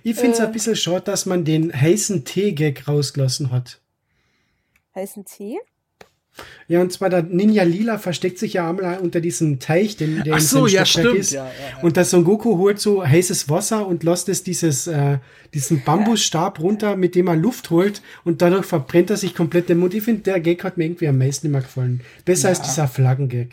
Ich 0.03 0.15
finde 0.15 0.33
es 0.33 0.39
ein 0.39 0.51
bisschen 0.51 0.75
schade, 0.75 1.01
dass 1.01 1.25
man 1.25 1.45
den 1.45 1.73
heißen 1.73 2.25
Tee-Gag 2.25 2.87
rausgelassen 2.87 3.51
hat. 3.51 3.81
Heißen 4.93 5.25
Tee? 5.25 5.57
Ja, 6.67 6.81
und 6.81 6.91
zwar 6.91 7.09
der 7.09 7.23
Ninja 7.23 7.63
Lila 7.63 7.97
versteckt 7.97 8.39
sich 8.39 8.53
ja 8.53 8.69
einmal 8.69 8.97
unter 8.99 9.21
diesem 9.21 9.59
Teich, 9.59 9.97
den, 9.97 10.23
der 10.23 10.35
Ach 10.35 10.39
so, 10.39 10.65
ja, 10.65 10.85
stimmt. 10.85 11.15
ist. 11.15 11.31
Ja, 11.31 11.45
ja, 11.45 11.51
ja. 11.77 11.83
Und 11.83 11.95
der 11.97 12.05
Son 12.05 12.23
Goku 12.23 12.57
holt 12.57 12.79
so 12.79 13.05
heißes 13.05 13.49
Wasser 13.49 13.85
und 13.85 14.03
lässt 14.03 14.29
es 14.29 14.43
dieses, 14.43 14.87
äh, 14.87 15.19
diesen 15.53 15.83
Bambusstab 15.83 16.59
runter, 16.59 16.95
mit 16.95 17.15
dem 17.15 17.27
er 17.27 17.35
Luft 17.35 17.69
holt 17.69 18.01
und 18.23 18.41
dadurch 18.41 18.65
verbrennt 18.65 19.09
er 19.09 19.17
sich 19.17 19.35
komplett 19.35 19.69
den 19.69 19.77
Mund. 19.77 19.93
Ich 19.93 20.03
finde, 20.03 20.21
der 20.21 20.39
Gag 20.39 20.63
hat 20.63 20.77
mir 20.77 20.85
irgendwie 20.85 21.07
am 21.07 21.17
meisten 21.17 21.47
immer 21.47 21.61
gefallen. 21.61 22.01
Besser 22.25 22.49
als 22.49 22.61
dieser 22.61 22.87
Flaggengag. 22.87 23.49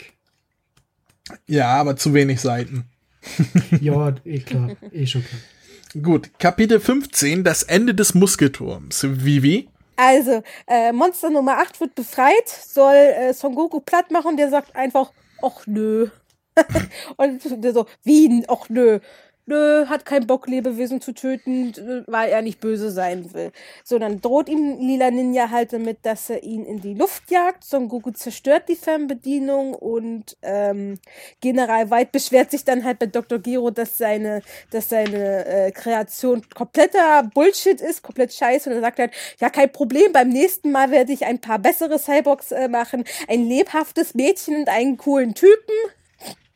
Ja, 1.47 1.75
aber 1.75 1.97
zu 1.97 2.15
wenig 2.15 2.41
Seiten. 2.41 2.85
Ja, 3.83 4.15
eh 4.25 4.39
klar, 4.39 4.77
eh 4.93 5.07
schon 5.07 5.23
klar. 5.23 6.03
Gut, 6.03 6.31
Kapitel 6.39 6.81
15, 6.81 7.43
das 7.43 7.65
Ende 7.65 7.95
des 7.95 8.15
Muskelturms. 8.15 9.05
Vivi? 9.07 9.69
Also, 10.03 10.43
äh, 10.67 10.93
Monster 10.93 11.29
Nummer 11.29 11.59
8 11.59 11.79
wird 11.79 11.95
befreit, 11.95 12.49
soll 12.49 12.95
äh, 12.95 13.35
Son 13.35 13.55
Goku 13.55 13.81
platt 13.81 14.11
machen, 14.11 14.39
der 14.39 14.49
sagt 14.49 14.75
einfach, 14.75 15.13
ach 15.43 15.67
nö. 15.67 16.09
und 17.19 17.63
der 17.63 17.75
so, 17.75 17.85
wie, 18.03 18.43
ach 18.49 18.71
nö. 18.71 19.01
Nö, 19.47 19.87
hat 19.87 20.05
keinen 20.05 20.27
Bock, 20.27 20.47
Lebewesen 20.47 21.01
zu 21.01 21.13
töten, 21.13 21.71
äh, 21.71 22.03
weil 22.07 22.31
er 22.31 22.43
nicht 22.43 22.61
böse 22.61 22.91
sein 22.91 23.33
will. 23.35 23.53
So, 23.83 23.99
dann 23.99 24.21
droht 24.21 24.49
ihm 24.49 24.79
Lila 24.79 25.11
Ninja 25.11 25.51
halt 25.51 25.73
damit, 25.73 25.99
dass 26.03 26.31
er 26.31 26.43
ihn 26.43 26.65
in 26.65 26.81
die 26.81 26.95
Luft 26.95 27.31
jagt. 27.31 27.65
Son 27.65 27.89
Goku 27.89 28.11
zerstört 28.13 28.69
die 28.69 28.77
Fernbedienung 28.77 29.75
und 29.75 30.37
ähm, 30.43 30.99
General 31.41 31.91
White 31.91 32.11
beschwert 32.13 32.51
sich 32.51 32.65
dann 32.65 32.85
halt 32.85 32.99
bei 32.99 33.07
Dr. 33.07 33.39
Gero, 33.39 33.71
dass 33.71 33.99
seine, 33.99 34.43
dass 34.71 34.89
seine 34.89 35.47
äh, 35.47 35.73
Kreation 35.73 36.43
kompletter 36.55 37.29
Bullshit 37.35 37.81
ist, 37.81 38.03
komplett 38.03 38.33
scheiße. 38.33 38.71
Und 38.71 38.77
er 38.77 38.83
sagt 38.83 38.99
halt, 38.99 39.13
ja, 39.41 39.51
kein 39.51 39.73
Problem, 39.73 40.13
beim 40.13 40.29
nächsten 40.29 40.71
Mal 40.71 40.91
werde 40.91 41.13
ich 41.13 41.25
ein 41.25 41.41
paar 41.41 41.59
bessere 41.59 41.99
Cyborgs 41.99 42.53
äh, 42.53 42.69
machen, 42.69 43.05
ein 43.27 43.45
lebhaftes 43.45 44.15
Mädchen 44.15 44.57
und 44.57 44.69
einen 44.69 44.97
coolen 44.97 45.35
Typen. 45.35 45.75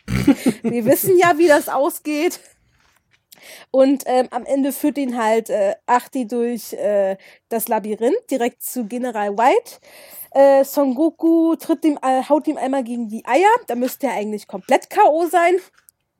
Wir 0.63 0.85
wissen 0.85 1.19
ja, 1.19 1.39
wie 1.39 1.49
das 1.49 1.69
ausgeht. 1.69 2.41
Und 3.71 4.05
ähm, 4.07 4.29
am 4.31 4.45
Ende 4.45 4.73
führt 4.73 4.99
ihn 4.99 5.17
halt 5.23 5.51
äh, 5.51 5.75
Achti 5.87 6.27
durch 6.27 6.73
äh, 6.73 7.17
das 7.49 7.69
Labyrinth 7.69 8.31
direkt 8.31 8.63
zu 8.63 8.87
General 8.87 9.37
White. 9.37 9.81
Äh, 10.31 10.65
Son 10.65 10.95
Goku 10.95 11.55
tritt 11.57 11.85
ihm, 11.85 11.99
äh, 12.03 12.23
haut 12.29 12.47
ihm 12.49 12.57
einmal 12.57 12.85
gegen 12.85 13.09
die 13.09 13.25
Eier. 13.25 13.55
Da 13.67 13.75
müsste 13.75 14.09
er 14.09 14.15
eigentlich 14.15 14.47
komplett 14.47 14.91
K.O. 14.91 15.27
sein. 15.27 15.61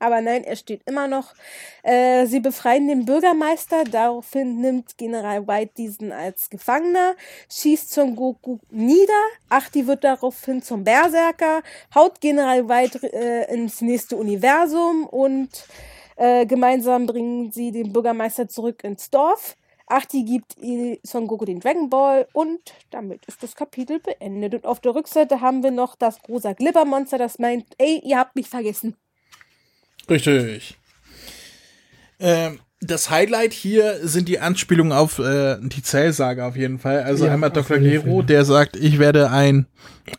Aber 0.05 0.21
nein, 0.21 0.45
er 0.45 0.57
steht 0.57 0.83
immer 0.87 1.09
noch. 1.09 1.35
Äh, 1.83 2.27
sie 2.27 2.41
befreien 2.41 2.89
den 2.89 3.07
Bürgermeister. 3.07 3.85
Daraufhin 3.85 4.61
nimmt 4.61 4.99
General 4.99 5.47
White 5.47 5.73
diesen 5.79 6.13
als 6.13 6.51
Gefangener, 6.51 7.15
schießt 7.51 7.91
Son 7.91 8.15
Goku 8.15 8.59
nieder. 8.71 9.23
Achti 9.49 9.87
wird 9.87 10.05
daraufhin 10.05 10.63
zum 10.63 10.85
Berserker, 10.85 11.63
haut 11.95 12.21
General 12.21 12.69
White 12.69 13.13
äh, 13.15 13.53
ins 13.55 13.81
nächste 13.81 14.17
Universum 14.17 15.07
und 15.07 15.49
äh, 16.17 16.47
gemeinsam 16.47 17.07
bringen 17.07 17.51
sie 17.51 17.73
den 17.73 17.93
Bürgermeister 17.93 18.49
zurück 18.49 18.85
ins 18.85 19.11
Dorf. 19.11 19.57
Achti 19.87 20.25
gibt 20.25 20.57
Son 21.03 21.27
Goku 21.27 21.45
den 21.45 21.61
Dragon 21.61 21.91
Ball 21.91 22.27
und 22.33 22.61
damit 22.91 23.25
ist 23.27 23.43
das 23.43 23.55
Kapitel 23.55 24.01
beendet. 24.01 24.55
Und 24.55 24.65
auf 24.65 24.81
der 24.81 24.95
Rückseite 24.95 25.41
haben 25.41 25.63
wir 25.63 25.71
noch 25.71 25.95
das 25.95 26.19
rosa 26.29 26.55
Glibbermonster, 26.55 27.19
das 27.19 27.39
meint, 27.39 27.67
ey, 27.79 28.01
ihr 28.03 28.19
habt 28.19 28.35
mich 28.35 28.49
vergessen. 28.49 28.97
Richtig. 30.09 30.79
Ähm, 32.19 32.61
das 32.81 33.11
Highlight 33.11 33.53
hier 33.53 34.07
sind 34.07 34.29
die 34.29 34.39
Anspielungen 34.41 34.93
auf 34.93 35.19
äh, 35.19 35.57
die 35.61 35.83
Zellsage 35.83 36.45
auf 36.45 36.57
jeden 36.57 36.79
Fall. 36.79 37.03
Also 37.03 37.27
Ja, 37.27 37.33
einmal 37.33 37.51
Dr. 37.51 37.79
Gero, 37.79 38.23
der 38.23 38.45
sagt, 38.45 38.77
ich 38.77 38.99
werde 38.99 39.31
ein 39.31 39.67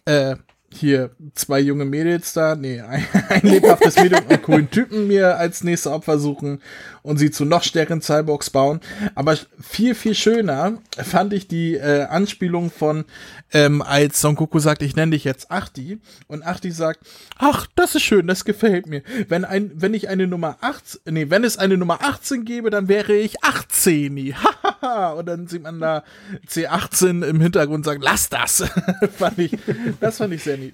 äh, 0.05 0.35
hier 0.77 1.11
zwei 1.33 1.59
junge 1.59 1.85
Mädels 1.85 2.33
da, 2.33 2.55
nee, 2.55 2.81
ein, 2.81 3.05
ein 3.29 3.41
lebhaftes 3.43 3.95
Mädel 3.95 4.19
und 4.19 4.29
einen 4.29 4.41
coolen 4.41 4.69
Typen 4.69 5.07
mir 5.07 5.37
als 5.37 5.63
nächste 5.63 5.91
Opfer 5.91 6.19
suchen 6.19 6.61
und 7.05 7.17
sie 7.17 7.31
zu 7.31 7.45
noch 7.45 7.63
stärkeren 7.63 8.01
Cyborgs 8.01 8.49
bauen. 8.49 8.79
Aber 9.13 9.37
viel, 9.61 9.95
viel 9.95 10.15
schöner 10.15 10.79
fand 10.97 11.33
ich 11.33 11.47
die 11.47 11.75
äh, 11.75 12.03
Anspielung 12.05 12.71
von, 12.71 13.05
ähm, 13.53 13.81
als 13.81 14.19
Son 14.21 14.35
Goku 14.35 14.59
sagt, 14.59 14.81
ich 14.81 14.95
nenne 14.95 15.11
dich 15.11 15.23
jetzt 15.23 15.51
Achti 15.51 15.99
und 16.27 16.45
Achti 16.45 16.71
sagt, 16.71 16.99
ach, 17.37 17.67
das 17.75 17.95
ist 17.95 18.03
schön, 18.03 18.27
das 18.27 18.43
gefällt 18.43 18.87
mir. 18.87 19.03
Wenn 19.27 19.45
ein, 19.45 19.71
wenn 19.75 19.93
ich 19.93 20.09
eine 20.09 20.27
Nummer 20.27 20.57
18, 20.61 21.01
nee, 21.13 21.29
wenn 21.29 21.43
es 21.43 21.57
eine 21.57 21.77
Nummer 21.77 21.99
18 22.01 22.43
gäbe, 22.43 22.69
dann 22.69 22.87
wäre 22.87 23.13
ich 23.13 23.43
18. 23.43 24.35
Hahaha. 24.35 25.13
und 25.13 25.25
dann 25.27 25.47
sieht 25.47 25.63
man 25.63 25.79
da 25.79 26.03
C18 26.47 27.23
im 27.23 27.39
Hintergrund 27.39 27.77
und 27.77 27.85
sagt, 27.85 28.03
lass 28.03 28.29
das. 28.29 28.63
fand 29.17 29.39
ich, 29.39 29.57
das 29.99 30.17
fand 30.17 30.33
ich 30.33 30.43
sehr 30.43 30.57
niedlich. 30.57 30.64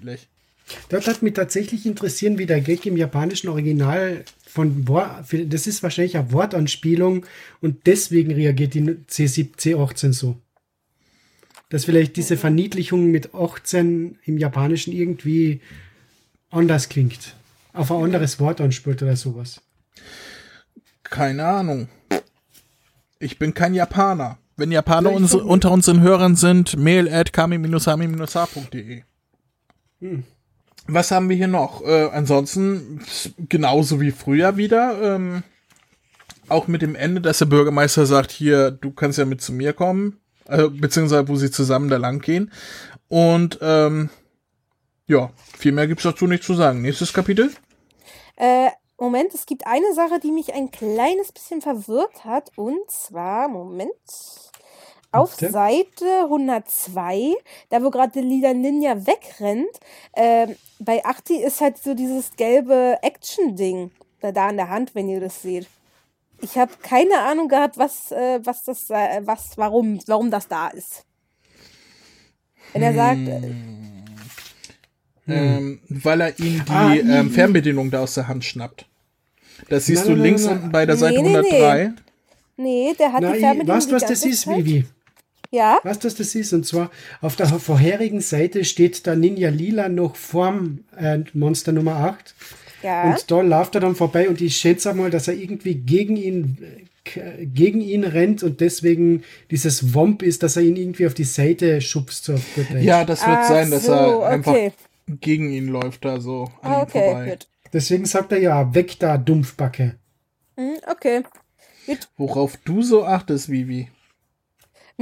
Das 0.88 1.06
hat 1.06 1.22
mich 1.22 1.34
tatsächlich 1.34 1.86
interessieren, 1.86 2.38
wie 2.38 2.46
der 2.46 2.60
Gag 2.60 2.86
im 2.86 2.96
japanischen 2.96 3.48
Original 3.48 4.24
von 4.46 4.84
das 4.84 5.66
ist 5.66 5.82
wahrscheinlich 5.82 6.16
eine 6.16 6.30
Wortanspielung 6.30 7.24
und 7.62 7.86
deswegen 7.86 8.32
reagiert 8.32 8.74
die 8.74 8.82
C7, 8.82 9.56
C18 9.56 10.12
so. 10.12 10.36
Dass 11.70 11.86
vielleicht 11.86 12.16
diese 12.16 12.36
Verniedlichung 12.36 13.10
mit 13.10 13.34
18 13.34 14.18
im 14.24 14.36
Japanischen 14.36 14.92
irgendwie 14.92 15.62
anders 16.50 16.90
klingt. 16.90 17.34
Auf 17.72 17.90
ein 17.90 18.04
anderes 18.04 18.38
Wort 18.40 18.60
anspielt 18.60 19.02
oder 19.02 19.16
sowas. 19.16 19.62
Keine 21.02 21.46
Ahnung. 21.46 21.88
Ich 23.18 23.38
bin 23.38 23.54
kein 23.54 23.72
Japaner. 23.72 24.36
Wenn 24.58 24.70
Japaner 24.70 25.12
uns, 25.12 25.34
unter 25.34 25.70
unseren 25.70 26.02
Hörern 26.02 26.36
sind, 26.36 26.76
mail 26.76 27.08
at 27.08 27.32
kami-hami-h.de. 27.32 29.02
Was 30.86 31.10
haben 31.10 31.28
wir 31.28 31.36
hier 31.36 31.48
noch? 31.48 31.82
Äh, 31.82 32.08
ansonsten 32.12 33.00
genauso 33.48 34.00
wie 34.00 34.10
früher 34.10 34.56
wieder. 34.56 35.16
Ähm, 35.16 35.42
auch 36.48 36.66
mit 36.66 36.82
dem 36.82 36.94
Ende, 36.94 37.20
dass 37.20 37.38
der 37.38 37.46
Bürgermeister 37.46 38.04
sagt, 38.04 38.30
hier, 38.30 38.70
du 38.70 38.90
kannst 38.90 39.18
ja 39.18 39.24
mit 39.24 39.40
zu 39.40 39.52
mir 39.52 39.72
kommen. 39.72 40.20
Äh, 40.46 40.68
beziehungsweise, 40.68 41.28
wo 41.28 41.36
sie 41.36 41.50
zusammen 41.50 41.88
da 41.88 41.96
lang 41.96 42.20
gehen. 42.20 42.50
Und 43.08 43.58
ähm, 43.62 44.10
ja, 45.06 45.30
viel 45.56 45.72
mehr 45.72 45.86
gibt's 45.86 46.04
dazu 46.04 46.26
nicht 46.26 46.42
zu 46.42 46.54
sagen. 46.54 46.82
Nächstes 46.82 47.12
Kapitel. 47.12 47.52
Äh, 48.36 48.70
Moment, 48.98 49.34
es 49.34 49.46
gibt 49.46 49.66
eine 49.66 49.94
Sache, 49.94 50.20
die 50.20 50.32
mich 50.32 50.54
ein 50.54 50.70
kleines 50.70 51.32
bisschen 51.32 51.60
verwirrt 51.60 52.24
hat. 52.24 52.50
Und 52.56 52.90
zwar, 52.90 53.48
Moment. 53.48 53.92
Auf 55.12 55.36
Bitte? 55.36 55.52
Seite 55.52 56.22
102, 56.24 57.34
da 57.68 57.82
wo 57.84 57.90
gerade 57.90 58.12
der 58.12 58.22
Lila 58.22 58.54
Ninja 58.54 59.06
wegrennt, 59.06 59.68
ähm, 60.16 60.56
bei 60.78 61.04
Achti 61.04 61.36
ist 61.36 61.60
halt 61.60 61.76
so 61.78 61.94
dieses 61.94 62.30
gelbe 62.36 62.98
Action-Ding 63.02 63.90
da, 64.20 64.32
da 64.32 64.48
an 64.48 64.56
der 64.56 64.68
Hand, 64.70 64.94
wenn 64.94 65.08
ihr 65.08 65.20
das 65.20 65.42
seht. 65.42 65.66
Ich 66.40 66.56
habe 66.58 66.72
keine 66.82 67.18
Ahnung 67.20 67.48
gehabt, 67.48 67.76
was, 67.78 68.10
äh, 68.10 68.40
was 68.42 68.64
das, 68.64 68.88
äh, 68.90 69.20
was, 69.24 69.50
warum, 69.56 70.00
warum 70.06 70.30
das 70.30 70.48
da 70.48 70.68
ist. 70.68 71.04
Wenn 72.72 72.82
er 72.82 72.94
sagt, 72.94 73.28
äh, 73.28 73.52
Ähm, 75.28 75.80
weil 75.88 76.20
er 76.20 76.38
ihm 76.40 76.64
die 76.66 76.72
Ah, 76.72 76.94
ähm, 76.94 77.28
i- 77.28 77.30
Fernbedienung 77.30 77.90
da 77.92 78.00
aus 78.02 78.14
der 78.14 78.26
Hand 78.26 78.44
schnappt. 78.44 78.86
Das 79.68 79.86
siehst 79.86 80.06
Nein, 80.06 80.14
du 80.14 80.16
nein, 80.20 80.26
links 80.30 80.44
nein, 80.44 80.56
unten 80.56 80.72
bei 80.72 80.84
der 80.84 80.96
Nee, 80.96 81.00
Seite 81.00 81.22
nee, 81.22 81.28
103. 81.36 81.92
nee, 82.56 82.94
der 82.98 83.12
hat 83.12 83.22
Na, 83.22 83.32
die 83.32 83.38
Fernbedienung 83.38 83.76
weißt 83.76 83.90
du, 83.90 83.94
was 83.94 84.02
das 84.04 84.24
ist, 84.24 84.42
Zeit. 84.42 84.56
Vivi? 84.58 84.84
Ja, 85.54 85.78
Weißt 85.84 86.02
du, 86.02 86.06
was 86.08 86.14
das 86.14 86.34
ist? 86.34 86.52
Und 86.54 86.64
zwar 86.66 86.90
auf 87.20 87.36
der 87.36 87.46
vorherigen 87.46 88.22
Seite 88.22 88.64
steht 88.64 89.04
der 89.06 89.16
Ninja 89.16 89.50
Lila 89.50 89.88
noch 89.90 90.16
vorm 90.16 90.84
äh, 90.96 91.18
Monster 91.34 91.72
Nummer 91.72 91.96
8. 91.96 92.34
ja. 92.82 93.10
Und 93.10 93.30
da 93.30 93.42
läuft 93.42 93.74
er 93.74 93.82
dann 93.82 93.94
vorbei 93.94 94.28
und 94.30 94.40
ich 94.40 94.56
schätze 94.56 94.94
mal, 94.94 95.10
dass 95.10 95.28
er 95.28 95.34
irgendwie 95.34 95.74
gegen 95.74 96.16
ihn, 96.16 96.56
gegen 97.42 97.82
ihn 97.82 98.04
rennt 98.04 98.42
und 98.42 98.60
deswegen 98.62 99.24
dieses 99.50 99.92
Womp 99.94 100.22
ist, 100.22 100.42
dass 100.42 100.56
er 100.56 100.62
ihn 100.62 100.76
irgendwie 100.76 101.06
auf 101.06 101.12
die 101.14 101.24
Seite 101.24 101.82
schubst. 101.82 102.24
So 102.24 102.32
gut. 102.54 102.70
Ja, 102.80 103.04
das 103.04 103.20
wird 103.26 103.38
Ach 103.42 103.48
sein, 103.48 103.70
dass 103.70 103.84
so, 103.86 103.92
er 103.92 104.26
einfach 104.28 104.52
okay. 104.52 104.72
gegen 105.20 105.50
ihn 105.52 105.68
läuft, 105.68 106.04
da 106.06 106.18
so 106.20 106.44
an 106.62 106.72
Ah, 106.72 106.78
ihm 106.78 106.82
okay, 106.84 107.04
vorbei. 107.04 107.30
gut. 107.30 107.48
Deswegen 107.74 108.06
sagt 108.06 108.32
er 108.32 108.38
ja, 108.38 108.74
weg 108.74 108.98
da, 109.00 109.18
Dumpfbacke. 109.18 109.96
Hm, 110.56 110.76
okay. 110.90 111.22
Worauf 112.16 112.56
du 112.64 112.82
so 112.82 113.04
achtest, 113.04 113.50
Vivi. 113.50 113.88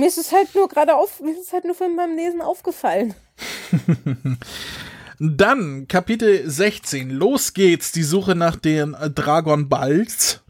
Mir 0.01 0.07
ist 0.07 0.17
es 0.17 0.33
halt 0.33 0.55
nur 0.55 0.67
gerade 0.67 0.97
auf, 0.97 1.21
mir 1.21 1.33
ist 1.33 1.49
es 1.49 1.53
halt 1.53 1.67
nur 1.67 1.75
von 1.75 1.95
beim 1.95 2.17
Lesen 2.17 2.41
aufgefallen. 2.41 3.15
Dann 5.19 5.89
Kapitel 5.89 6.49
16. 6.49 7.11
Los 7.11 7.53
geht's, 7.53 7.93
die 7.93 8.03
Suche 8.03 8.35
nach 8.35 8.57
den 8.57 8.95
äh, 8.95 9.11
Dragon 9.11 9.69
Balls. 9.69 10.41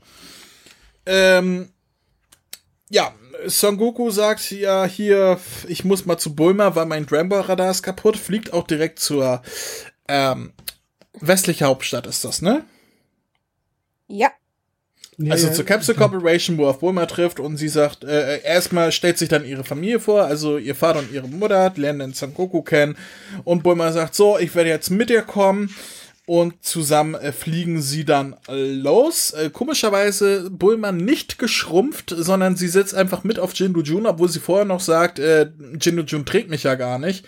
Ähm, 1.05 1.73
ja, 2.91 3.13
Son 3.47 3.77
Goku 3.77 4.11
sagt 4.11 4.53
ja 4.53 4.85
hier, 4.85 5.41
ich 5.67 5.85
muss 5.85 6.07
mal 6.07 6.19
zu 6.19 6.37
Bulma, 6.37 6.77
weil 6.77 6.87
mein 6.87 7.07
Dragon 7.07 7.41
Radar 7.41 7.73
ist 7.73 7.83
kaputt, 7.83 8.17
fliegt 8.17 8.53
auch 8.53 8.69
direkt 8.69 9.01
zur 9.01 9.43
ähm, 10.07 10.53
westliche 11.15 11.65
Hauptstadt 11.65 12.07
ist 12.07 12.25
das, 12.25 12.41
ne? 12.41 12.65
Ja. 14.07 14.31
Ja, 15.23 15.33
Also 15.33 15.49
ja, 15.49 15.53
zur 15.53 15.67
Capsule 15.67 15.99
Corporation, 15.99 16.57
wo 16.57 16.65
er 16.65 16.71
auf 16.71 16.79
Bulma 16.79 17.05
trifft 17.05 17.41
und 17.41 17.59
sie 17.59 17.69
sagt, 17.69 18.05
äh, 18.05 18.41
erstmal 18.43 18.91
stellt 18.91 19.19
sich 19.19 19.29
dann 19.29 19.45
ihre 19.45 19.65
Familie 19.65 20.01
vor, 20.01 20.25
also 20.25 20.57
ihr 20.57 20.75
Vater 20.75 21.01
und 21.01 21.13
ihre 21.13 21.29
Mutter, 21.29 21.73
lernen 21.77 21.99
dann 21.99 22.13
Son 22.15 22.33
Goku 22.33 22.63
kennen 22.63 22.97
und 23.45 23.63
Bulma 23.63 23.93
sagt 23.93 24.15
so, 24.15 24.39
ich 24.39 24.55
werde 24.55 24.71
jetzt 24.71 24.91
mit 24.91 25.11
dir 25.11 25.21
kommen 25.21 25.75
und 26.25 26.65
zusammen 26.65 27.17
äh, 27.17 27.33
fliegen 27.33 27.83
sie 27.83 28.05
dann 28.07 28.35
los. 28.49 29.33
Äh, 29.33 29.51
komischerweise 29.51 30.49
Bulma 30.49 30.91
nicht 30.91 31.39
geschrumpft, 31.39 32.15
sondern 32.17 32.57
sie 32.57 32.69
sitzt 32.69 32.95
einfach 32.95 33.23
mit 33.23 33.39
auf 33.39 33.53
Jindu 33.53 33.83
Jun, 33.83 34.07
obwohl 34.07 34.31
sie 34.31 34.41
vorher 34.41 34.65
noch 34.65 34.81
sagt, 34.81 35.19
äh, 35.19 35.51
Jindu 35.79 36.03
Jun 36.05 36.25
trägt 36.25 36.49
mich 36.49 36.63
ja 36.63 36.77
gar 36.77 36.99
nicht. 36.99 37.27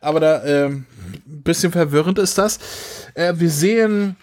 Aber 0.00 0.18
da, 0.18 0.44
ähm, 0.44 0.86
bisschen 1.26 1.72
verwirrend 1.72 2.18
ist 2.18 2.38
das. 2.38 2.58
Äh, 3.14 3.34
wir 3.36 3.50
sehen 3.50 4.16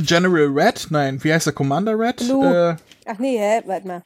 General 0.00 0.46
Red, 0.46 0.86
nein, 0.90 1.22
wie 1.22 1.32
heißt 1.32 1.46
der 1.46 1.52
Commander 1.52 1.98
Red? 1.98 2.16
Blue. 2.16 2.46
Äh, 2.70 2.76
Ach 3.06 3.18
nee, 3.18 3.38
hä? 3.38 3.62
Warte 3.66 3.86
mal. 3.86 4.02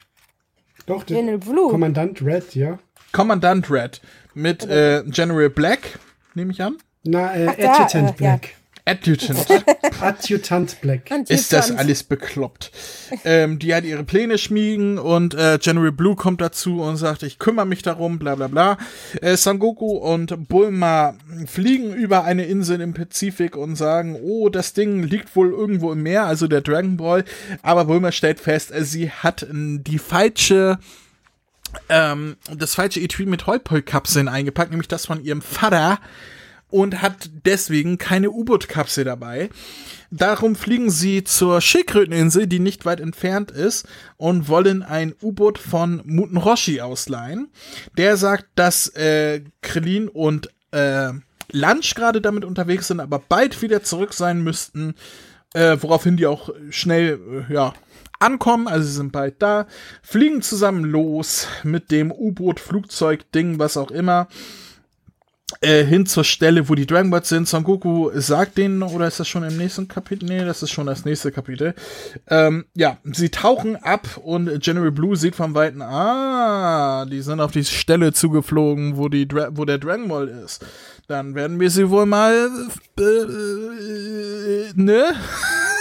Doch, 0.87 1.05
der 1.05 1.17
General 1.17 1.39
Blue. 1.39 1.71
Kommandant 1.71 2.23
Red, 2.23 2.55
ja. 2.55 2.79
Kommandant 3.13 3.71
Red 3.71 4.01
mit 4.35 4.65
äh, 4.65 5.03
General 5.07 5.49
Black, 5.49 5.99
nehme 6.35 6.53
ich 6.53 6.63
an. 6.63 6.77
Na, 7.05 7.35
äh, 7.35 7.47
Ach, 7.49 7.55
da, 7.57 7.73
Adjutant 7.73 8.21
äh, 8.21 8.25
ja. 8.25 8.41
Adjutant. 8.89 9.47
Adjutant 10.01 10.81
Black. 10.81 11.11
Ist 11.29 11.53
das 11.53 11.73
alles 11.73 12.05
bekloppt? 12.05 12.71
ähm, 13.25 13.59
die 13.59 13.75
hat 13.75 13.85
ihre 13.85 14.05
Pläne 14.05 14.39
schmiegen 14.39 14.99
und 14.99 15.35
äh, 15.35 15.59
General 15.61 15.91
Blue 15.91 16.15
kommt 16.15 16.41
dazu 16.41 16.81
und 16.81 16.97
sagt, 16.97 17.25
ich 17.25 17.41
kümmere 17.41 17.67
mich 17.67 17.83
darum, 17.83 18.21
bla 18.21 18.37
bla 18.37 18.47
bla. 18.47 18.79
Äh, 19.21 19.37
Son 19.37 19.59
Goku 19.59 19.97
und 19.97 20.49
Bulma 20.49 21.17
fliegen 21.47 21.93
über 21.95 22.23
eine 22.23 22.45
Insel 22.45 22.81
im 22.81 22.95
Pazifik 22.95 23.57
und 23.57 23.75
sagen, 23.75 24.17
oh, 24.23 24.51
das 24.51 24.73
Ding 24.73 25.03
liegt 25.03 25.35
wohl 25.35 25.51
irgendwo 25.51 25.91
im 25.91 26.05
Meer, 26.05 26.27
also 26.27 26.47
der 26.47 26.61
Dragon 26.61 26.97
Ball. 26.97 27.25
Aber 27.63 27.87
Bulma 27.87 28.13
stellt 28.13 28.39
fest, 28.39 28.73
äh, 28.73 28.85
sie 28.85 29.11
hat 29.11 29.43
äh, 29.43 29.49
die 29.53 29.99
falsche 29.99 30.79
ähm, 31.89 32.37
das 32.55 32.77
falsche 32.77 33.01
Etui 33.01 33.27
mit 33.27 33.47
Holpol-Kapseln 33.47 34.29
eingepackt, 34.29 34.71
nämlich 34.71 34.89
das 34.89 35.07
von 35.07 35.23
ihrem 35.23 35.43
Vater 35.43 35.99
und 36.71 37.03
hat 37.03 37.31
deswegen 37.45 37.99
keine 37.99 38.31
U-Boot-Kapsel 38.31 39.05
dabei. 39.05 39.51
Darum 40.11 40.57
fliegen 40.57 40.91
sie 40.91 41.25
zur 41.25 41.61
Schildkröteninsel, 41.61 42.47
die 42.47 42.61
nicht 42.61 42.85
weit 42.85 43.01
entfernt 43.01 43.51
ist, 43.51 43.87
und 44.17 44.49
wollen 44.49 44.83
ein 44.83 45.15
U-Boot 45.23 45.59
von 45.59 46.03
Muten 46.05 46.37
Roshi 46.37 46.81
ausleihen. 46.81 47.49
Der 47.97 48.17
sagt, 48.17 48.47
dass 48.55 48.89
äh, 48.89 49.43
Krillin 49.63 50.09
und 50.09 50.49
äh, 50.71 51.11
Lunch 51.53 51.95
gerade 51.95 52.21
damit 52.21 52.45
unterwegs 52.45 52.89
sind, 52.89 53.01
aber 53.01 53.21
bald 53.21 53.63
wieder 53.63 53.83
zurück 53.83 54.15
sein 54.15 54.43
müssten, 54.43 54.95
äh, 55.55 55.77
woraufhin 55.81 56.17
die 56.17 56.27
auch 56.27 56.51
schnell, 56.71 57.47
äh, 57.49 57.53
ja, 57.53 57.73
ankommen, 58.19 58.67
also 58.67 58.87
sie 58.87 58.95
sind 58.95 59.13
bald 59.13 59.43
da, 59.43 59.67
fliegen 60.03 60.43
zusammen 60.43 60.85
los 60.85 61.49
mit 61.63 61.91
dem 61.91 62.11
U-Boot, 62.11 62.61
Flugzeug, 62.61 63.31
Ding, 63.33 63.59
was 63.59 63.77
auch 63.77 63.91
immer, 63.91 64.29
äh, 65.61 65.85
hin 65.85 66.07
zur 66.07 66.25
Stelle, 66.25 66.69
wo 66.69 66.75
die 66.75 66.87
Dragon 66.87 67.11
Balls 67.11 67.29
sind. 67.29 67.47
Son 67.47 67.63
Goku 67.63 68.11
sagt 68.15 68.59
denen, 68.59 68.83
oder 68.83 69.07
ist 69.07 69.21
das 69.21 69.29
schon 69.29 69.45
im 69.45 69.57
nächsten 69.57 69.87
Kapitel? 69.87 70.29
Nee, 70.29 70.45
das 70.45 70.63
ist 70.63 70.73
schon 70.73 70.87
das 70.87 71.05
nächste 71.05 71.31
Kapitel. 71.31 71.75
Ähm, 72.29 72.65
ja, 72.75 72.99
sie 73.05 73.29
tauchen 73.29 73.77
ab 73.77 74.17
und 74.25 74.61
General 74.61 74.91
Blue 74.91 75.15
sieht 75.17 75.37
vom 75.37 75.55
Weiten, 75.55 75.83
ah, 75.83 77.07
die 77.07 77.21
sind 77.21 77.41
auf 77.41 77.53
die 77.53 77.65
Stelle 77.65 78.13
zugeflogen, 78.13 78.97
wo, 78.97 79.09
die 79.09 79.29
Dra 79.29 79.51
wo 79.53 79.65
der 79.65 79.79
Dragon 79.79 80.09
Ball 80.09 80.27
ist. 80.27 80.67
Dann 81.07 81.37
werden 81.37 81.61
wir 81.61 81.71
sie 81.71 81.89
wohl 81.91 82.07
mal, 82.07 82.51
äh, 82.99 83.03
ne? 84.75 85.15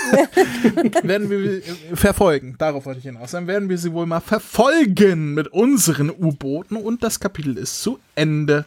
werden 1.02 1.30
wir 1.32 1.64
verfolgen. 1.96 2.56
Darauf 2.60 2.86
wollte 2.86 3.00
ich 3.00 3.06
hinaus. 3.06 3.32
Dann 3.32 3.48
werden 3.48 3.68
wir 3.68 3.80
sie 3.80 3.92
wohl 3.92 4.06
mal 4.06 4.20
verfolgen 4.20 5.34
mit 5.34 5.48
unseren 5.48 6.12
U-Booten 6.12 6.78
und 6.78 7.02
das 7.02 7.20
Kapitel 7.20 7.58
ist 7.58 7.82
zu 7.82 7.98
Ende. 8.14 8.66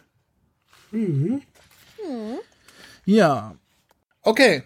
Ja. 3.05 3.55
Okay. 4.21 4.63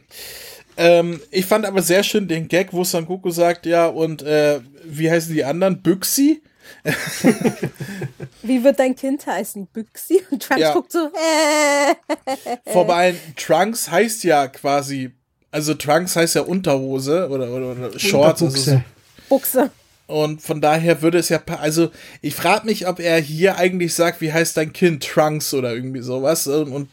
Ähm, 0.75 1.21
ich 1.31 1.45
fand 1.45 1.65
aber 1.65 1.81
sehr 1.81 2.03
schön 2.03 2.27
den 2.27 2.47
Gag, 2.47 2.73
wo 2.73 2.83
Son 2.83 3.05
Goku 3.05 3.29
sagt, 3.29 3.65
ja, 3.65 3.87
und 3.87 4.23
äh, 4.23 4.59
wie 4.85 5.09
heißen 5.11 5.33
die 5.33 5.43
anderen? 5.43 5.81
Büchsi? 5.81 6.41
Wie 8.41 8.63
wird 8.63 8.79
dein 8.79 8.95
Kind 8.95 9.27
heißen? 9.27 9.67
Büchsi? 9.67 10.23
Und 10.31 10.43
Trunks 10.43 10.61
Ja. 10.61 10.73
guckt 10.73 10.91
so, 10.93 11.07
äh. 11.07 12.57
Vorbei, 12.71 13.15
Trunks 13.35 13.91
heißt 13.91 14.23
ja 14.23 14.47
quasi, 14.47 15.11
also 15.51 15.73
Trunks 15.73 16.15
heißt 16.15 16.35
ja 16.35 16.41
Unterhose 16.43 17.27
oder, 17.29 17.49
oder, 17.51 17.71
oder 17.71 17.99
Shorts. 17.99 18.41
Also 18.41 18.49
so, 18.57 18.71
Unterbuchse. 18.71 18.83
Buchse. 19.29 19.71
Und 20.07 20.41
von 20.41 20.61
daher 20.61 21.01
würde 21.01 21.17
es 21.17 21.29
ja, 21.29 21.41
also 21.59 21.89
ich 22.21 22.35
frage 22.35 22.65
mich, 22.65 22.87
ob 22.87 22.99
er 22.99 23.19
hier 23.19 23.57
eigentlich 23.57 23.93
sagt, 23.93 24.21
wie 24.21 24.33
heißt 24.33 24.57
dein 24.57 24.73
Kind? 24.73 25.03
Trunks 25.03 25.53
oder 25.53 25.73
irgendwie 25.73 26.01
sowas. 26.01 26.47
Und 26.47 26.71
und 26.71 26.89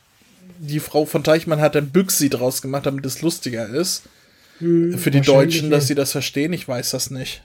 die 0.59 0.81
Frau 0.81 1.07
von 1.07 1.25
Teichmann 1.25 1.61
hat 1.61 1.75
dann 1.75 1.91
Büchsi 1.91 2.29
draus 2.29 2.63
gemacht, 2.63 2.87
damit 2.87 3.05
es 3.07 3.23
lustiger 3.23 3.69
ist. 3.69 4.03
Für 4.59 5.11
die 5.11 5.23
Deutschen, 5.23 5.71
dass 5.71 5.87
sie 5.87 5.95
das 5.95 6.13
verstehen, 6.13 6.53
ich 6.53 6.69
weiß 6.69 6.91
das 6.91 7.11
nicht. 7.11 7.43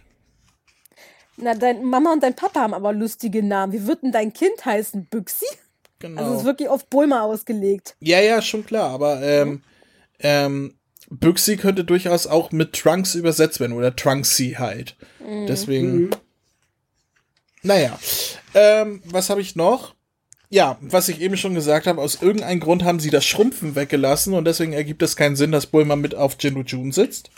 Na, 1.38 1.54
dein 1.54 1.84
Mama 1.86 2.12
und 2.12 2.22
dein 2.22 2.36
Papa 2.36 2.62
haben 2.62 2.74
aber 2.74 2.92
lustige 2.92 3.42
Namen. 3.42 3.72
Wie 3.72 3.88
wird 3.88 4.04
denn 4.04 4.12
dein 4.12 4.34
Kind 4.34 4.66
heißen? 4.66 5.06
Büchsi? 5.06 5.46
Genau. 6.00 6.22
Also 6.22 6.34
es 6.34 6.40
ist 6.40 6.46
wirklich 6.46 6.68
auf 6.68 6.88
Bulma 6.88 7.22
ausgelegt. 7.22 7.96
Ja, 8.02 8.20
ja, 8.20 8.42
schon 8.42 8.66
klar, 8.66 8.90
aber 8.90 9.22
ähm, 9.22 9.64
ähm, 10.20 10.76
Büchsi 11.10 11.56
könnte 11.56 11.86
durchaus 11.86 12.28
auch 12.28 12.52
mit 12.52 12.74
Trunks 12.74 13.16
übersetzt 13.16 13.62
werden 13.62 13.74
oder 13.74 13.96
Trunksy 13.96 14.56
halt. 14.58 14.98
Deswegen. 15.48 16.12
Naja. 17.64 17.98
Ähm, 18.54 19.02
was 19.06 19.30
habe 19.30 19.42
ich 19.42 19.56
noch? 19.56 19.96
Ja, 20.50 20.78
was 20.82 21.10
ich 21.10 21.20
eben 21.22 21.38
schon 21.38 21.56
gesagt 21.56 21.88
habe, 21.88 22.02
aus 22.02 22.22
irgendeinem 22.22 22.60
Grund 22.60 22.84
haben 22.84 23.00
sie 23.00 23.10
das 23.10 23.26
Schrumpfen 23.26 23.76
weggelassen 23.76 24.34
und 24.34 24.46
deswegen 24.46 24.74
ergibt 24.74 25.02
es 25.02 25.16
keinen 25.16 25.36
Sinn, 25.36 25.52
dass 25.52 25.66
Bulma 25.66 25.96
mit 25.96 26.14
auf 26.14 26.38
Jindu 26.40 26.62
Jun 26.62 26.92
sitzt. 26.92 27.32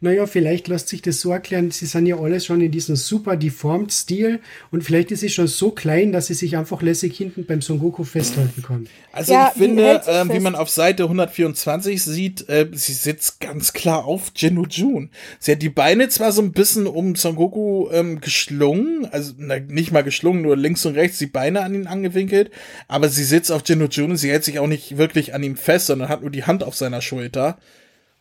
Naja, 0.00 0.26
vielleicht 0.26 0.68
lässt 0.68 0.88
sich 0.88 1.02
das 1.02 1.20
so 1.20 1.30
erklären, 1.30 1.70
sie 1.70 1.86
sind 1.86 2.06
ja 2.06 2.18
alle 2.18 2.40
schon 2.40 2.60
in 2.60 2.70
diesem 2.70 2.96
super 2.96 3.36
deformed 3.36 3.92
Stil 3.92 4.40
und 4.70 4.82
vielleicht 4.82 5.10
ist 5.10 5.20
sie 5.20 5.28
schon 5.28 5.46
so 5.46 5.70
klein, 5.70 6.12
dass 6.12 6.26
sie 6.26 6.34
sich 6.34 6.56
einfach 6.56 6.82
lässig 6.82 7.16
hinten 7.16 7.44
beim 7.44 7.60
Son 7.60 7.78
Goku 7.78 8.04
festhalten 8.04 8.62
kann. 8.62 8.88
Also 9.12 9.32
Ja, 9.32 9.52
ich 9.54 9.62
finde, 9.62 10.02
ähm, 10.06 10.32
wie 10.32 10.40
man 10.40 10.54
auf 10.54 10.70
Seite 10.70 11.04
124 11.04 12.02
sieht, 12.02 12.48
äh, 12.48 12.68
sie 12.72 12.94
sitzt 12.94 13.40
ganz 13.40 13.72
klar 13.72 14.04
auf 14.04 14.32
Jinnu 14.34 14.64
Jun. 14.68 15.10
Sie 15.38 15.52
hat 15.52 15.62
die 15.62 15.68
Beine 15.68 16.08
zwar 16.08 16.32
so 16.32 16.42
ein 16.42 16.52
bisschen 16.52 16.86
um 16.86 17.14
Son 17.14 17.36
Goku 17.36 17.90
ähm, 17.90 18.20
geschlungen, 18.20 19.06
also 19.12 19.32
na, 19.36 19.58
nicht 19.58 19.92
mal 19.92 20.02
geschlungen, 20.02 20.42
nur 20.42 20.56
links 20.56 20.84
und 20.86 20.94
rechts 20.94 21.18
die 21.18 21.26
Beine 21.26 21.62
an 21.62 21.74
ihn 21.74 21.86
angewinkelt, 21.86 22.50
aber 22.88 23.08
sie 23.08 23.24
sitzt 23.24 23.52
auf 23.52 23.62
Jinnu 23.66 23.86
Jun 23.86 24.12
und 24.12 24.16
sie 24.16 24.30
hält 24.30 24.44
sich 24.44 24.58
auch 24.58 24.66
nicht 24.66 24.96
wirklich 24.96 25.34
an 25.34 25.42
ihm 25.42 25.56
fest, 25.56 25.86
sondern 25.86 26.08
hat 26.08 26.22
nur 26.22 26.30
die 26.30 26.44
Hand 26.44 26.64
auf 26.64 26.74
seiner 26.74 27.02
Schulter. 27.02 27.58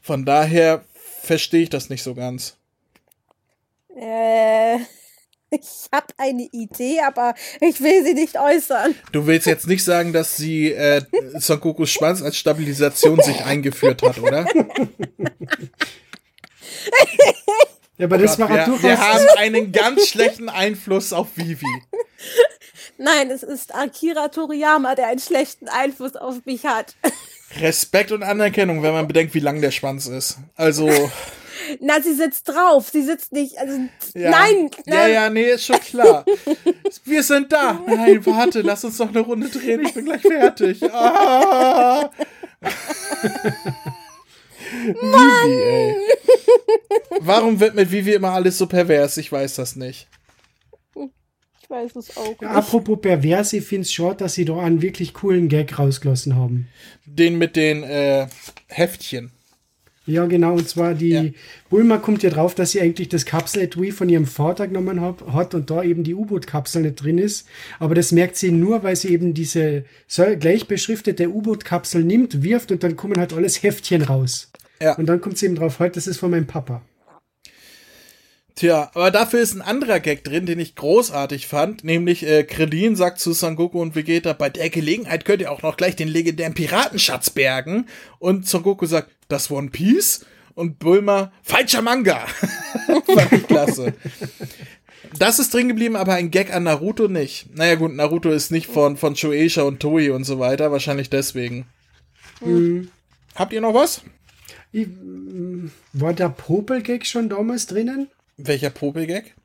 Von 0.02 0.26
daher 0.26 0.86
verstehe 1.30 1.61
ich 1.61 1.69
das 1.69 1.91
nicht 1.91 2.01
so 2.01 2.15
ganz. 2.15 2.57
Äh, 3.95 4.77
ich 5.51 5.88
habe 5.93 6.07
eine 6.17 6.49
Idee, 6.51 7.01
aber 7.01 7.36
ich 7.61 7.80
will 7.82 8.03
sie 8.03 8.15
nicht 8.15 8.39
äußern. 8.39 8.95
Du 9.11 9.27
willst 9.27 9.45
jetzt 9.45 9.67
nicht 9.67 9.84
sagen, 9.84 10.11
dass 10.11 10.38
sie 10.38 10.71
äh, 10.71 11.03
Son 11.38 11.59
Gokus 11.59 11.91
Schwanz 11.91 12.23
als 12.23 12.36
Stabilisation 12.36 13.21
sich 13.21 13.45
eingeführt 13.45 14.01
hat, 14.01 14.17
oder? 14.17 14.47
Ja, 17.99 18.05
aber 18.05 18.17
das 18.17 18.39
war 18.39 18.49
wir, 18.49 18.65
durchaus. 18.65 18.82
wir 18.82 18.97
haben 18.97 19.27
einen 19.38 19.71
ganz 19.71 20.07
schlechten 20.07 20.49
Einfluss 20.49 21.13
auf 21.13 21.27
Vivi. 21.36 21.67
Nein, 22.97 23.30
es 23.30 23.43
ist 23.43 23.75
Akira 23.75 24.30
Toriyama, 24.30 24.95
der 24.95 25.07
einen 25.07 25.19
schlechten 25.19 25.67
Einfluss 25.67 26.15
auf 26.15 26.45
mich 26.45 26.65
hat. 26.65 26.95
Respekt 27.60 28.12
und 28.12 28.24
Anerkennung, 28.24 28.84
wenn 28.84 28.93
man 28.93 29.08
bedenkt, 29.08 29.34
wie 29.34 29.39
lang 29.39 29.62
der 29.62 29.72
Schwanz 29.72 30.06
ist. 30.08 30.38
Also, 30.56 30.89
Na, 31.82 32.02
sie 32.02 32.14
sitzt 32.14 32.47
drauf. 32.50 32.89
Sie 32.91 33.04
sitzt 33.04 33.32
nicht. 33.32 33.58
Also, 33.60 33.74
ja. 34.14 34.30
nein, 34.32 34.70
Ja, 34.86 34.95
nein. 34.95 35.14
ja, 35.14 35.30
nee, 35.30 35.52
ist 35.52 35.66
schon 35.66 35.80
klar. 35.80 36.26
Wir 37.06 37.22
sind 37.24 37.52
da. 37.52 37.80
Nein, 37.86 38.26
warte, 38.26 38.62
lass 38.62 38.84
uns 38.84 38.97
noch 39.00 39.10
eine 39.10 39.20
Runde 39.20 39.50
drehen. 39.50 39.82
Ich 39.86 39.93
bin 39.93 40.06
gleich 40.06 40.22
fertig. 40.22 40.82
Ah. 40.91 42.10
Vivi, 44.72 45.62
ey. 45.64 45.95
Warum 47.22 47.60
wird 47.60 47.76
mit 47.76 47.91
Vivi 47.91 48.14
immer 48.14 48.32
alles 48.32 48.58
so 48.58 48.68
pervers? 48.68 49.18
Ich 49.18 49.32
weiß 49.32 49.56
das 49.56 49.76
nicht. 49.76 50.08
Ich 51.70 51.76
weiß 51.76 51.95
es 51.97 52.17
auch. 52.17 52.30
Nicht. 52.30 52.43
apropos 52.43 52.99
pervers, 52.99 53.53
ich 53.53 53.63
finde 53.63 53.84
es 53.84 53.93
schade, 53.93 54.17
dass 54.17 54.34
sie 54.34 54.43
da 54.45 54.57
einen 54.57 54.82
wirklich 54.82 55.13
coolen 55.13 55.49
Gag 55.49 55.78
rausgelassen 55.78 56.36
haben. 56.36 56.67
Den 57.05 57.38
mit 57.38 57.55
den 57.55 57.84
äh, 57.84 58.26
Heftchen. 58.67 59.32
Ja, 60.07 60.26
genau, 60.26 60.53
und 60.53 60.67
zwar 60.67 60.95
die 60.95 61.09
Ja. 61.09 61.24
Bulma 61.70 61.97
kommt 61.99 62.24
ja 62.24 62.32
drauf, 62.32 62.55
dass 62.55 62.72
sie 62.72 62.82
eigentlich 62.82 63.09
das 63.09 63.26
Kapsel-Etui 63.28 63.91
von 63.91 64.09
ihrem 64.09 64.26
Vater 64.26 64.67
genommen 64.67 64.99
hab, 64.99 65.32
hat 65.32 65.53
und 65.53 65.70
da 65.70 65.84
eben 65.84 66.03
die 66.03 66.15
U-Boot-Kapsel 66.15 66.82
nicht 66.82 66.95
drin 66.95 67.20
ist. 67.20 67.47
Aber 67.78 67.93
das 67.93 68.11
merkt 68.11 68.36
sie 68.36 68.51
nur, 68.51 68.82
weil 68.82 68.95
sie 68.95 69.09
eben 69.09 69.36
diese 69.36 69.86
so 70.07 70.24
gleich 70.39 70.67
beschriftete 70.67 71.30
U-Boot-Kapsel 71.30 72.03
nimmt, 72.03 72.41
wirft 72.41 72.72
und 72.72 72.82
dann 72.82 72.95
kommen 72.95 73.20
halt 73.20 73.34
alles 73.34 73.61
Heftchen 73.61 74.01
raus. 74.01 74.51
Ja. 74.82 74.95
Und 74.95 75.05
dann 75.05 75.22
kommt 75.22 75.38
sie 75.38 75.45
eben 75.45 75.55
drauf, 75.55 75.78
halt, 75.78 75.95
das 75.95 76.07
ist 76.07 76.17
von 76.17 76.32
meinem 76.32 76.47
Papa. 76.47 76.82
Tja, 78.60 78.91
aber 78.93 79.10
dafür 79.10 79.39
ist 79.39 79.55
ein 79.55 79.62
anderer 79.62 80.01
Gag 80.01 80.26
drin, 80.26 80.45
den 80.45 80.60
ich 80.60 80.76
großartig 80.76 81.47
fand, 81.47 81.86
nämlich 81.86 82.28
äh, 82.28 82.43
Krillin 82.43 82.97
sagt 82.97 83.22
zu 83.22 83.32
Son 83.32 83.55
Goku 83.55 83.82
und 83.82 83.95
Vegeta, 83.95 84.34
bei 84.34 84.49
der 84.49 84.70
Gelegenheit 84.70 85.24
könnt 85.24 85.41
ihr 85.41 85.49
auch 85.49 85.62
noch 85.62 85.78
gleich 85.78 85.95
den 85.95 86.10
legendären 86.10 86.53
Piratenschatz 86.53 87.30
bergen. 87.30 87.86
Und 88.18 88.49
Son 88.49 88.62
Goku 88.62 88.86
sagt, 88.86 89.12
das 89.30 89.49
One 89.49 89.70
Piece? 89.70 90.26
Und 90.55 90.78
Bulma, 90.78 91.32
falscher 91.41 91.82
Manga. 91.82 92.28
fand 93.05 93.32
ich 93.32 93.47
klasse. 93.47 93.93
Das 95.18 95.39
ist 95.39 95.53
drin 95.53 95.70
geblieben, 95.70 95.95
aber 95.95 96.16
ein 96.16 96.30
Gag 96.30 96.53
an 96.53 96.64
Naruto 96.64 97.07
nicht. 97.07 97.55
Naja 97.55 97.76
gut, 97.76 97.93
Naruto 97.93 98.30
ist 98.30 98.51
nicht 98.51 98.68
von, 98.68 98.97
von 98.97 99.16
Shueisha 99.16 99.62
und 99.62 99.80
Toei 99.80 100.12
und 100.12 100.26
so 100.26 100.38
weiter, 100.38 100.70
wahrscheinlich 100.70 101.10
deswegen. 101.10 101.66
Habt 103.36 103.53
ihr 103.53 103.62
noch 103.62 103.74
was? 103.74 104.01
Ich, 104.74 104.86
mm, 104.86 105.72
war 105.93 106.12
der 106.12 106.28
Popel-Gag 106.28 107.05
schon 107.05 107.30
damals 107.30 107.66
drinnen? 107.66 108.10
Welcher 108.40 108.70
Popel-Gag? 108.70 109.36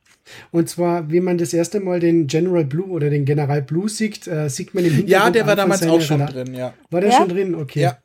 Und 0.50 0.68
zwar, 0.70 1.10
wie 1.10 1.20
man 1.20 1.36
das 1.36 1.52
erste 1.52 1.80
Mal 1.80 2.00
den 2.00 2.26
General 2.26 2.64
Blue 2.64 2.86
oder 2.88 3.10
den 3.10 3.24
General 3.26 3.60
Blue 3.60 3.88
sieht, 3.90 4.26
äh, 4.26 4.48
sieht 4.48 4.72
man 4.74 4.84
im 4.84 4.90
Hintergrund. 4.92 5.10
Ja, 5.10 5.30
der 5.30 5.46
war 5.46 5.56
damals 5.56 5.82
auch 5.86 6.00
schon 6.00 6.20
Rada- 6.22 6.32
drin, 6.32 6.54
ja. 6.54 6.72
War 6.90 7.00
der 7.02 7.10
Ja? 7.10 7.16
schon 7.18 7.28
drin? 7.28 7.54
Okay. 7.54 7.80
Ja. 7.82 7.98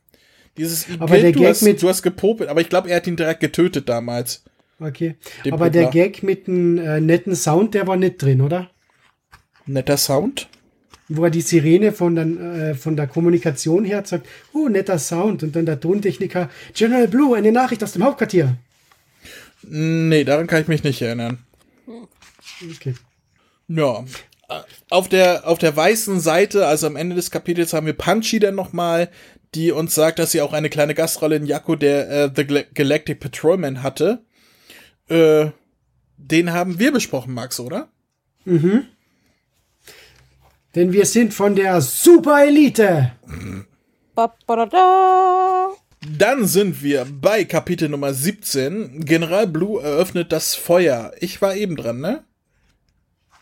Dieses 0.57 0.85
Aber 0.99 1.17
der 1.17 1.31
du, 1.31 1.39
Gag 1.39 1.47
hast, 1.49 1.61
mit- 1.61 1.81
du 1.81 1.87
hast 1.87 2.01
gepopelt, 2.01 2.49
aber 2.49 2.59
ich 2.59 2.67
glaube, 2.67 2.89
er 2.89 2.97
hat 2.97 3.07
ihn 3.07 3.15
direkt 3.15 3.39
getötet 3.39 3.87
damals. 3.87 4.43
Okay. 4.81 5.15
Den 5.45 5.53
Aber 5.53 5.69
der 5.69 5.85
Popler. 5.85 6.03
Gag 6.07 6.23
mit 6.23 6.47
dem 6.47 6.77
äh, 6.77 6.99
netten 6.99 7.35
Sound, 7.35 7.73
der 7.73 7.87
war 7.87 7.95
nicht 7.95 8.21
drin, 8.21 8.41
oder? 8.41 8.69
Netter 9.65 9.97
Sound. 9.97 10.49
Wo 11.07 11.23
er 11.23 11.31
die 11.31 11.41
Sirene 11.41 11.91
von, 11.91 12.15
der, 12.15 12.25
äh, 12.71 12.75
von 12.75 12.95
der 12.95 13.07
Kommunikation 13.07 13.83
her 13.85 14.03
sagt, 14.05 14.27
oh, 14.53 14.67
netter 14.67 14.99
Sound. 14.99 15.41
Und 15.43 15.55
dann 15.55 15.65
der 15.65 15.79
Tontechniker, 15.79 16.49
General 16.73 17.07
Blue, 17.07 17.35
eine 17.35 17.51
Nachricht 17.51 17.83
aus 17.83 17.93
dem 17.93 18.03
Hauptquartier. 18.03 18.57
Nee, 19.63 20.23
daran 20.23 20.47
kann 20.47 20.61
ich 20.61 20.67
mich 20.67 20.83
nicht 20.83 21.01
erinnern. 21.01 21.39
Okay. 22.75 22.95
Ja. 23.67 24.03
Auf 24.89 25.07
der, 25.09 25.47
auf 25.47 25.59
der 25.59 25.75
weißen 25.75 26.19
Seite, 26.19 26.65
also 26.65 26.87
am 26.87 26.95
Ende 26.95 27.15
des 27.15 27.29
Kapitels, 27.29 27.73
haben 27.73 27.85
wir 27.85 27.93
Punchy 27.93 28.39
dann 28.39 28.55
nochmal, 28.55 29.09
die 29.53 29.71
uns 29.71 29.93
sagt, 29.93 30.17
dass 30.17 30.31
sie 30.31 30.41
auch 30.41 30.53
eine 30.53 30.69
kleine 30.69 30.95
Gastrolle 30.95 31.35
in 31.35 31.45
Jakko, 31.45 31.75
der 31.75 32.09
äh, 32.09 32.31
The 32.35 32.45
Gal- 32.47 32.67
Galactic 32.73 33.19
Patrolman 33.19 33.83
hatte. 33.83 34.23
Äh, 35.07 35.51
den 36.17 36.51
haben 36.51 36.79
wir 36.79 36.91
besprochen, 36.91 37.33
Max, 37.33 37.59
oder? 37.59 37.89
Denn 40.75 40.93
wir 40.93 41.05
sind 41.05 41.33
von 41.33 41.55
der 41.55 41.81
Super 41.81 42.45
Elite. 42.45 43.11
Ba, 44.15 44.33
ba, 44.45 44.55
da, 44.55 44.65
da. 44.65 45.69
Dann 46.07 46.45
sind 46.45 46.81
wir 46.81 47.05
bei 47.05 47.43
Kapitel 47.43 47.89
Nummer 47.89 48.13
17. 48.13 49.05
General 49.05 49.47
Blue 49.47 49.81
eröffnet 49.81 50.31
das 50.31 50.55
Feuer. 50.55 51.11
Ich 51.19 51.41
war 51.41 51.55
eben 51.55 51.75
dran, 51.75 51.99
ne? 51.99 52.23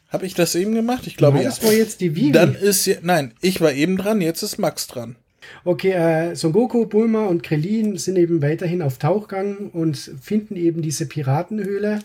Hab 0.10 0.24
ich 0.24 0.34
das 0.34 0.56
eben 0.56 0.74
gemacht? 0.74 1.06
Ich 1.06 1.18
glaube 1.18 1.38
Nein, 1.38 1.44
ja. 1.44 1.50
das 1.50 1.64
war 1.64 1.74
jetzt 1.74 2.02
die 2.02 2.16
Vivi. 2.16 2.32
Dann 2.32 2.56
ist 2.56 2.90
nein, 3.04 3.34
ich 3.42 3.62
war 3.62 3.74
eben 3.74 3.98
dran, 3.98 4.22
jetzt 4.22 4.42
ist 4.42 4.58
Max 4.58 4.88
dran. 4.88 5.18
Okay, 5.64 5.92
äh, 5.92 6.36
Son 6.36 6.52
Goku, 6.52 6.86
Bulma 6.86 7.26
und 7.26 7.44
Krillin 7.44 7.98
sind 7.98 8.18
eben 8.18 8.42
weiterhin 8.42 8.82
auf 8.82 8.98
Tauchgang 8.98 9.70
und 9.72 9.98
finden 9.98 10.56
eben 10.56 10.82
diese 10.82 11.06
Piratenhöhle, 11.06 12.00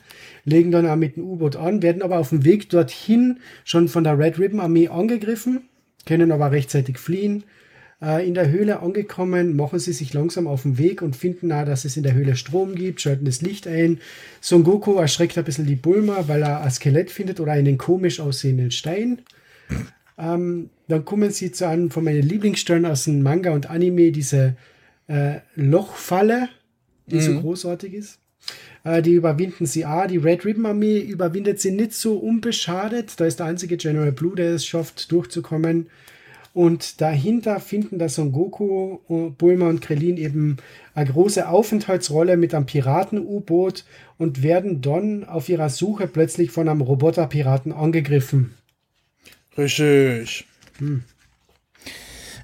legen 0.44 0.70
dann 0.70 0.86
auch 0.86 0.96
mit 0.96 1.16
dem 1.16 1.24
U-Boot 1.24 1.57
an, 1.57 1.82
werden 1.82 2.03
aber 2.03 2.18
auf 2.18 2.28
dem 2.28 2.44
Weg 2.44 2.68
dorthin 2.70 3.40
schon 3.64 3.88
von 3.88 4.05
der 4.05 4.18
Red 4.18 4.38
Ribbon 4.38 4.61
Armee 4.61 4.88
angegriffen, 4.88 5.68
können 6.07 6.32
aber 6.32 6.50
rechtzeitig 6.50 6.98
fliehen. 6.98 7.44
Äh, 8.03 8.26
in 8.26 8.34
der 8.34 8.50
Höhle 8.50 8.80
angekommen, 8.80 9.55
machen 9.55 9.78
sie 9.78 9.92
sich 9.92 10.12
langsam 10.12 10.48
auf 10.48 10.62
den 10.62 10.76
Weg 10.76 11.03
und 11.03 11.14
finden 11.14 11.53
auch, 11.53 11.64
dass 11.64 11.84
es 11.84 11.96
in 11.96 12.03
der 12.03 12.14
Höhle 12.14 12.34
Strom 12.34 12.74
gibt, 12.74 13.00
schalten 13.00 13.24
das 13.24 13.42
Licht 13.42 13.68
ein. 13.68 14.00
Son 14.40 14.64
Goku 14.64 14.94
erschreckt 14.94 15.38
ein 15.38 15.44
bisschen 15.44 15.66
die 15.66 15.76
Bulma, 15.76 16.24
weil 16.26 16.42
er 16.42 16.62
ein 16.62 16.70
Skelett 16.70 17.12
findet 17.12 17.38
oder 17.38 17.53
einen 17.53 17.78
komisch 17.78 18.18
aussehenden 18.18 18.72
Stein. 18.72 19.22
Ähm, 20.18 20.70
dann 20.88 21.05
kommen 21.05 21.30
sie 21.30 21.53
zu 21.53 21.68
einem 21.68 21.90
von 21.90 22.03
meinen 22.03 22.22
Lieblingsstellen 22.22 22.86
aus 22.86 23.05
dem 23.05 23.22
Manga 23.22 23.53
und 23.53 23.70
Anime, 23.70 24.11
diese 24.11 24.57
äh, 25.07 25.36
Lochfalle, 25.55 26.48
die 27.07 27.20
so 27.20 27.40
großartig 27.40 27.94
ist. 27.94 28.18
Äh, 28.82 29.00
die 29.03 29.12
überwinden 29.12 29.66
sie 29.66 29.86
auch. 29.86 30.09
Die 30.09 30.16
Red 30.16 30.44
Ribbon 30.44 30.66
Armee 30.66 30.98
überwindet 30.98 31.61
sie 31.61 31.70
nicht 31.70 31.92
so 31.92 32.16
unbeschadet. 32.16 33.12
Da 33.20 33.26
ist 33.26 33.38
der 33.38 33.46
einzige 33.46 33.76
General 33.76 34.11
Blue, 34.11 34.34
der 34.34 34.55
es 34.55 34.66
schafft, 34.66 35.12
durchzukommen. 35.12 35.86
Und 36.55 37.00
dahinter 37.00 37.61
finden 37.61 37.98
der 37.98 38.11
Son 38.11 38.32
Goku, 38.32 38.98
äh, 39.09 39.30
Bulma 39.30 39.68
und 39.68 39.80
Krillin 39.80 40.18
eben 40.18 40.59
eine 40.94 41.11
große 41.11 41.48
Aufenthaltsrolle 41.48 42.36
mit 42.36 42.55
einem 42.55 42.66
Piraten-U-Boot 42.66 43.84
und 44.18 44.42
werden 44.42 44.82
dann 44.82 45.24
auf 45.24 45.48
ihrer 45.48 45.70
Suche 45.70 46.07
plötzlich 46.07 46.50
von 46.50 46.68
einem 46.68 46.82
Roboter-Piraten 46.82 47.72
angegriffen. 47.72 48.55
Richtig. 49.57 50.46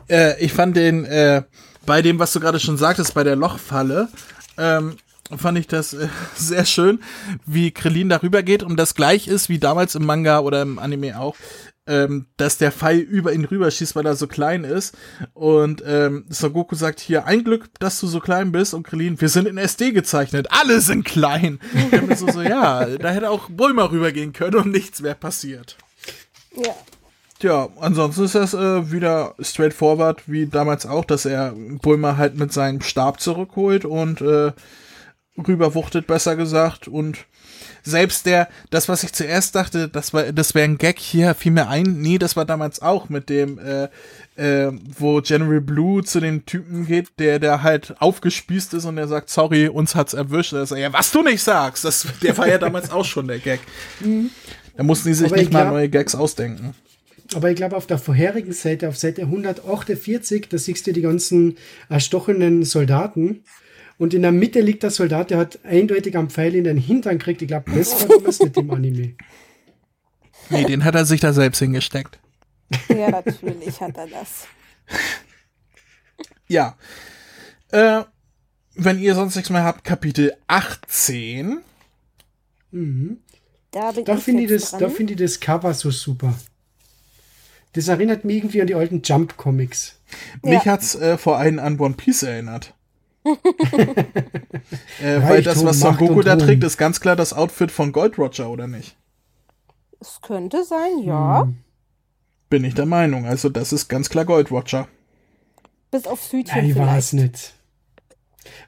Äh, 0.09 0.43
ich 0.43 0.53
fand 0.53 0.77
den, 0.77 1.05
äh, 1.05 1.43
bei 1.85 2.01
dem, 2.03 2.19
was 2.19 2.33
du 2.33 2.41
gerade 2.41 2.61
schon 2.61 2.79
sagtest, 2.79 3.15
bei 3.15 3.25
der 3.25 3.37
Lochfalle, 3.37 4.09
ähm, 4.57 4.97
fand 5.37 5.59
ich 5.59 5.67
das 5.67 5.93
äh, 5.93 6.09
sehr 6.35 6.65
schön, 6.65 7.01
wie 7.47 7.71
Krillin 7.71 8.09
darüber 8.09 8.43
geht 8.43 8.63
und 8.63 8.77
das 8.77 8.95
gleich 8.95 9.29
ist 9.29 9.49
wie 9.49 9.59
damals 9.59 9.95
im 9.95 10.07
Manga 10.07 10.41
oder 10.41 10.63
im 10.63 10.79
Anime 10.79 11.19
auch, 11.21 11.37
ähm, 11.89 12.27
dass 12.37 12.59
der 12.59 12.71
Pfeil 12.71 12.99
über 12.99 13.33
ihn 13.33 13.45
rüberschießt, 13.45 13.97
weil 13.97 14.07
er 14.07 14.15
so 14.15 14.27
klein 14.27 14.65
ist. 14.65 14.97
Und 15.35 15.83
ähm, 15.87 16.27
Son 16.29 16.53
Goku 16.53 16.77
sagt 16.77 17.01
hier, 17.01 17.27
ein 17.27 17.45
Glück, 17.45 17.71
dass 17.81 17.99
du 17.99 18.07
so 18.07 18.21
klein 18.21 18.53
bist. 18.53 18.75
Und 18.75 18.85
Krillin, 18.85 19.21
wir 19.21 19.29
sind 19.29 19.49
in 19.49 19.59
SD 19.59 19.93
gezeichnet. 19.93 20.49
Alle 20.51 20.81
sind 20.81 21.05
klein. 21.05 21.59
Mir 21.91 22.17
so, 22.17 22.31
so, 22.31 22.43
ja, 22.43 22.85
da 22.99 23.11
hätte 23.11 23.31
auch 23.31 23.49
Bulma 23.49 23.85
rübergehen 23.85 24.33
können 24.33 24.57
und 24.57 24.71
nichts 24.71 25.03
wäre 25.03 25.17
passiert. 25.17 25.77
Ja. 26.55 26.75
Tja, 27.41 27.69
ansonsten 27.81 28.25
ist 28.25 28.35
das 28.35 28.53
äh, 28.53 28.91
wieder 28.91 29.35
straightforward, 29.39 30.23
wie 30.27 30.47
damals 30.47 30.87
auch, 30.87 31.05
dass 31.05 31.25
er 31.25 31.55
Bulma 31.55 32.17
halt 32.17 32.37
mit 32.37 32.53
seinem 32.53 32.81
Stab 32.81 33.21
zurückholt 33.21 33.85
und 33.85 34.21
äh, 34.21 34.53
rüberwuchtet, 35.47 36.09
besser 36.09 36.35
gesagt. 36.35 36.89
Und 36.89 37.27
selbst 37.89 38.27
der, 38.27 38.49
das, 38.71 38.89
was 38.89 39.03
ich 39.03 39.13
zuerst 39.13 39.55
dachte, 39.55 39.89
das 39.89 40.13
war, 40.13 40.33
das 40.33 40.55
wäre 40.55 40.65
ein 40.65 40.79
Gag 40.79 40.99
hier, 40.99 41.35
fiel 41.35 41.53
mir 41.53 41.69
ein. 41.69 42.01
Nee, 42.01 42.19
das 42.19 42.37
war 42.37 42.45
damals 42.45 42.83
auch 42.83 43.09
mit 43.09 43.29
dem, 43.29 43.59
äh, 43.59 43.89
äh, 44.37 44.73
wo 44.99 45.21
General 45.21 45.61
Blue 45.61 46.05
zu 46.05 46.21
dem 46.21 46.47
Typen 46.47 46.87
geht, 46.87 47.09
der, 47.19 47.39
der 47.39 47.63
halt 47.63 47.95
aufgespießt 47.99 48.75
ist 48.75 48.85
und 48.85 48.97
der 48.97 49.09
sagt, 49.09 49.31
sorry, 49.31 49.69
uns 49.69 49.95
hat's 49.95 50.15
erwischt. 50.15 50.53
Er 50.53 50.67
sagt, 50.67 50.81
ja, 50.81 50.93
was 50.93 51.11
du 51.11 51.23
nicht 51.23 51.43
sagst, 51.43 51.85
das, 51.85 52.07
der 52.23 52.37
war 52.39 52.49
ja 52.49 52.59
damals 52.59 52.91
auch 52.91 53.05
schon 53.05 53.29
der 53.29 53.39
Gag. 53.39 53.61
Da 54.77 54.83
mussten 54.83 55.09
die 55.09 55.15
sich 55.15 55.27
Aber 55.27 55.37
nicht 55.37 55.49
ich 55.49 55.53
mal 55.53 55.69
neue 55.69 55.89
Gags 55.89 56.15
ausdenken. 56.15 56.75
Aber 57.35 57.51
ich 57.51 57.57
glaube, 57.57 57.77
auf 57.77 57.87
der 57.87 57.99
vorherigen 57.99 58.53
Seite, 58.53 58.89
auf 58.89 58.97
Seite 58.97 59.23
148, 59.23 60.49
da 60.49 60.57
siehst 60.57 60.87
du 60.87 60.93
die 60.93 61.03
ganzen 61.03 61.59
erstochenen 61.89 62.65
Soldaten. 62.65 63.43
Und 63.99 64.15
in 64.15 64.23
der 64.23 64.33
Mitte 64.33 64.61
liegt 64.61 64.83
der 64.85 64.91
Soldat, 64.91 65.31
der 65.31 65.39
hat 65.39 65.59
eindeutig 65.65 66.17
am 66.17 66.31
Pfeil 66.31 66.55
in 66.55 66.65
den 66.65 66.77
Hintern 66.77 67.19
gekriegt. 67.19 67.43
Ich 67.43 67.49
glaube, 67.49 67.71
das 67.73 68.01
war 68.09 68.17
damals 68.17 68.39
nicht 68.41 68.57
im 68.57 68.71
Anime. 68.71 69.15
Nee, 70.51 70.65
den 70.65 70.85
hat 70.85 70.95
er 70.95 71.05
sich 71.05 71.21
da 71.21 71.33
selbst 71.33 71.59
hingesteckt. 71.59 72.19
ja, 72.89 73.11
natürlich 73.11 73.81
hat 73.81 73.97
er 73.97 74.07
das. 74.07 74.47
Ja. 76.51 76.77
Äh, 77.73 78.05
wenn 78.75 78.99
ihr 78.99 79.15
sonst 79.15 79.37
nichts 79.37 79.51
mehr 79.51 79.65
habt, 79.65 79.85
Kapitel 79.85 80.35
18. 80.47 81.59
Da 82.71 82.79
bin 83.93 84.05
Da 84.07 84.15
ich 84.15 84.23
finde 84.23 84.45
ich, 84.45 84.49
das- 84.51 84.71
da 84.71 84.89
finde 84.89 85.13
ich 85.13 85.19
das 85.19 85.41
Cover 85.41 85.75
so 85.75 85.91
super. 85.91 86.35
Das 87.75 87.89
erinnert 87.89 88.25
mich 88.25 88.37
irgendwie 88.39 88.63
an 88.63 88.67
die 88.67 88.75
alten 88.75 89.03
Jump-Comics. 89.05 89.97
Mich 90.43 90.65
Ja. 90.65 90.73
hat's 90.73 90.95
äh, 90.95 91.19
vor 91.19 91.37
allem 91.37 91.59
an 91.59 91.79
One 91.79 91.95
Piece 91.95 92.23
erinnert. 92.23 92.73
äh, 95.03 95.23
weil 95.23 95.43
das, 95.43 95.65
was 95.65 95.81
Son 95.81 95.97
Goku 95.97 96.23
da 96.23 96.37
trägt, 96.37 96.65
ist 96.65 96.77
ganz 96.77 97.01
klar 97.01 97.17
das 97.17 97.33
Outfit 97.33 97.71
von 97.71 97.93
Gold 97.93 98.19
Roger, 98.19 98.51
oder 98.51 98.67
nicht? 98.67 98.97
Es 100.01 100.21
könnte 100.23 100.65
sein, 100.65 101.03
ja. 101.03 101.43
Hm. 101.43 101.57
Bin 102.51 102.65
ich 102.65 102.75
der 102.75 102.87
Meinung. 102.87 103.27
Also, 103.27 103.49
das 103.49 103.73
ist 103.73 103.89
ganz 103.89 104.09
klar 104.09 104.25
Gold 104.25 104.51
Roger. 104.51 104.89
Bis 105.91 106.07
aufs 106.07 106.33
Hütchen 106.33 106.69
Nein, 106.69 106.77
war 106.77 106.87
vielleicht. 106.87 106.99
es 106.99 107.13
nicht. 107.13 107.55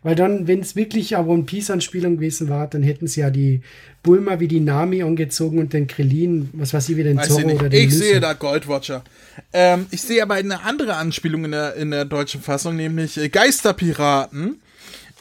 Weil 0.02 0.14
dann, 0.14 0.46
wenn 0.46 0.60
es 0.60 0.76
wirklich 0.76 1.16
eine 1.16 1.26
One 1.26 1.44
Piece-Anspielung 1.44 2.16
gewesen 2.16 2.48
war, 2.48 2.66
dann 2.68 2.82
hätten 2.82 3.06
sie 3.06 3.20
ja 3.20 3.30
die 3.30 3.60
Bulma 4.02 4.40
wie 4.40 4.48
die 4.48 4.60
Nami 4.60 5.02
angezogen 5.02 5.58
und 5.58 5.72
den 5.72 5.86
Krillin, 5.86 6.48
was 6.52 6.72
weiß 6.72 6.88
ich, 6.90 6.96
wie 6.96 7.02
den 7.02 7.16
Weiß 7.16 7.28
Zorro 7.28 7.48
oder 7.50 7.68
den 7.68 7.80
Ich 7.80 7.92
Lucy. 7.92 7.98
sehe 7.98 8.20
da 8.20 8.32
Gold 8.32 8.66
Roger. 8.68 9.02
Ähm, 9.52 9.86
ich 9.90 10.02
sehe 10.02 10.22
aber 10.22 10.34
eine 10.34 10.62
andere 10.62 10.96
Anspielung 10.96 11.44
in 11.44 11.50
der, 11.52 11.74
in 11.74 11.90
der 11.90 12.04
deutschen 12.04 12.40
Fassung, 12.40 12.76
nämlich 12.76 13.16
äh, 13.18 13.28
Geisterpiraten. 13.28 14.60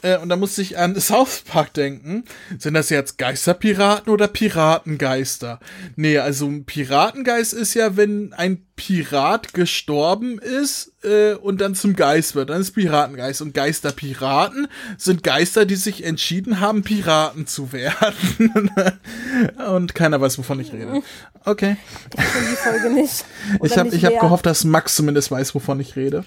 Äh, 0.02 0.18
und 0.18 0.28
da 0.28 0.36
musste 0.36 0.62
ich 0.62 0.78
an 0.78 0.94
South 1.00 1.42
Park 1.46 1.74
denken. 1.74 2.24
Sind 2.58 2.74
das 2.74 2.90
jetzt 2.90 3.18
Geisterpiraten 3.18 4.12
oder 4.12 4.28
Piratengeister? 4.28 5.60
Nee, 5.96 6.18
also 6.18 6.46
ein 6.46 6.64
Piratengeist 6.64 7.52
ist 7.52 7.74
ja, 7.74 7.96
wenn 7.96 8.32
ein 8.32 8.66
Pirat 8.76 9.52
gestorben 9.52 10.38
ist 10.38 10.92
äh, 11.04 11.34
und 11.34 11.60
dann 11.60 11.74
zum 11.74 11.94
Geist 11.96 12.34
wird. 12.34 12.48
Dann 12.48 12.62
ist 12.62 12.72
Piratengeist. 12.72 13.42
Und 13.42 13.52
Geisterpiraten 13.52 14.68
sind 14.96 15.22
Geister, 15.22 15.66
die 15.66 15.76
sich 15.76 16.02
entschieden 16.04 16.60
haben, 16.60 16.82
Piraten 16.82 17.46
zu 17.46 17.72
werden. 17.72 18.70
und 19.74 19.94
keiner 19.94 20.20
weiß, 20.20 20.38
wovon 20.38 20.60
ich 20.60 20.72
rede. 20.72 21.02
Okay. 21.44 21.76
Ich 22.08 22.16
kenne 22.16 22.46
die 22.50 22.56
Folge 22.56 22.90
nicht. 22.94 23.24
Ich 23.56 23.60
Oder 23.60 23.76
habe 23.76 23.94
ich 23.94 24.04
hab 24.04 24.12
wer. 24.12 24.20
gehofft, 24.20 24.46
dass 24.46 24.64
Max 24.64 24.94
zumindest 24.94 25.30
weiß, 25.30 25.54
wovon 25.54 25.78
ich 25.80 25.96
rede. 25.96 26.24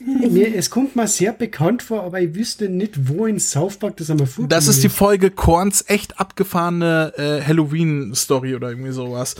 Mir, 0.00 0.54
es 0.54 0.70
kommt 0.70 0.96
mir 0.96 1.06
sehr 1.08 1.32
bekannt 1.32 1.82
vor, 1.82 2.02
aber 2.04 2.20
ich 2.20 2.34
wüsste 2.34 2.68
nicht, 2.68 3.08
wo 3.08 3.26
in 3.26 3.38
South 3.38 3.76
Park 3.76 3.96
das 3.98 4.10
einmal 4.10 4.26
vorkommt. 4.26 4.52
Das 4.52 4.68
ist 4.68 4.82
die 4.82 4.88
Folge 4.88 5.30
Korns 5.30 5.84
echt 5.88 6.18
abgefahrene 6.20 7.12
äh, 7.16 7.40
Halloween-Story 7.46 8.54
oder 8.54 8.70
irgendwie 8.70 8.92
sowas. 8.92 9.34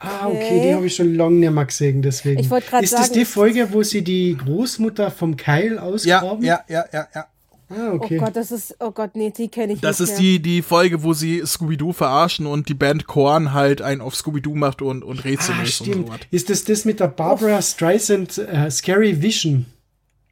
Ah, 0.00 0.26
okay, 0.28 0.62
die 0.68 0.74
habe 0.74 0.86
ich 0.86 0.94
schon 0.96 1.14
lange 1.14 1.36
nicht 1.36 1.52
mehr 1.52 1.64
gesehen, 1.64 2.02
deswegen. 2.02 2.40
Ich 2.40 2.50
wollte 2.50 2.68
grad 2.70 2.82
Ist 2.82 2.92
das 2.92 3.00
sagen, 3.08 3.14
die 3.14 3.20
ist- 3.22 3.32
Folge, 3.32 3.68
wo 3.72 3.82
sie 3.82 4.02
die 4.02 4.36
Großmutter 4.36 5.10
vom 5.10 5.36
Keil 5.36 5.78
ausgraben? 5.78 6.44
ja, 6.44 6.60
ja, 6.68 6.84
ja, 6.92 7.06
ja. 7.14 7.26
Ah, 7.70 7.90
Oh 7.92 7.96
okay. 7.96 8.16
Gott, 8.16 8.34
das 8.34 8.50
ist, 8.50 8.76
oh 8.80 8.92
Gott, 8.92 9.10
nee, 9.14 9.30
die 9.36 9.48
kenne 9.48 9.74
ich 9.74 9.80
Das 9.82 10.00
nicht 10.00 10.08
ist 10.08 10.18
mehr. 10.18 10.20
die, 10.38 10.40
die 10.40 10.62
Folge, 10.62 11.02
wo 11.02 11.12
sie 11.12 11.42
Scooby-Doo 11.44 11.92
verarschen 11.92 12.46
und 12.46 12.70
die 12.70 12.74
Band 12.74 13.06
Korn 13.06 13.52
halt 13.52 13.82
einen 13.82 14.00
auf 14.00 14.16
Scooby-Doo 14.16 14.54
macht 14.54 14.80
und, 14.80 15.04
und 15.04 15.22
Rätsel 15.26 15.54
ah, 15.54 15.60
löst 15.60 15.82
und 15.82 15.86
stimmt. 15.88 16.06
so 16.06 16.12
was. 16.14 16.20
Ist 16.30 16.48
das 16.48 16.64
das 16.64 16.86
mit 16.86 16.98
der 16.98 17.08
Barbara 17.08 17.60
Streisand 17.60 18.38
äh, 18.38 18.70
Scary 18.70 19.20
Vision? 19.20 19.66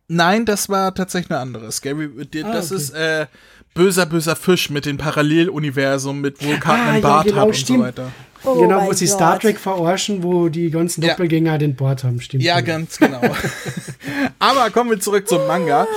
Nein, 0.09 0.45
das 0.45 0.69
war 0.69 0.95
tatsächlich 0.95 1.31
eine 1.33 1.41
andere. 1.41 1.73
Scary, 1.73 2.09
die- 2.27 2.45
Ah, 2.45 2.53
das 2.53 2.71
okay. 2.71 2.81
ist 2.81 2.91
äh, 2.91 3.27
böser, 3.75 4.07
böser 4.07 4.37
Fisch 4.37 4.71
mit 4.71 4.87
dem 4.87 4.99
Paralleluniversum, 4.99 6.21
mit 6.21 6.43
Vulkan 6.45 6.81
Ah, 6.81 6.85
einen 6.87 6.95
ja, 7.03 7.09
Bart 7.09 7.27
genau, 7.27 7.41
hat 7.41 7.47
und 7.49 7.57
stimmt. 7.57 7.79
so 7.81 7.85
weiter. 7.85 8.13
Oh 8.45 8.55
genau, 8.61 8.87
wo 8.87 8.93
sie 8.93 9.07
Gott. 9.07 9.15
Star 9.15 9.41
Trek 9.41 9.59
verarschen, 9.59 10.23
wo 10.23 10.49
die 10.49 10.71
ganzen 10.71 11.03
Ja. 11.03 11.11
Doppelgänger 11.15 11.59
den 11.59 11.75
Bord 11.75 12.05
haben, 12.05 12.21
stimmt. 12.21 12.45
Ja, 12.45 12.61
ganz 12.61 12.97
genau. 12.99 13.21
Aber 14.39 14.71
kommen 14.71 14.91
wir 14.91 15.01
zurück 15.01 15.27
zum 15.29 15.45
Manga. 15.49 15.89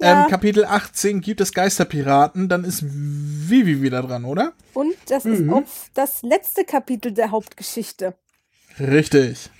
Ja. 0.00 0.24
Ähm, 0.24 0.30
Kapitel 0.30 0.64
18 0.64 1.20
gibt 1.20 1.40
es 1.40 1.52
Geisterpiraten, 1.52 2.48
dann 2.48 2.62
ist 2.62 2.84
Vivi 2.84 3.82
wieder 3.82 4.02
dran, 4.02 4.24
oder? 4.24 4.52
Und 4.74 4.94
das 5.08 5.24
ist 5.24 5.48
auch 5.48 5.62
das 5.94 6.22
letzte 6.22 6.64
Kapitel 6.64 7.12
der 7.12 7.32
Hauptgeschichte. 7.32 8.14
Richtig. 8.78 9.50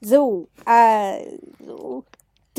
So, 0.00 0.48
also. 0.64 2.04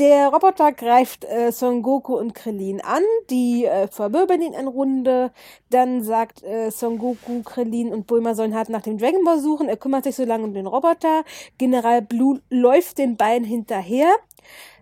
Der 0.02 0.30
Roboter 0.30 0.72
greift 0.72 1.24
äh, 1.26 1.52
Son 1.52 1.80
Goku 1.80 2.16
und 2.16 2.34
Krillin 2.34 2.80
an, 2.80 3.04
die 3.30 3.66
äh, 3.66 3.86
verwirbeln 3.86 4.42
ihn 4.42 4.52
in 4.52 4.66
Runde. 4.66 5.30
Dann 5.70 6.02
sagt 6.02 6.42
äh, 6.42 6.72
Son 6.72 6.98
Goku, 6.98 7.44
Krillin 7.44 7.92
und 7.92 8.08
Bulma 8.08 8.34
sollen 8.34 8.52
hart 8.52 8.68
nach 8.68 8.82
dem 8.82 8.98
Dragon 8.98 9.22
Ball 9.22 9.38
suchen. 9.38 9.68
Er 9.68 9.76
kümmert 9.76 10.02
sich 10.02 10.16
so 10.16 10.24
lange 10.24 10.42
um 10.42 10.54
den 10.54 10.66
Roboter. 10.66 11.22
General 11.56 12.02
Blue 12.02 12.40
läuft 12.50 12.98
den 12.98 13.16
beiden 13.16 13.46
hinterher. 13.46 14.08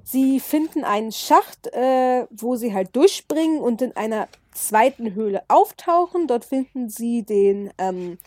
Sie 0.05 0.41
finden 0.41 0.85
einen 0.85 1.12
Schacht, 1.12 1.66
äh, 1.66 2.25
wo 2.31 2.57
sie 2.57 2.73
halt 2.73 2.97
durchspringen 2.97 3.61
und 3.61 3.83
in 3.83 3.95
einer 3.95 4.27
zweiten 4.53 5.15
Höhle 5.15 5.43
auftauchen. 5.49 6.27
Dort 6.27 6.45
finden 6.45 6.89
sie 6.89 7.23
den, 7.23 7.71
ähm, 7.79 8.19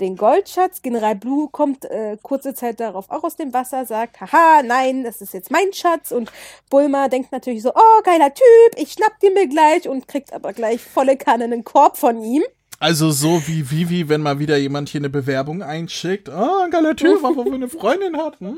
den 0.00 0.16
Goldschatz. 0.16 0.82
General 0.82 1.14
Blue 1.16 1.48
kommt 1.50 1.84
äh, 1.84 2.16
kurze 2.22 2.54
Zeit 2.54 2.80
darauf 2.80 3.10
auch 3.10 3.24
aus 3.24 3.36
dem 3.36 3.52
Wasser, 3.52 3.84
sagt, 3.84 4.20
haha, 4.20 4.62
nein, 4.62 5.04
das 5.04 5.20
ist 5.20 5.34
jetzt 5.34 5.50
mein 5.50 5.72
Schatz. 5.72 6.12
Und 6.12 6.30
Bulma 6.70 7.08
denkt 7.08 7.32
natürlich 7.32 7.62
so, 7.62 7.70
oh, 7.74 8.02
geiler 8.04 8.32
Typ, 8.32 8.76
ich 8.76 8.92
schnapp 8.92 9.18
den 9.20 9.34
mir 9.34 9.48
gleich 9.48 9.88
und 9.88 10.08
kriegt 10.08 10.32
aber 10.32 10.52
gleich 10.52 10.80
volle 10.80 11.16
Kanne 11.16 11.44
einen 11.44 11.64
Korb 11.64 11.96
von 11.96 12.22
ihm. 12.22 12.42
Also 12.78 13.10
so 13.12 13.46
wie 13.46 13.70
Vivi, 13.70 14.08
wenn 14.08 14.22
mal 14.22 14.40
wieder 14.40 14.56
jemand 14.56 14.88
hier 14.88 15.00
eine 15.00 15.10
Bewerbung 15.10 15.62
einschickt. 15.62 16.28
Oh, 16.28 16.62
ein 16.64 16.70
geiler 16.70 16.96
Typ, 16.96 17.24
aber 17.24 17.44
wir 17.44 17.54
eine 17.54 17.68
Freundin 17.68 18.16
hat. 18.16 18.40
Hm. 18.40 18.56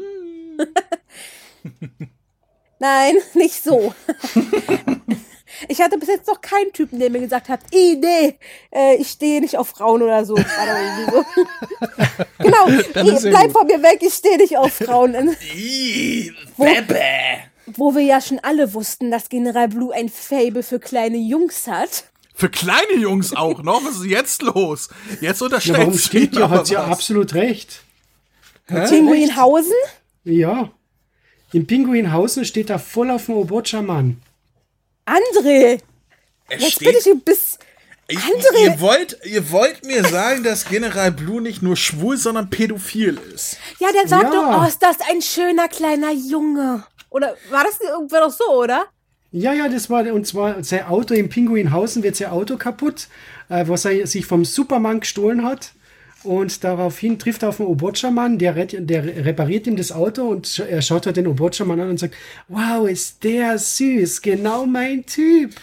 Nein, 2.78 3.16
nicht 3.34 3.62
so. 3.62 3.94
Ich 5.68 5.80
hatte 5.80 5.98
bis 5.98 6.08
jetzt 6.08 6.26
noch 6.26 6.40
keinen 6.40 6.72
Typen, 6.72 6.98
der 6.98 7.10
mir 7.10 7.20
gesagt 7.20 7.48
hat, 7.48 7.60
"Ih, 7.72 7.96
nee, 7.96 8.34
äh, 8.70 8.96
ich 8.96 9.08
stehe 9.08 9.40
nicht 9.40 9.56
auf 9.56 9.68
Frauen 9.68 10.02
oder 10.02 10.24
so. 10.24 10.36
So. 10.36 10.42
genau, 12.38 12.68
ja 12.68 13.18
bleib 13.20 13.44
gut. 13.44 13.52
von 13.52 13.66
mir 13.66 13.82
weg, 13.82 13.98
ich 14.00 14.14
stehe 14.14 14.36
nicht 14.38 14.56
auf 14.56 14.72
Frauen. 14.72 15.12
Bebe. 16.56 17.00
Wo 17.66 17.94
wir 17.94 18.02
ja 18.02 18.20
schon 18.20 18.38
alle 18.40 18.74
wussten, 18.74 19.10
dass 19.10 19.28
General 19.28 19.68
Blue 19.68 19.94
ein 19.94 20.08
Fable 20.08 20.62
für 20.62 20.78
kleine 20.78 21.16
Jungs 21.16 21.66
hat. 21.66 22.04
Für 22.34 22.50
kleine 22.50 22.96
Jungs 22.98 23.34
auch 23.34 23.62
noch. 23.62 23.84
Was 23.84 23.96
ist 23.96 24.06
jetzt 24.06 24.42
los? 24.42 24.88
Jetzt 25.20 25.40
Ja, 25.40 25.44
unterstellt 25.46 25.78
warum 25.78 25.92
sie 25.92 25.98
stimmt 26.00 26.36
ja, 26.36 26.50
hat 26.50 26.66
sie 26.66 26.74
ja 26.74 26.84
absolut 26.84 27.34
recht. 27.34 27.82
Pinguinhausen? 28.66 29.72
Ja. 30.24 30.70
In 31.52 31.66
Pinguinhausen 31.66 32.44
steht 32.44 32.70
da 32.70 32.78
voll 32.78 33.10
auf 33.10 33.26
dem 33.26 33.36
Obocha-Mann. 33.36 34.20
André, 35.06 35.80
Es 36.48 36.62
jetzt 36.62 36.72
steht- 36.72 36.88
bitte 36.88 36.98
ich 37.00 37.06
ein 37.14 37.20
bisschen. 37.20 37.58
Ich, 38.06 38.18
Andere- 38.18 38.62
ihr, 38.62 38.80
wollt, 38.80 39.18
ihr 39.24 39.50
wollt 39.50 39.84
mir 39.86 40.04
sagen, 40.04 40.42
dass 40.44 40.66
General 40.66 41.10
Blue 41.10 41.40
nicht 41.40 41.62
nur 41.62 41.74
schwul, 41.76 42.18
sondern 42.18 42.50
pädophil 42.50 43.18
ist. 43.34 43.56
Ja, 43.78 43.88
der 43.92 44.06
sagt 44.06 44.24
Ja. 44.24 44.30
doch, 44.30 44.62
oh, 44.62 44.66
ist 44.68 44.82
das 44.82 44.96
ein 45.10 45.22
schöner 45.22 45.68
kleiner 45.68 46.12
Junge. 46.12 46.84
Oder 47.08 47.34
war 47.48 47.64
das 47.64 47.80
irgendwann 47.80 48.20
doch 48.28 48.30
so, 48.36 48.44
oder? 48.62 48.86
Ja, 49.32 49.52
ja, 49.54 49.68
das 49.68 49.88
war, 49.88 50.04
und 50.12 50.26
zwar 50.26 50.62
sein 50.62 50.84
Auto 50.86 51.14
in 51.14 51.28
Pinguinhausen 51.30 52.02
wird 52.02 52.16
sein 52.16 52.28
Auto 52.30 52.56
kaputt, 52.58 53.08
äh, 53.48 53.64
was 53.66 53.84
er 53.86 54.06
sich 54.06 54.26
vom 54.26 54.44
Superman 54.44 55.00
gestohlen 55.00 55.44
hat. 55.44 55.72
Und 56.24 56.64
daraufhin 56.64 57.18
trifft 57.18 57.42
er 57.42 57.50
auf 57.50 57.58
den 57.58 57.66
Obocha-Mann, 57.66 58.38
der, 58.38 58.54
der 58.64 59.04
repariert 59.26 59.66
ihm 59.66 59.76
das 59.76 59.92
Auto 59.92 60.22
und 60.28 60.58
er 60.58 60.80
schaut 60.80 61.04
halt 61.06 61.16
den 61.16 61.26
Obocha-Mann 61.26 61.80
an 61.80 61.90
und 61.90 62.00
sagt, 62.00 62.14
wow, 62.48 62.88
ist 62.88 63.22
der 63.24 63.58
süß, 63.58 64.22
genau 64.22 64.64
mein 64.64 65.04
Typ. 65.04 65.54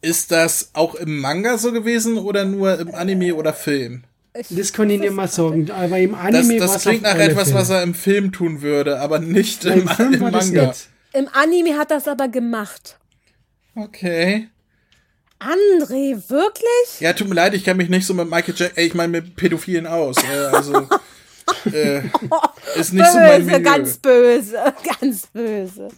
Ist 0.00 0.32
das 0.32 0.70
auch 0.72 0.96
im 0.96 1.20
Manga 1.20 1.56
so 1.58 1.70
gewesen 1.70 2.18
oder 2.18 2.44
nur 2.44 2.78
im 2.80 2.92
Anime 2.94 3.34
oder 3.36 3.52
Film? 3.52 4.02
Das 4.50 4.72
kann 4.72 4.90
ich 4.90 4.98
nicht 4.98 5.12
mal 5.12 5.28
sagen, 5.28 5.70
aber 5.70 5.98
im 5.98 6.12
Das, 6.12 6.20
Anime 6.20 6.58
das 6.58 6.70
war's 6.72 6.82
klingt 6.82 7.02
nach 7.02 7.16
etwas, 7.16 7.48
Fälle. 7.48 7.60
was 7.60 7.70
er 7.70 7.82
im 7.82 7.94
Film 7.94 8.32
tun 8.32 8.62
würde, 8.62 8.98
aber 8.98 9.18
nicht 9.20 9.64
im, 9.64 9.82
Im 9.82 9.88
Film 9.88 10.12
im 10.14 10.32
das 10.32 10.46
Manga. 10.46 10.74
Im 11.12 11.28
Anime 11.32 11.78
hat 11.78 11.90
das 11.92 12.08
aber 12.08 12.28
gemacht. 12.28 12.98
Okay. 13.76 14.48
André, 15.42 16.22
wirklich? 16.28 17.00
Ja, 17.00 17.12
tut 17.12 17.28
mir 17.28 17.34
leid, 17.34 17.54
ich 17.54 17.64
kenne 17.64 17.78
mich 17.78 17.88
nicht 17.88 18.06
so 18.06 18.14
mit 18.14 18.30
Michael 18.30 18.54
Jackson, 18.56 18.78
äh, 18.78 18.86
ich 18.86 18.94
meine 18.94 19.08
mit 19.08 19.36
Pädophilen 19.36 19.86
aus. 19.86 20.16
Äh, 20.18 20.54
also 20.54 20.74
äh, 21.72 22.02
ist 22.76 22.92
nicht 22.92 23.06
so 23.10 23.18
mein 23.18 23.44
böse, 23.44 23.58
Milieu. 23.58 23.60
ganz 23.60 23.98
böse, 23.98 24.74
ganz 25.00 25.26
böse. 25.26 25.88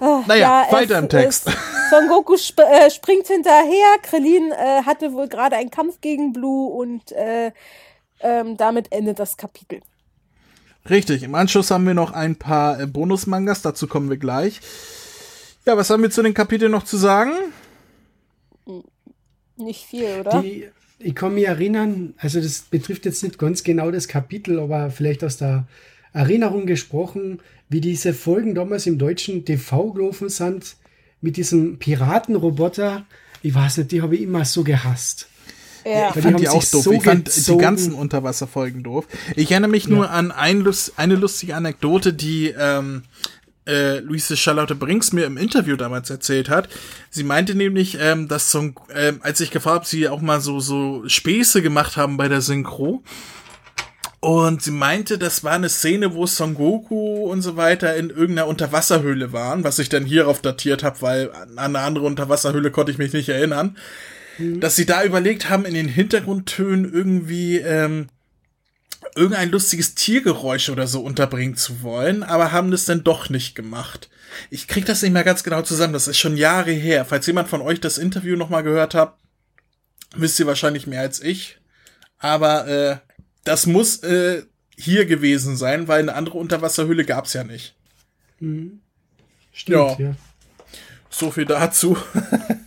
Naja, 0.00 0.36
ja, 0.36 0.66
weiter 0.70 0.96
es 0.96 1.02
im 1.02 1.08
Text. 1.08 1.44
Son 1.90 2.08
Goku 2.08 2.34
sp 2.40 2.60
äh, 2.62 2.90
springt 2.90 3.26
hinterher. 3.26 3.98
Krillin 4.02 4.52
äh, 4.52 4.82
hatte 4.84 5.12
wohl 5.12 5.28
gerade 5.28 5.56
einen 5.56 5.70
Kampf 5.70 6.00
gegen 6.00 6.32
Blue 6.32 6.70
und 6.70 7.12
äh, 7.12 7.52
ähm, 8.20 8.56
damit 8.56 8.92
endet 8.92 9.18
das 9.18 9.36
Kapitel. 9.36 9.80
Richtig, 10.88 11.22
im 11.22 11.34
Anschluss 11.34 11.70
haben 11.70 11.86
wir 11.86 11.94
noch 11.94 12.12
ein 12.12 12.36
paar 12.36 12.80
äh, 12.80 12.86
Bonus-Mangas, 12.86 13.62
dazu 13.62 13.86
kommen 13.86 14.08
wir 14.08 14.16
gleich. 14.16 14.60
Ja, 15.66 15.76
was 15.76 15.90
haben 15.90 16.02
wir 16.02 16.10
zu 16.10 16.22
den 16.22 16.32
Kapiteln 16.32 16.72
noch 16.72 16.84
zu 16.84 16.96
sagen? 16.96 17.32
Nicht 19.58 19.84
viel, 19.84 20.20
oder? 20.20 20.42
Die, 20.42 20.68
ich 20.98 21.14
kann 21.14 21.34
mich 21.34 21.46
erinnern, 21.46 22.14
also 22.18 22.40
das 22.40 22.62
betrifft 22.62 23.04
jetzt 23.04 23.22
nicht 23.22 23.38
ganz 23.38 23.62
genau 23.62 23.90
das 23.90 24.08
Kapitel, 24.08 24.58
aber 24.58 24.90
vielleicht 24.90 25.22
aus 25.22 25.36
der 25.36 25.66
Erinnerung 26.12 26.66
gesprochen, 26.66 27.40
wie 27.68 27.80
diese 27.80 28.14
Folgen 28.14 28.54
damals 28.54 28.86
im 28.86 28.98
deutschen 28.98 29.44
TV 29.44 29.92
gelaufen 29.92 30.28
sind, 30.28 30.76
mit 31.20 31.36
diesem 31.36 31.78
Piratenroboter. 31.78 33.04
Ich 33.42 33.54
weiß 33.54 33.78
nicht, 33.78 33.92
die 33.92 34.02
habe 34.02 34.16
ich 34.16 34.22
immer 34.22 34.44
so 34.44 34.64
gehasst. 34.64 35.28
ja. 35.84 36.08
Ich 36.08 36.14
die 36.14 36.22
fand 36.22 36.34
haben 36.34 36.40
die 36.40 36.48
auch 36.48 36.64
doof. 36.64 36.82
so 36.82 36.92
ich 36.92 37.02
fand 37.02 37.26
gezogen. 37.26 37.58
die 37.58 37.62
ganzen 37.62 37.94
Unterwasserfolgen 37.94 38.82
doof. 38.82 39.06
Ich 39.36 39.50
erinnere 39.50 39.70
mich 39.70 39.88
nur 39.88 40.10
an 40.10 40.32
ein 40.32 40.60
Lust, 40.60 40.94
eine 40.96 41.14
lustige 41.14 41.54
Anekdote, 41.54 42.12
die 42.12 42.54
ähm, 42.58 43.02
äh, 43.68 43.98
Luise 43.98 44.36
Charlotte 44.36 44.74
Brinks 44.74 45.12
mir 45.12 45.26
im 45.26 45.36
Interview 45.36 45.76
damals 45.76 46.10
erzählt 46.10 46.48
hat. 46.48 46.68
Sie 47.10 47.22
meinte 47.22 47.54
nämlich, 47.54 47.98
ähm, 48.00 48.26
dass 48.26 48.50
so, 48.50 48.72
ähm, 48.94 49.20
als 49.22 49.40
ich 49.40 49.50
gefragt 49.50 49.76
habe, 49.76 49.86
sie 49.86 50.08
auch 50.08 50.20
mal 50.20 50.40
so, 50.40 50.58
so 50.58 51.04
Späße 51.06 51.62
gemacht 51.62 51.96
haben 51.96 52.16
bei 52.16 52.28
der 52.28 52.40
Synchro. 52.40 53.02
Und 54.20 54.62
sie 54.62 54.72
meinte, 54.72 55.16
das 55.16 55.44
war 55.44 55.52
eine 55.52 55.68
Szene, 55.68 56.14
wo 56.14 56.26
Son 56.26 56.54
Goku 56.54 57.30
und 57.30 57.40
so 57.42 57.56
weiter 57.56 57.94
in 57.94 58.10
irgendeiner 58.10 58.48
Unterwasserhöhle 58.48 59.32
waren, 59.32 59.62
was 59.62 59.78
ich 59.78 59.88
dann 59.88 60.04
hierauf 60.04 60.42
datiert 60.42 60.82
habe, 60.82 61.02
weil 61.02 61.30
an 61.32 61.58
eine 61.58 61.78
andere 61.78 62.04
Unterwasserhöhle 62.06 62.72
konnte 62.72 62.90
ich 62.90 62.98
mich 62.98 63.12
nicht 63.12 63.28
erinnern. 63.28 63.76
Dass 64.60 64.76
sie 64.76 64.86
da 64.86 65.02
überlegt 65.02 65.50
haben, 65.50 65.64
in 65.64 65.74
den 65.74 65.88
Hintergrundtönen 65.88 66.92
irgendwie 66.92 67.58
ähm, 67.58 68.06
irgendein 69.14 69.50
lustiges 69.50 69.94
Tiergeräusch 69.94 70.70
oder 70.70 70.86
so 70.86 71.02
unterbringen 71.02 71.56
zu 71.56 71.82
wollen, 71.82 72.22
aber 72.22 72.52
haben 72.52 72.70
das 72.70 72.84
dann 72.84 73.04
doch 73.04 73.30
nicht 73.30 73.54
gemacht. 73.54 74.08
Ich 74.50 74.68
krieg 74.68 74.86
das 74.86 75.02
nicht 75.02 75.12
mehr 75.12 75.24
ganz 75.24 75.42
genau 75.42 75.62
zusammen, 75.62 75.92
das 75.92 76.08
ist 76.08 76.18
schon 76.18 76.36
Jahre 76.36 76.72
her. 76.72 77.04
Falls 77.04 77.26
jemand 77.26 77.48
von 77.48 77.62
euch 77.62 77.80
das 77.80 77.98
Interview 77.98 78.36
nochmal 78.36 78.62
gehört 78.62 78.94
hat, 78.94 79.16
wisst 80.16 80.38
ihr 80.38 80.46
wahrscheinlich 80.46 80.86
mehr 80.86 81.00
als 81.00 81.20
ich. 81.22 81.58
Aber 82.18 82.66
äh, 82.68 82.96
das 83.44 83.66
muss 83.66 84.02
äh, 84.02 84.42
hier 84.76 85.06
gewesen 85.06 85.56
sein, 85.56 85.88
weil 85.88 86.02
eine 86.02 86.14
andere 86.14 86.38
Unterwasserhöhle 86.38 87.04
gab's 87.04 87.32
ja 87.32 87.44
nicht. 87.44 87.74
Mhm. 88.40 88.80
Stimmt, 89.52 89.98
ja. 89.98 90.06
ja. 90.08 90.16
So 91.10 91.30
viel 91.30 91.46
dazu. 91.46 91.96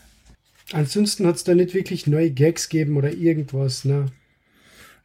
Ansonsten 0.74 1.28
hat 1.28 1.36
es 1.36 1.44
da 1.44 1.54
nicht 1.54 1.74
wirklich 1.74 2.08
neue 2.08 2.32
Gags 2.32 2.70
gegeben 2.70 2.98
oder 2.98 3.12
irgendwas, 3.12 3.86
ne? 3.86 4.08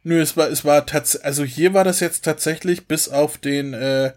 Nö, 0.03 0.21
es 0.21 0.37
war, 0.37 0.49
es 0.49 0.63
war 0.63 0.85
tatsächlich, 0.85 1.25
also 1.25 1.43
hier 1.43 1.73
war 1.73 1.83
das 1.83 1.99
jetzt 1.99 2.23
tatsächlich 2.23 2.87
bis 2.87 3.09
auf 3.09 3.37
den, 3.37 3.73
äh, 3.73 4.13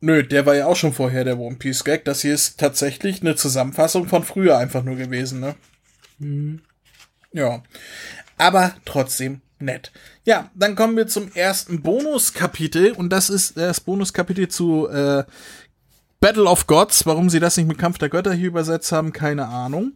nö, 0.00 0.22
der 0.22 0.46
war 0.46 0.54
ja 0.54 0.66
auch 0.66 0.76
schon 0.76 0.92
vorher 0.92 1.24
der 1.24 1.38
One 1.38 1.56
Piece 1.56 1.84
Gag. 1.84 2.04
Das 2.04 2.22
hier 2.22 2.34
ist 2.34 2.58
tatsächlich 2.58 3.20
eine 3.20 3.36
Zusammenfassung 3.36 4.08
von 4.08 4.24
früher 4.24 4.56
einfach 4.58 4.82
nur 4.82 4.96
gewesen, 4.96 5.40
ne? 5.40 5.54
Mhm. 6.18 6.60
Ja. 7.32 7.62
Aber 8.38 8.74
trotzdem 8.84 9.40
nett. 9.58 9.92
Ja, 10.24 10.50
dann 10.54 10.74
kommen 10.74 10.96
wir 10.96 11.06
zum 11.06 11.32
ersten 11.32 11.82
Bonuskapitel 11.82 12.92
und 12.92 13.10
das 13.10 13.30
ist 13.30 13.56
das 13.56 13.80
Bonuskapitel 13.80 14.48
zu 14.48 14.88
äh, 14.88 15.24
Battle 16.20 16.44
of 16.44 16.66
Gods. 16.66 17.06
Warum 17.06 17.30
sie 17.30 17.40
das 17.40 17.56
nicht 17.56 17.66
mit 17.66 17.78
Kampf 17.78 17.98
der 17.98 18.08
Götter 18.08 18.32
hier 18.32 18.48
übersetzt 18.48 18.92
haben, 18.92 19.12
keine 19.12 19.46
Ahnung. 19.48 19.92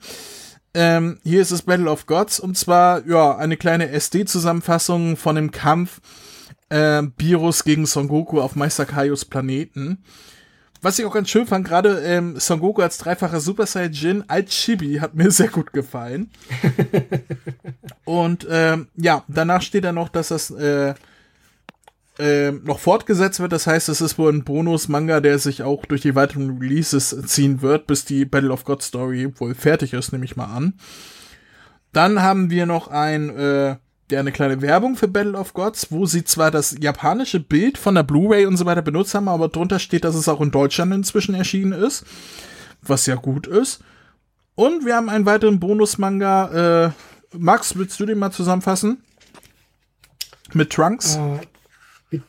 Ähm, 0.72 1.18
hier 1.24 1.42
ist 1.42 1.50
es 1.50 1.62
Battle 1.62 1.90
of 1.90 2.06
Gods 2.06 2.38
und 2.38 2.56
zwar 2.56 3.06
ja 3.06 3.36
eine 3.36 3.56
kleine 3.56 3.90
SD-Zusammenfassung 3.90 5.16
von 5.16 5.34
dem 5.34 5.50
Kampf 5.50 6.00
äh, 6.68 7.02
Virus 7.18 7.64
gegen 7.64 7.86
Son 7.86 8.06
Goku 8.06 8.40
auf 8.40 8.54
Meister 8.54 8.86
Kaios 8.86 9.24
Planeten. 9.24 10.04
Was 10.82 10.98
ich 10.98 11.04
auch 11.04 11.12
ganz 11.12 11.28
schön 11.28 11.46
fand, 11.46 11.66
gerade 11.66 12.00
ähm, 12.00 12.38
Son 12.38 12.60
Goku 12.60 12.80
als 12.82 12.98
dreifacher 12.98 13.40
Super 13.40 13.66
Saiyajin 13.66 14.24
als 14.28 14.50
Chibi 14.50 14.98
hat 14.98 15.14
mir 15.14 15.30
sehr 15.32 15.48
gut 15.48 15.72
gefallen. 15.72 16.30
und 18.04 18.46
ähm, 18.48 18.88
ja, 18.96 19.24
danach 19.28 19.62
steht 19.62 19.84
da 19.84 19.92
noch, 19.92 20.08
dass 20.08 20.28
das 20.28 20.50
äh, 20.50 20.94
äh, 22.20 22.52
noch 22.52 22.78
fortgesetzt 22.78 23.40
wird. 23.40 23.52
Das 23.52 23.66
heißt, 23.66 23.88
es 23.88 24.00
ist 24.00 24.18
wohl 24.18 24.32
ein 24.32 24.44
Bonus-Manga, 24.44 25.20
der 25.20 25.38
sich 25.38 25.62
auch 25.62 25.84
durch 25.86 26.02
die 26.02 26.14
weiteren 26.14 26.58
Releases 26.58 27.16
ziehen 27.26 27.62
wird, 27.62 27.86
bis 27.86 28.04
die 28.04 28.24
Battle 28.24 28.52
of 28.52 28.64
God 28.64 28.82
Story 28.82 29.32
wohl 29.38 29.54
fertig 29.54 29.92
ist, 29.92 30.12
nehme 30.12 30.24
ich 30.24 30.36
mal 30.36 30.46
an. 30.46 30.74
Dann 31.92 32.22
haben 32.22 32.50
wir 32.50 32.66
noch 32.66 32.88
ein, 32.88 33.30
äh, 33.30 33.76
ja, 34.10 34.20
eine 34.20 34.32
kleine 34.32 34.62
Werbung 34.62 34.96
für 34.96 35.08
Battle 35.08 35.36
of 35.36 35.54
Gods, 35.54 35.90
wo 35.90 36.06
sie 36.06 36.24
zwar 36.24 36.50
das 36.50 36.76
japanische 36.80 37.40
Bild 37.40 37.78
von 37.78 37.94
der 37.94 38.02
Blu-ray 38.02 38.46
und 38.46 38.56
so 38.56 38.66
weiter 38.66 38.82
benutzt 38.82 39.14
haben, 39.14 39.28
aber 39.28 39.48
drunter 39.48 39.78
steht, 39.78 40.04
dass 40.04 40.14
es 40.14 40.28
auch 40.28 40.40
in 40.40 40.50
Deutschland 40.50 40.92
inzwischen 40.92 41.34
erschienen 41.34 41.72
ist, 41.72 42.04
was 42.82 43.06
ja 43.06 43.16
gut 43.16 43.46
ist. 43.46 43.82
Und 44.54 44.84
wir 44.84 44.94
haben 44.94 45.08
einen 45.08 45.26
weiteren 45.26 45.58
Bonus-Manga. 45.58 46.84
Äh, 46.86 46.90
Max, 47.36 47.76
willst 47.76 47.98
du 47.98 48.06
den 48.06 48.18
mal 48.18 48.30
zusammenfassen? 48.30 49.02
Mit 50.52 50.70
Trunks? 50.70 51.16
Uh, 51.16 51.38
mit, 52.10 52.22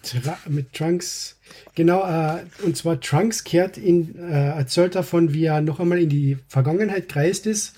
mit 0.47 0.73
Trunks, 0.73 1.37
genau, 1.75 2.03
äh, 2.03 2.43
und 2.63 2.77
zwar 2.77 2.99
Trunks 2.99 3.43
kehrt 3.43 3.77
in, 3.77 4.15
äh, 4.17 4.49
erzählt 4.49 4.95
davon, 4.95 5.33
wie 5.33 5.45
er 5.45 5.61
noch 5.61 5.79
einmal 5.79 5.99
in 5.99 6.09
die 6.09 6.37
Vergangenheit 6.47 7.09
kreist 7.09 7.47
ist, 7.47 7.75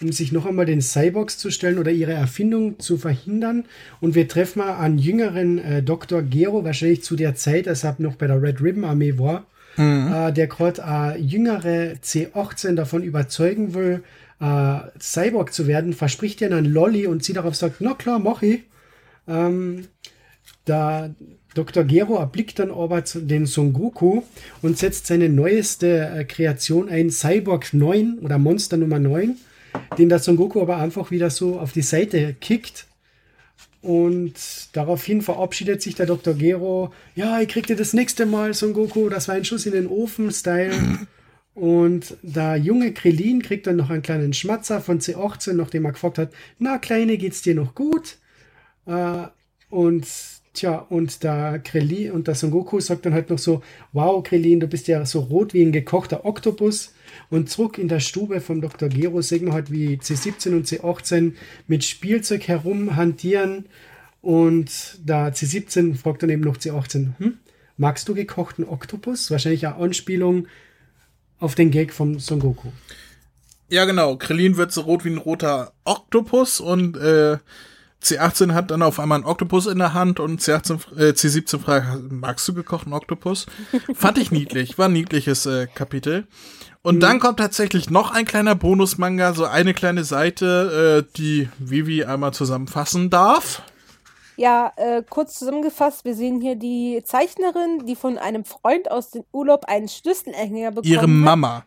um 0.00 0.12
sich 0.12 0.32
noch 0.32 0.44
einmal 0.44 0.66
den 0.66 0.82
Cyborgs 0.82 1.38
zu 1.38 1.50
stellen 1.50 1.78
oder 1.78 1.90
ihre 1.90 2.12
Erfindung 2.12 2.78
zu 2.78 2.98
verhindern. 2.98 3.64
Und 4.00 4.14
wir 4.14 4.28
treffen 4.28 4.58
mal 4.58 4.76
einen 4.78 4.98
jüngeren 4.98 5.58
äh, 5.58 5.82
Dr. 5.82 6.22
Gero, 6.22 6.64
wahrscheinlich 6.64 7.02
zu 7.02 7.16
der 7.16 7.34
Zeit, 7.34 7.66
als 7.66 7.84
er 7.84 7.96
noch 7.98 8.16
bei 8.16 8.26
der 8.26 8.42
Red 8.42 8.60
Ribbon 8.60 8.84
Armee 8.84 9.18
war, 9.18 9.46
mhm. 9.76 10.12
äh, 10.12 10.32
der 10.32 10.48
gerade 10.48 10.82
äh, 10.82 11.18
jüngere 11.18 11.94
C18 12.02 12.74
davon 12.74 13.02
überzeugen 13.02 13.72
will, 13.72 14.02
äh, 14.40 14.80
Cyborg 15.00 15.54
zu 15.54 15.66
werden, 15.66 15.94
verspricht 15.94 16.42
ihr 16.42 16.54
einen 16.54 16.66
Lolly 16.66 17.06
und 17.06 17.24
sie 17.24 17.32
darauf 17.32 17.56
sagt, 17.56 17.76
na 17.80 17.94
klar, 17.94 18.18
mach 18.18 18.42
ich. 18.42 18.64
Ähm, 19.26 19.86
da 20.66 21.10
Dr. 21.56 21.84
Gero 21.84 22.18
erblickt 22.18 22.58
dann 22.58 22.70
aber 22.70 23.02
den 23.02 23.46
Son 23.46 23.72
Goku 23.72 24.22
und 24.60 24.76
setzt 24.76 25.06
seine 25.06 25.30
neueste 25.30 26.10
äh, 26.14 26.24
Kreation 26.24 26.88
ein, 26.88 27.10
Cyborg 27.10 27.72
9 27.72 28.18
oder 28.20 28.38
Monster 28.38 28.76
Nummer 28.76 28.98
9, 28.98 29.36
den 29.98 30.08
der 30.10 30.18
Son 30.18 30.36
Goku 30.36 30.60
aber 30.60 30.76
einfach 30.76 31.10
wieder 31.10 31.30
so 31.30 31.58
auf 31.58 31.72
die 31.72 31.82
Seite 31.82 32.34
kickt. 32.40 32.86
Und 33.80 34.34
daraufhin 34.72 35.22
verabschiedet 35.22 35.80
sich 35.80 35.94
der 35.94 36.06
Dr. 36.06 36.34
Gero, 36.34 36.92
ja, 37.14 37.40
ich 37.40 37.48
krieg 37.48 37.66
dir 37.66 37.76
das 37.76 37.94
nächste 37.94 38.26
Mal, 38.26 38.52
Son 38.52 38.74
Goku, 38.74 39.08
das 39.08 39.28
war 39.28 39.36
ein 39.36 39.44
Schuss 39.44 39.64
in 39.64 39.72
den 39.72 39.86
Ofen-Style. 39.86 41.06
Und 41.54 42.18
der 42.20 42.56
junge 42.56 42.92
Krillin 42.92 43.40
kriegt 43.40 43.66
dann 43.66 43.76
noch 43.76 43.88
einen 43.88 44.02
kleinen 44.02 44.34
Schmatzer 44.34 44.82
von 44.82 45.00
C18, 45.00 45.54
nachdem 45.54 45.86
er 45.86 45.92
gefragt 45.92 46.18
hat, 46.18 46.32
na 46.58 46.76
Kleine, 46.76 47.16
geht's 47.16 47.40
dir 47.40 47.54
noch 47.54 47.74
gut? 47.74 48.18
Äh, 48.84 49.28
und 49.70 50.06
Tja, 50.56 50.78
und 50.88 51.22
der 51.22 51.58
Krillin 51.58 52.12
und 52.12 52.28
der 52.28 52.34
Son 52.34 52.50
Goku 52.50 52.80
sagt 52.80 53.04
dann 53.04 53.12
halt 53.12 53.28
noch 53.28 53.38
so, 53.38 53.62
wow, 53.92 54.22
Krillin, 54.22 54.58
du 54.58 54.66
bist 54.66 54.88
ja 54.88 55.04
so 55.04 55.20
rot 55.20 55.52
wie 55.52 55.62
ein 55.62 55.70
gekochter 55.70 56.24
Oktopus. 56.24 56.94
Und 57.28 57.50
zurück 57.50 57.76
in 57.76 57.88
der 57.88 58.00
Stube 58.00 58.40
vom 58.40 58.62
Dr. 58.62 58.88
Gero 58.88 59.20
sehen 59.20 59.44
wir 59.44 59.52
halt, 59.52 59.70
wie 59.70 59.96
C17 59.96 60.56
und 60.56 60.66
C18 60.66 61.32
mit 61.66 61.84
Spielzeug 61.84 62.48
herumhantieren. 62.48 63.66
Und 64.22 64.98
da 65.04 65.28
C17 65.28 65.94
fragt 65.94 66.22
dann 66.22 66.30
eben 66.30 66.42
noch 66.42 66.56
C18, 66.56 67.18
hm, 67.18 67.36
magst 67.76 68.08
du 68.08 68.14
gekochten 68.14 68.64
Oktopus? 68.64 69.30
Wahrscheinlich 69.30 69.66
eine 69.66 69.76
Anspielung 69.76 70.46
auf 71.38 71.54
den 71.54 71.70
Gag 71.70 71.92
vom 71.92 72.18
Son 72.18 72.40
Goku. 72.40 72.68
Ja, 73.68 73.84
genau. 73.84 74.16
Krillin 74.16 74.56
wird 74.56 74.72
so 74.72 74.80
rot 74.80 75.04
wie 75.04 75.10
ein 75.10 75.18
roter 75.18 75.74
Oktopus 75.84 76.60
und 76.60 76.96
äh, 76.96 77.36
C18 78.02 78.52
hat 78.54 78.70
dann 78.70 78.82
auf 78.82 79.00
einmal 79.00 79.16
einen 79.16 79.26
Oktopus 79.26 79.66
in 79.66 79.78
der 79.78 79.94
Hand 79.94 80.20
und 80.20 80.40
C18, 80.40 80.96
äh, 80.96 81.10
C17 81.10 81.58
fragt, 81.58 82.10
magst 82.10 82.46
du 82.46 82.54
gekochten 82.54 82.92
Oktopus? 82.92 83.46
Fand 83.94 84.18
ich 84.18 84.30
niedlich, 84.30 84.78
war 84.78 84.88
ein 84.88 84.92
niedliches 84.92 85.46
äh, 85.46 85.66
Kapitel. 85.66 86.26
Und 86.82 86.96
mhm. 86.96 87.00
dann 87.00 87.20
kommt 87.20 87.38
tatsächlich 87.38 87.90
noch 87.90 88.12
ein 88.12 88.24
kleiner 88.24 88.54
Bonusmanga, 88.54 89.32
so 89.32 89.44
eine 89.44 89.74
kleine 89.74 90.04
Seite, 90.04 91.04
äh, 91.04 91.12
die 91.16 91.48
Vivi 91.58 92.04
einmal 92.04 92.32
zusammenfassen 92.32 93.10
darf. 93.10 93.62
Ja, 94.36 94.72
äh, 94.76 95.02
kurz 95.08 95.38
zusammengefasst, 95.38 96.04
wir 96.04 96.14
sehen 96.14 96.40
hier 96.40 96.56
die 96.56 97.02
Zeichnerin, 97.04 97.86
die 97.86 97.96
von 97.96 98.18
einem 98.18 98.44
Freund 98.44 98.90
aus 98.90 99.10
dem 99.10 99.24
Urlaub 99.32 99.64
einen 99.64 99.88
Schlüsselanhänger 99.88 100.72
bekommen 100.72 100.92
Ihre 100.92 101.08
Mama. 101.08 101.64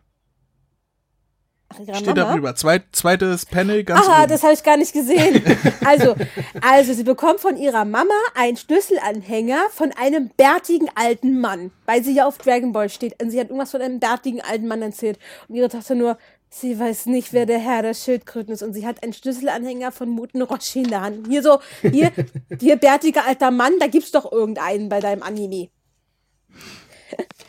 Steht 1.74 2.08
Mama? 2.08 2.14
darüber. 2.14 2.56
Zweit, 2.56 2.84
zweites 2.92 3.46
Panel 3.46 3.84
ganz 3.84 4.08
Aha, 4.08 4.22
oben. 4.24 4.30
das 4.30 4.44
habe 4.44 4.54
ich 4.54 4.64
gar 4.64 4.78
nicht 4.78 4.94
gesehen. 4.94 5.44
Also, 5.86 6.16
also 6.62 6.94
sie 6.94 7.04
bekommt 7.04 7.40
von 7.40 7.58
ihrer 7.58 7.86
Mama 7.86 8.14
einen 8.36 8.58
Schlüsselanhänger 8.58 9.60
von 9.72 9.92
einem 9.94 10.30
bärtigen 10.30 10.88
alten 10.94 11.40
Mann, 11.40 11.72
weil 11.86 12.04
sie 12.04 12.14
ja 12.14 12.28
auf 12.28 12.38
Dragon 12.38 12.74
Ball 12.74 12.90
steht. 12.90 13.22
Und 13.22 13.32
sie 13.32 13.40
hat 13.40 13.48
irgendwas 13.48 13.72
von 13.72 13.82
einem 13.82 14.00
bärtigen 14.00 14.42
alten 14.42 14.68
Mann 14.68 14.82
erzählt. 14.82 15.18
Und 15.48 15.56
ihre 15.56 15.70
Tochter 15.70 15.96
nur, 15.96 16.18
sie 16.50 16.78
weiß 16.80 17.08
nicht, 17.08 17.34
wer 17.34 17.46
der 17.46 17.60
Herr 17.60 17.82
der 17.82 17.94
Schildkröten 17.94 18.54
ist. 18.54 18.62
Und 18.62 18.74
sie 18.74 18.86
hat 18.86 19.02
einen 19.04 19.14
Schlüsselanhänger 19.14 19.92
von 19.92 20.10
Muten 20.10 20.42
Roshi 20.42 20.80
in 20.80 20.90
der 20.90 21.02
Hand. 21.02 21.28
Hier 21.28 21.42
so, 21.42 21.60
hier, 21.82 22.12
hier 22.60 22.76
bärtiger 22.76 23.26
alter 23.26 23.52
Mann, 23.52 23.74
da 23.80 23.88
gibt's 23.88 24.12
doch 24.12 24.32
irgendeinen 24.32 24.90
bei 24.90 25.00
deinem 25.00 25.24
Anime. 25.24 25.70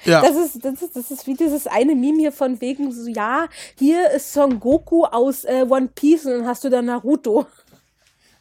Ja. 0.04 0.22
Das 0.22 0.36
ist, 0.36 0.64
das 0.64 0.82
ist, 0.82 0.96
das 0.96 1.10
ist 1.10 1.26
wie 1.26 1.34
dieses 1.34 1.66
eine 1.66 1.94
Meme 1.94 2.18
hier 2.18 2.32
von 2.32 2.60
wegen 2.60 2.90
so, 2.92 3.08
ja, 3.08 3.48
hier 3.78 4.10
ist 4.10 4.32
Son 4.32 4.60
Goku 4.60 5.04
aus 5.04 5.44
äh, 5.44 5.66
One 5.68 5.88
Piece 5.94 6.26
und 6.26 6.32
dann 6.32 6.46
hast 6.46 6.64
du 6.64 6.70
da 6.70 6.80
Naruto. 6.80 7.46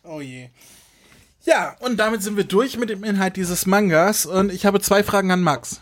Oh 0.03 0.22
je. 0.22 0.49
Ja, 1.43 1.76
und 1.80 1.97
damit 1.97 2.24
sind 2.24 2.38
wir 2.38 2.43
durch 2.43 2.78
mit 2.78 2.89
dem 2.89 3.03
Inhalt 3.03 3.36
dieses 3.36 3.66
Mangas 3.66 4.26
und 4.26 4.51
ich 4.51 4.66
habe 4.66 4.80
zwei 4.80 5.03
Fragen 5.03 5.32
an 5.32 5.41
Max. 5.41 5.82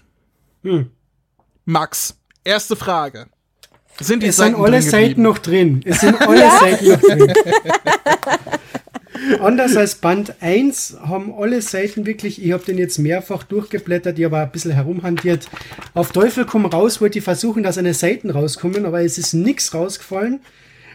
Hm. 0.64 0.92
Max, 1.66 2.18
erste 2.44 2.76
Frage. 2.76 3.28
Sind 4.00 4.22
die 4.22 4.28
es 4.28 4.38
Seiten 4.38 4.56
sind 4.56 4.64
alle 4.64 4.82
Seiten 4.82 5.22
noch 5.24 5.40
drin. 5.40 5.82
Es 5.86 6.02
sind 6.02 6.22
alle 6.28 6.50
Seiten 6.60 6.90
noch 6.90 7.02
drin. 7.02 7.34
Anders 9.40 9.76
als 9.76 9.96
Band 9.96 10.36
1 10.42 10.98
haben 11.02 11.34
alle 11.34 11.62
Seiten 11.62 12.06
wirklich, 12.06 12.44
ich 12.44 12.52
habe 12.52 12.66
den 12.66 12.78
jetzt 12.78 12.98
mehrfach 12.98 13.44
durchgeblättert, 13.44 14.18
ich 14.20 14.26
habe 14.26 14.40
ein 14.40 14.52
bisschen 14.52 14.72
herumhantiert. 14.72 15.48
Auf 15.94 16.12
Teufel 16.12 16.46
komm 16.46 16.66
raus, 16.66 17.02
wollte 17.02 17.20
ich 17.20 17.24
versuchen, 17.24 17.64
dass 17.64 17.78
eine 17.78 17.94
Seiten 17.94 18.30
rauskommen, 18.30 18.86
aber 18.86 19.02
es 19.02 19.18
ist 19.18 19.34
nichts 19.34 19.74
rausgefallen. 19.74 20.40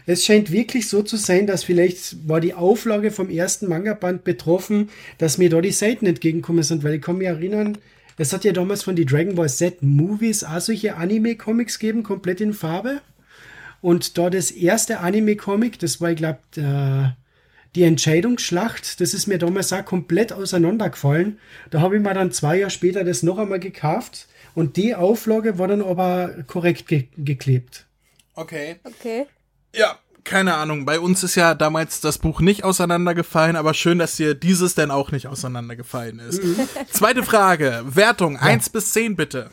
Es 0.05 0.25
scheint 0.25 0.51
wirklich 0.51 0.89
so 0.89 1.01
zu 1.01 1.15
sein, 1.15 1.47
dass 1.47 1.63
vielleicht 1.63 2.27
war 2.27 2.41
die 2.41 2.53
Auflage 2.53 3.09
vom 3.11 3.29
ersten 3.29 3.69
Manga-Band 3.69 4.23
betroffen, 4.23 4.89
dass 5.17 5.37
mir 5.37 5.49
da 5.49 5.61
die 5.61 5.71
Seiten 5.71 6.05
entgegenkommen 6.05 6.63
sind, 6.63 6.83
weil 6.83 6.95
ich 6.95 7.01
kann 7.01 7.17
mich 7.17 7.27
erinnern, 7.27 7.77
es 8.17 8.31
hat 8.31 8.43
ja 8.43 8.51
damals 8.51 8.83
von 8.83 8.95
die 8.95 9.05
Dragon 9.05 9.35
Ball 9.35 9.49
Z 9.49 9.81
Movies 9.81 10.43
auch 10.43 10.59
solche 10.59 10.95
Anime-Comics 10.97 11.79
gegeben, 11.79 12.03
komplett 12.03 12.41
in 12.41 12.53
Farbe. 12.53 13.01
Und 13.81 14.17
da 14.17 14.29
das 14.29 14.51
erste 14.51 14.99
Anime-Comic, 14.99 15.79
das 15.79 15.99
war, 15.99 16.11
ich 16.11 16.17
glaube, 16.17 16.39
der 16.55 17.17
die 17.75 17.83
Entscheidungsschlacht, 17.83 19.01
das 19.01 19.13
ist 19.13 19.27
mir 19.27 19.37
damals 19.37 19.73
auch 19.73 19.83
komplett 19.83 20.31
auseinandergefallen. 20.31 21.39
Da 21.71 21.81
habe 21.81 21.95
ich 21.95 22.01
mir 22.01 22.13
dann 22.13 22.31
zwei 22.31 22.57
Jahre 22.57 22.71
später 22.71 23.03
das 23.03 23.23
noch 23.23 23.37
einmal 23.37 23.59
gekauft 23.59 24.27
und 24.55 24.77
die 24.77 24.95
Auflage 24.95 25.57
war 25.57 25.67
dann 25.67 25.81
aber 25.81 26.43
korrekt 26.47 26.87
ge 26.87 27.07
geklebt. 27.17 27.85
Okay. 28.35 28.77
Okay. 28.83 29.25
Ja, 29.75 29.97
keine 30.23 30.55
Ahnung. 30.55 30.85
Bei 30.85 30.99
uns 30.99 31.23
ist 31.23 31.35
ja 31.35 31.55
damals 31.55 32.01
das 32.01 32.17
Buch 32.17 32.41
nicht 32.41 32.63
auseinandergefallen, 32.63 33.55
aber 33.55 33.73
schön, 33.73 33.99
dass 33.99 34.15
dir 34.15 34.35
dieses 34.35 34.75
denn 34.75 34.91
auch 34.91 35.11
nicht 35.11 35.27
auseinandergefallen 35.27 36.19
ist. 36.19 36.41
Zweite 36.91 37.23
Frage. 37.23 37.83
Wertung 37.85 38.37
1 38.37 38.69
bis 38.69 38.93
10 38.93 39.15
bitte. 39.15 39.49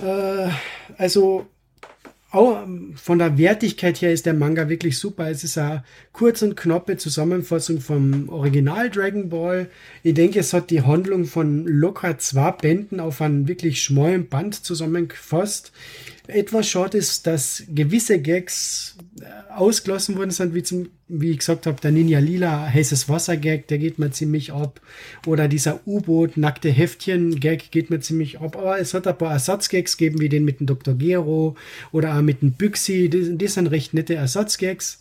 Äh, 0.00 0.48
also 0.96 1.46
auch 2.30 2.62
ähm, 2.62 2.92
von 2.94 3.18
der 3.18 3.38
Wertigkeit 3.38 4.02
her 4.02 4.12
ist 4.12 4.26
der 4.26 4.34
Manga 4.34 4.68
wirklich 4.68 4.98
super. 4.98 5.30
Es 5.30 5.44
ist 5.44 5.56
eine 5.56 5.82
kurz 6.12 6.42
und 6.42 6.56
knappe 6.56 6.98
Zusammenfassung 6.98 7.80
vom 7.80 8.28
Original 8.28 8.90
Dragon 8.90 9.30
Ball. 9.30 9.70
Ich 10.02 10.14
denke, 10.14 10.40
es 10.40 10.52
hat 10.52 10.70
die 10.70 10.82
Handlung 10.82 11.24
von 11.24 11.66
locker 11.66 12.18
zwei 12.18 12.50
Bänden 12.50 13.00
auf 13.00 13.22
einen 13.22 13.48
wirklich 13.48 13.82
schmalen 13.82 14.28
Band 14.28 14.54
zusammengefasst. 14.54 15.72
Etwas 16.28 16.68
schade 16.68 16.98
ist, 16.98 17.26
dass 17.26 17.64
gewisse 17.68 18.20
Gags 18.20 18.96
äh, 19.20 19.24
ausgelassen 19.54 20.16
worden 20.16 20.30
sind, 20.30 20.54
wie, 20.54 20.62
zum, 20.62 20.90
wie 21.08 21.30
ich 21.30 21.38
gesagt 21.38 21.66
habe, 21.66 21.80
der 21.80 21.90
Ninja 21.90 22.18
Lila 22.18 22.66
heißes 22.66 23.08
Wasser-Gag, 23.08 23.66
der 23.68 23.78
geht 23.78 23.98
mir 23.98 24.10
ziemlich 24.10 24.52
ab. 24.52 24.80
Oder 25.26 25.48
dieser 25.48 25.80
U-Boot, 25.86 26.36
nackte 26.36 26.68
Heftchen-Gag 26.68 27.70
geht 27.70 27.88
mir 27.88 28.00
ziemlich 28.00 28.40
ab. 28.40 28.56
Aber 28.58 28.78
es 28.78 28.92
hat 28.92 29.06
ein 29.06 29.16
paar 29.16 29.32
Ersatzgags 29.32 29.96
gegeben, 29.96 30.20
wie 30.20 30.28
den 30.28 30.44
mit 30.44 30.60
dem 30.60 30.66
Dr. 30.66 30.94
Gero 30.94 31.56
oder 31.92 32.14
auch 32.14 32.22
mit 32.22 32.42
dem 32.42 32.52
Büxi. 32.52 33.08
Die, 33.08 33.38
die 33.38 33.48
sind 33.48 33.68
recht 33.68 33.94
nette 33.94 34.14
Ersatzgags. 34.14 35.00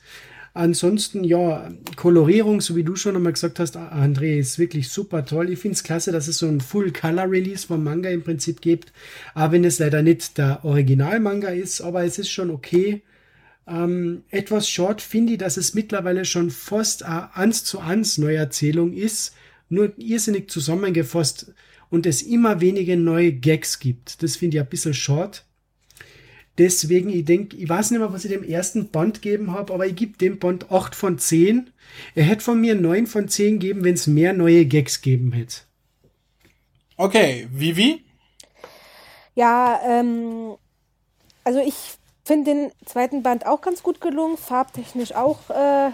Ansonsten, 0.57 1.23
ja, 1.23 1.69
Kolorierung, 1.97 2.61
so 2.61 2.75
wie 2.75 2.83
du 2.83 2.95
schon 2.95 3.15
einmal 3.15 3.33
gesagt 3.33 3.59
hast, 3.59 3.77
André, 3.77 4.39
ist 4.39 4.57
wirklich 4.57 4.89
super 4.89 5.23
toll. 5.23 5.51
Ich 5.51 5.59
finde 5.59 5.75
es 5.75 5.83
klasse, 5.83 6.11
dass 6.11 6.27
es 6.27 6.39
so 6.39 6.47
ein 6.47 6.61
Full-Color-Release 6.61 7.67
vom 7.67 7.83
Manga 7.83 8.09
im 8.09 8.23
Prinzip 8.23 8.59
gibt. 8.59 8.91
Auch 9.35 9.51
wenn 9.51 9.63
es 9.65 9.77
leider 9.77 10.01
nicht 10.01 10.39
der 10.39 10.65
Original-Manga 10.65 11.49
ist, 11.49 11.81
aber 11.81 12.05
es 12.05 12.17
ist 12.17 12.31
schon 12.31 12.49
okay. 12.49 13.03
Ähm, 13.67 14.23
etwas 14.31 14.67
short 14.67 14.99
finde 14.99 15.33
ich, 15.33 15.37
dass 15.37 15.57
es 15.57 15.75
mittlerweile 15.75 16.25
schon 16.25 16.49
fast 16.49 17.03
eine 17.03 17.35
1 17.35 17.63
zu 17.63 17.79
1 17.79 18.17
Neuerzählung 18.17 18.93
ist, 18.93 19.35
nur 19.69 19.93
irrsinnig 19.99 20.49
zusammengefasst 20.49 21.53
und 21.91 22.07
es 22.07 22.23
immer 22.23 22.61
wenige 22.61 22.97
neue 22.97 23.31
Gags 23.31 23.77
gibt. 23.77 24.23
Das 24.23 24.37
finde 24.37 24.57
ich 24.57 24.63
ein 24.63 24.69
bisschen 24.69 24.95
short. 24.95 25.45
Deswegen, 26.57 27.09
ich 27.09 27.25
denke, 27.25 27.55
ich 27.55 27.69
weiß 27.69 27.91
nicht 27.91 27.99
mehr, 27.99 28.11
was 28.11 28.25
ich 28.25 28.31
dem 28.31 28.43
ersten 28.43 28.89
Band 28.89 29.21
gegeben 29.21 29.51
habe, 29.51 29.73
aber 29.73 29.85
ich 29.85 29.95
gebe 29.95 30.17
dem 30.17 30.39
Band 30.39 30.71
8 30.71 30.95
von 30.95 31.19
10. 31.19 31.69
Er 32.15 32.23
hätte 32.23 32.43
von 32.43 32.59
mir 32.59 32.75
9 32.75 33.05
von 33.05 33.27
10 33.27 33.59
gegeben, 33.59 33.83
wenn 33.83 33.93
es 33.93 34.07
mehr 34.07 34.33
neue 34.33 34.65
Gags 34.65 35.01
geben 35.01 35.31
hätte. 35.33 35.57
Okay, 36.95 37.47
Vivi? 37.51 38.03
Ja, 39.35 39.79
ähm, 39.85 40.55
also 41.43 41.59
ich 41.59 41.75
finde 42.25 42.51
den 42.51 42.71
zweiten 42.85 43.21
Band 43.21 43.45
auch 43.45 43.61
ganz 43.61 43.83
gut 43.83 44.01
gelungen, 44.01 44.35
farbtechnisch 44.35 45.13
auch 45.13 45.49
äh, 45.51 45.91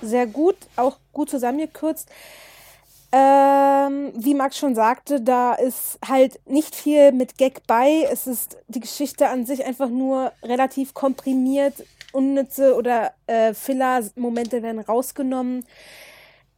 sehr 0.00 0.26
gut, 0.26 0.56
auch 0.76 0.98
gut 1.12 1.28
zusammengekürzt. 1.28 2.08
Ähm, 3.12 4.12
wie 4.16 4.34
Max 4.34 4.58
schon 4.58 4.74
sagte, 4.74 5.20
da 5.20 5.54
ist 5.54 5.98
halt 6.06 6.40
nicht 6.46 6.74
viel 6.74 7.12
mit 7.12 7.38
Gag 7.38 7.66
bei. 7.66 8.06
Es 8.10 8.26
ist 8.26 8.58
die 8.68 8.80
Geschichte 8.80 9.28
an 9.28 9.46
sich 9.46 9.64
einfach 9.64 9.88
nur 9.88 10.32
relativ 10.42 10.92
komprimiert. 10.94 11.84
Unnütze 12.12 12.74
oder 12.74 13.12
äh, 13.26 13.54
Filler-Momente 13.54 14.62
werden 14.62 14.80
rausgenommen. 14.80 15.64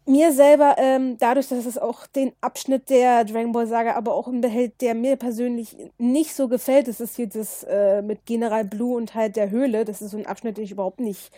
Mir 0.07 0.33
selber, 0.33 0.77
ähm, 0.79 1.19
dadurch, 1.19 1.49
dass 1.49 1.67
es 1.67 1.77
auch 1.77 2.07
den 2.07 2.33
Abschnitt 2.41 2.89
der 2.89 3.25
Dragon 3.27 3.53
Ball 3.53 3.67
Saga 3.67 3.95
aber 3.95 4.15
auch 4.15 4.31
behält, 4.33 4.81
der 4.81 4.95
mir 4.95 5.17
persönlich 5.17 5.77
nicht 5.99 6.35
so 6.35 6.49
gefällt, 6.49 6.89
das 6.89 7.01
ist 7.01 7.17
hier 7.17 7.27
das 7.27 7.63
äh, 7.65 8.01
mit 8.01 8.25
General 8.25 8.65
Blue 8.65 8.97
und 8.97 9.15
halt 9.15 9.37
der 9.37 9.51
Höhle. 9.51 9.85
Das 9.85 10.01
ist 10.01 10.13
so 10.13 10.17
ein 10.17 10.25
Abschnitt, 10.25 10.57
den 10.57 10.65
ich 10.65 10.71
überhaupt 10.71 11.01
nicht 11.01 11.31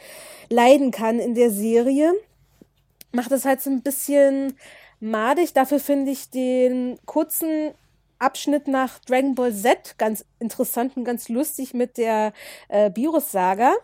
leiden 0.50 0.92
kann 0.92 1.18
in 1.18 1.34
der 1.34 1.50
Serie. 1.50 2.12
Macht 3.10 3.32
es 3.32 3.44
halt 3.44 3.60
so 3.60 3.70
ein 3.70 3.82
bisschen 3.82 4.54
madig. 5.00 5.52
Dafür 5.52 5.80
finde 5.80 6.10
ich 6.10 6.30
den 6.30 6.98
kurzen 7.06 7.72
Abschnitt 8.18 8.68
nach 8.68 8.98
Dragon 9.00 9.34
Ball 9.34 9.52
Z 9.52 9.96
ganz 9.98 10.24
interessant 10.38 10.96
und 10.96 11.04
ganz 11.04 11.28
lustig 11.28 11.74
mit 11.74 11.96
der 11.96 12.32
äh, 12.68 12.90
Virus-Saga, 12.94 13.74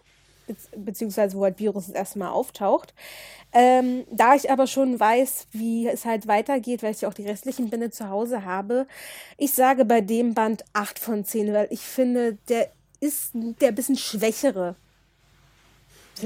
be 0.47 0.55
beziehungsweise 0.77 1.37
wo 1.37 1.45
halt 1.45 1.59
Virus 1.59 1.87
das 1.87 1.95
erste 1.95 2.19
Mal 2.19 2.31
auftaucht. 2.31 2.95
Ähm, 3.53 4.05
da 4.11 4.35
ich 4.35 4.51
aber 4.51 4.67
schon 4.67 5.01
weiß, 5.01 5.47
wie 5.53 5.89
es 5.89 6.05
halt 6.05 6.29
weitergeht, 6.29 6.83
weil 6.83 6.91
ich 6.93 7.01
ja 7.01 7.09
auch 7.09 7.14
die 7.14 7.27
restlichen 7.27 7.71
Bände 7.71 7.91
zu 7.91 8.11
Hause 8.11 8.45
habe, 8.45 8.87
ich 9.39 9.55
sage 9.55 9.85
bei 9.87 10.03
dem 10.03 10.35
Band 10.35 10.64
8 10.75 10.99
von 10.99 11.25
10, 11.25 11.55
weil 11.55 11.69
ich 11.71 11.81
finde, 11.81 12.37
der 12.49 12.71
ist 13.01 13.31
der 13.35 13.73
bisschen 13.73 13.97
schwächere. 13.97 14.77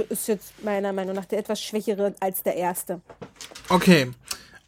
Ist 0.08 0.28
jetzt 0.28 0.62
meiner 0.64 0.92
Meinung 0.92 1.14
nach 1.14 1.24
der 1.24 1.38
etwas 1.38 1.62
schwächere 1.62 2.14
als 2.20 2.42
der 2.42 2.56
erste. 2.56 3.00
Okay. 3.68 4.10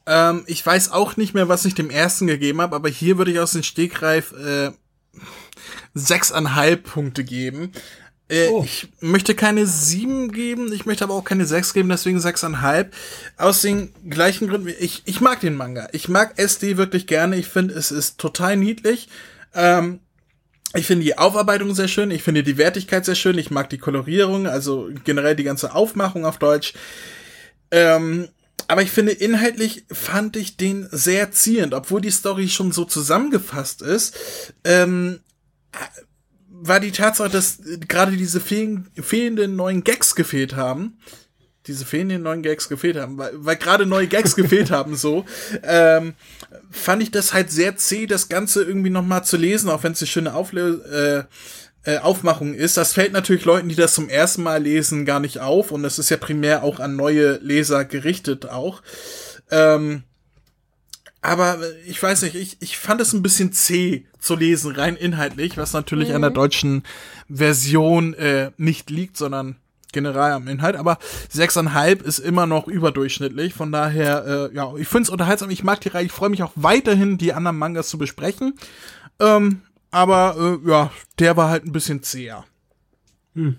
Ähm, 0.07 0.45
ich 0.47 0.65
weiß 0.65 0.93
auch 0.93 1.17
nicht 1.17 1.35
mehr, 1.35 1.49
was 1.49 1.65
ich 1.65 1.75
dem 1.75 1.91
ersten 1.91 2.27
gegeben 2.27 2.61
habe, 2.61 2.77
aber 2.77 2.89
hier 2.89 3.19
würde 3.19 3.31
ich 3.31 3.41
aus 3.41 3.53
dem 3.53 3.63
Stegreif 3.63 4.33
äh, 4.33 4.71
sechseinhalb 5.95 6.85
Punkte 6.85 7.25
geben. 7.25 7.73
Äh, 8.29 8.49
oh. 8.49 8.63
Ich 8.65 8.89
möchte 9.01 9.35
keine 9.35 9.67
sieben 9.67 10.33
geben, 10.33 10.73
ich 10.73 10.87
möchte 10.87 11.05
aber 11.05 11.15
auch 11.15 11.25
keine 11.25 11.45
sechs 11.45 11.75
geben, 11.75 11.91
deswegen 11.91 12.19
sechseinhalb. 12.19 12.95
Aus 13.37 13.61
den 13.61 13.93
gleichen 14.09 14.49
Gründen. 14.49 14.73
Ich, 14.81 15.03
ich 15.05 15.21
mag 15.21 15.41
den 15.41 15.55
Manga. 15.55 15.89
Ich 15.93 16.09
mag 16.09 16.39
SD 16.39 16.79
wirklich 16.79 17.07
gerne. 17.07 17.37
Ich 17.37 17.47
finde, 17.47 17.75
es 17.75 17.91
ist 17.91 18.19
total 18.19 18.57
niedlich. 18.57 19.09
Ähm, 19.55 20.01
ich 20.75 20.87
finde 20.87 21.05
die 21.05 21.19
Aufarbeitung 21.19 21.75
sehr 21.75 21.89
schön. 21.89 22.11
Ich 22.11 22.23
finde 22.23 22.43
die 22.43 22.57
Wertigkeit 22.57 23.05
sehr 23.05 23.15
schön. 23.15 23.37
Ich 23.37 23.51
mag 23.51 23.69
die 23.69 23.79
Kolorierung, 23.79 24.47
also 24.47 24.89
generell 25.05 25.37
die 25.37 25.45
ganze 25.45 25.75
Aufmachung 25.75 26.25
auf 26.25 26.39
Deutsch. 26.39 26.73
Ähm, 27.71 28.29
aber 28.73 28.81
ich 28.81 28.91
finde, 28.91 29.13
inhaltlich 29.13 29.85
fand 29.93 30.35
ich 30.35 30.57
den 30.57 30.89
sehr 30.91 31.31
ziehend, 31.31 31.75
obwohl 31.75 32.01
die 32.01 32.11
Story 32.11 32.49
schon 32.49 32.73
so 32.73 32.87
zusammengefasst 32.87 33.83
ist. 33.83 34.17
Ähm, 34.65 35.21
war 36.49 36.81
die 36.81 36.91
Tatsache, 36.91 37.29
dass 37.29 37.59
gerade 37.87 38.17
diese 38.17 38.41
fehl 38.41 38.83
fehlenden 38.95 39.57
neuen 39.57 39.85
Gags 39.85 40.15
gefehlt 40.15 40.57
haben. 40.57 40.97
Diese 41.67 41.85
fehlenden 41.85 42.23
neuen 42.23 42.43
Gags 42.43 42.71
gefehlt 42.71 42.97
haben, 42.97 43.19
weil, 43.19 43.33
weil 43.35 43.57
gerade 43.57 43.85
neue 43.85 44.07
Gags 44.07 44.37
gefehlt 44.37 44.71
haben, 44.71 44.97
so, 44.97 45.27
ähm, 45.65 46.15
fand 46.71 47.03
ich 47.03 47.11
das 47.11 47.35
halt 47.35 47.51
sehr 47.51 47.77
zäh, 47.77 48.07
das 48.07 48.31
Ganze 48.31 48.65
irgendwie 48.65 48.89
nochmal 48.89 49.23
zu 49.23 49.37
lesen, 49.37 49.69
auch 49.69 49.83
wenn 49.83 49.93
es 49.93 50.01
eine 50.01 50.09
schöne 50.09 50.35
Auflösung, 50.35 50.83
äh, 50.87 51.25
äh, 51.85 51.99
Aufmachung 51.99 52.55
ist. 52.55 52.77
Das 52.77 52.93
fällt 52.93 53.13
natürlich 53.13 53.45
Leuten, 53.45 53.69
die 53.69 53.75
das 53.75 53.95
zum 53.95 54.09
ersten 54.09 54.43
Mal 54.43 54.63
lesen, 54.63 55.05
gar 55.05 55.21
nicht 55.21 55.41
auf. 55.41 55.73
Und 55.73 55.83
das 55.83 55.99
ist 55.99 56.11
ja 56.11 56.17
primär 56.17 56.63
auch 56.63 56.81
an 56.81 56.97
neue 56.97 57.39
Leser 57.39 57.85
gerichtet 57.85 58.49
auch. 58.49 58.83
Ähm, 59.51 60.05
aber 61.21 61.59
ich 61.87 62.03
weiß 62.03 62.23
nicht, 62.23 62.35
ich, 62.35 62.57
ich 62.61 62.77
fand 62.77 63.01
es 63.01 63.13
ein 63.13 63.23
bisschen 63.23 63.53
zäh 63.53 64.07
zu 64.19 64.35
lesen, 64.35 64.75
rein 64.75 64.97
inhaltlich, 64.97 65.57
was 65.57 65.73
natürlich 65.73 66.09
mhm. 66.09 66.17
an 66.17 66.23
der 66.23 66.31
deutschen 66.31 66.83
Version 67.29 68.15
äh, 68.15 68.51
nicht 68.57 68.91
liegt, 68.91 69.17
sondern 69.17 69.57
generell 69.93 70.33
am 70.33 70.49
Inhalt. 70.49 70.75
Aber 70.75 70.99
sechseinhalb 71.29 72.03
ist 72.03 72.19
immer 72.19 72.47
noch 72.47 72.67
überdurchschnittlich. 72.67 73.55
Von 73.55 73.71
daher, 73.71 74.51
äh, 74.53 74.57
ja, 74.57 74.75
ich 74.77 74.89
finde 74.89 75.05
es 75.05 75.11
unterhaltsam. 75.11 75.51
Ich 75.51 75.63
mag 75.63 75.81
die 75.81 75.89
Reihe. 75.89 76.07
Ich 76.07 76.13
freue 76.13 76.31
mich 76.31 76.43
auch 76.43 76.53
weiterhin, 76.57 77.19
die 77.19 77.33
anderen 77.33 77.59
Mangas 77.59 77.89
zu 77.89 77.99
besprechen. 77.99 78.55
Ähm, 79.21 79.63
aber 79.93 80.59
äh, 80.65 80.69
ja, 80.69 80.91
der 81.21 81.37
war 81.37 81.49
halt 81.51 81.65
ein 81.65 81.73
bisschen 81.73 82.03
zäher. 82.03 82.45
Hm. 83.35 83.59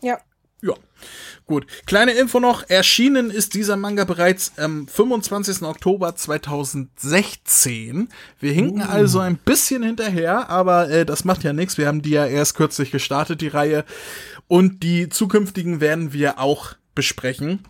Ja. 0.00 0.18
Ja. 0.62 0.74
Gut. 1.46 1.66
Kleine 1.86 2.12
Info 2.12 2.38
noch. 2.38 2.70
Erschienen 2.70 3.30
ist 3.30 3.54
dieser 3.54 3.76
Manga 3.76 4.04
bereits 4.04 4.52
am 4.58 4.86
25. 4.86 5.62
Oktober 5.62 6.14
2016. 6.14 8.08
Wir 8.38 8.52
hinken 8.52 8.82
uh. 8.82 8.88
also 8.88 9.18
ein 9.18 9.36
bisschen 9.36 9.82
hinterher, 9.82 10.48
aber 10.48 10.88
äh, 10.88 11.04
das 11.04 11.24
macht 11.24 11.42
ja 11.42 11.52
nichts. 11.52 11.76
Wir 11.78 11.88
haben 11.88 12.00
die 12.00 12.10
ja 12.10 12.26
erst 12.26 12.54
kürzlich 12.54 12.92
gestartet, 12.92 13.40
die 13.40 13.48
Reihe. 13.48 13.84
Und 14.46 14.84
die 14.84 15.08
zukünftigen 15.08 15.80
werden 15.80 16.12
wir 16.12 16.38
auch 16.38 16.74
besprechen. 16.94 17.66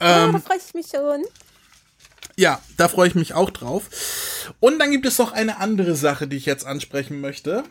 Ähm, 0.00 0.30
oh, 0.30 0.32
da 0.32 0.38
freue 0.40 0.58
ich 0.58 0.74
mich 0.74 0.88
schon. 0.88 1.24
Ja, 2.36 2.60
da 2.76 2.88
freue 2.88 3.08
ich 3.08 3.14
mich 3.14 3.34
auch 3.34 3.50
drauf. 3.50 3.84
Und 4.60 4.78
dann 4.78 4.90
gibt 4.90 5.06
es 5.06 5.18
noch 5.18 5.32
eine 5.32 5.58
andere 5.58 5.94
Sache, 5.94 6.26
die 6.26 6.36
ich 6.36 6.46
jetzt 6.46 6.66
ansprechen 6.66 7.20
möchte. 7.20 7.64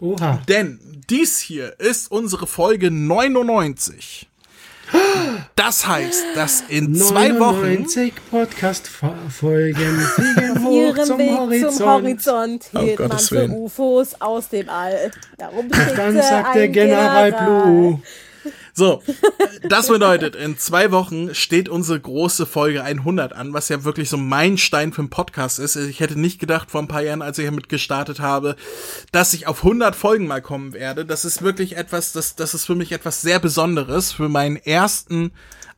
Oha. 0.00 0.40
Denn 0.48 1.02
dies 1.08 1.38
hier 1.38 1.78
ist 1.78 2.10
unsere 2.10 2.46
Folge 2.46 2.90
99. 2.90 4.28
Das 5.56 5.86
heißt, 5.86 6.24
dass 6.34 6.62
in 6.68 6.94
zwei 6.94 7.38
Wochen 7.40 7.60
99 7.62 8.12
Podcast-Folgen 8.30 10.00
fliegen 10.14 10.64
hoch 10.64 11.04
zum 11.04 11.18
Weg 11.18 11.30
Horizont. 11.30 11.74
zum 11.76 11.86
Horizont 11.86 12.64
Oh, 12.74 12.80
hielt 12.80 12.98
man 12.98 13.08
Gottes 13.08 13.28
für 13.28 13.34
Willen. 13.36 13.50
UFOs 13.52 14.20
aus 14.20 14.48
dem 14.50 14.68
All. 14.68 15.10
Darum 15.38 15.68
Dann 15.70 16.14
sagt 16.16 16.54
der 16.54 16.62
ein 16.64 16.72
General 16.72 17.32
Blue. 17.32 18.02
So, 18.76 19.04
das 19.68 19.86
bedeutet, 19.86 20.34
in 20.34 20.58
zwei 20.58 20.90
Wochen 20.90 21.32
steht 21.32 21.68
unsere 21.68 22.00
große 22.00 22.44
Folge 22.44 22.82
100 22.82 23.32
an, 23.32 23.52
was 23.52 23.68
ja 23.68 23.84
wirklich 23.84 24.10
so 24.10 24.16
mein 24.16 24.58
Stein 24.58 24.92
für 24.92 25.02
einen 25.02 25.10
Podcast 25.10 25.60
ist. 25.60 25.76
Ich 25.76 26.00
hätte 26.00 26.18
nicht 26.18 26.40
gedacht 26.40 26.72
vor 26.72 26.82
ein 26.82 26.88
paar 26.88 27.02
Jahren, 27.02 27.22
als 27.22 27.38
ich 27.38 27.44
damit 27.44 27.68
gestartet 27.68 28.18
habe, 28.18 28.56
dass 29.12 29.32
ich 29.32 29.46
auf 29.46 29.62
100 29.62 29.94
Folgen 29.94 30.26
mal 30.26 30.42
kommen 30.42 30.72
werde. 30.72 31.06
Das 31.06 31.24
ist 31.24 31.42
wirklich 31.42 31.76
etwas, 31.76 32.10
das, 32.10 32.34
das 32.34 32.54
ist 32.54 32.66
für 32.66 32.74
mich 32.74 32.90
etwas 32.90 33.22
sehr 33.22 33.38
Besonderes 33.38 34.10
für 34.10 34.28
meinen 34.28 34.56
ersten 34.56 35.30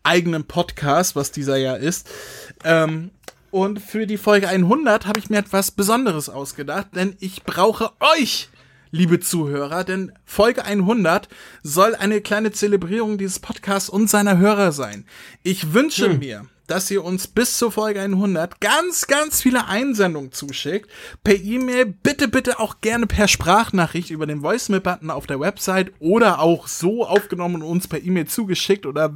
eigenen 0.03 0.45
Podcast, 0.45 1.17
was 1.17 1.33
dieser 1.33 1.59
Jahr 1.59 1.77
ist. 1.77 2.09
Ähm, 2.65 3.11
und 3.51 3.81
für 3.81 4.07
die 4.07 4.19
Folge 4.19 4.49
100 4.49 5.07
habe 5.07 5.19
ich 5.19 5.29
mir 5.29 5.39
etwas 5.39 5.71
Besonderes 5.71 6.31
ausgedacht, 6.31 6.89
denn 6.95 7.15
ich 7.21 7.43
brauche 7.45 7.91
euch 8.19 8.49
liebe 8.97 9.21
Zuhörer, 9.21 9.85
denn 9.85 10.13
Folge 10.25 10.65
100 10.65 11.29
soll 11.63 11.95
eine 11.95 12.21
kleine 12.21 12.51
Zelebrierung 12.51 13.19
dieses 13.19 13.39
Podcasts 13.39 13.91
und 13.91 14.09
seiner 14.09 14.39
Hörer 14.39 14.73
sein. 14.73 15.05
Ich 15.43 15.75
wünsche 15.75 16.09
hm. 16.09 16.19
mir, 16.19 16.47
dass 16.67 16.91
ihr 16.91 17.05
uns 17.05 17.29
bis 17.29 17.59
zur 17.59 17.71
Folge 17.71 18.01
100 18.01 18.61
ganz, 18.61 19.07
ganz 19.07 19.43
viele 19.43 19.67
Einsendungen 19.67 20.33
zuschickt. 20.33 20.91
Per 21.23 21.37
E-Mail, 21.37 21.87
bitte, 21.87 22.27
bitte 22.29 22.59
auch 22.59 22.81
gerne 22.81 23.07
per 23.07 23.29
Sprachnachricht 23.29 24.11
über 24.11 24.27
den 24.27 24.43
Voicemail-Button 24.43 25.11
auf 25.11 25.27
der 25.27 25.41
Website 25.41 25.93
oder 26.01 26.41
auch 26.41 26.67
so 26.67 27.07
aufgenommen 27.07 27.57
und 27.57 27.69
uns 27.69 27.89
per 27.89 28.03
E-Mail 28.03 28.27
zugeschickt 28.27 28.87
oder 28.87 29.15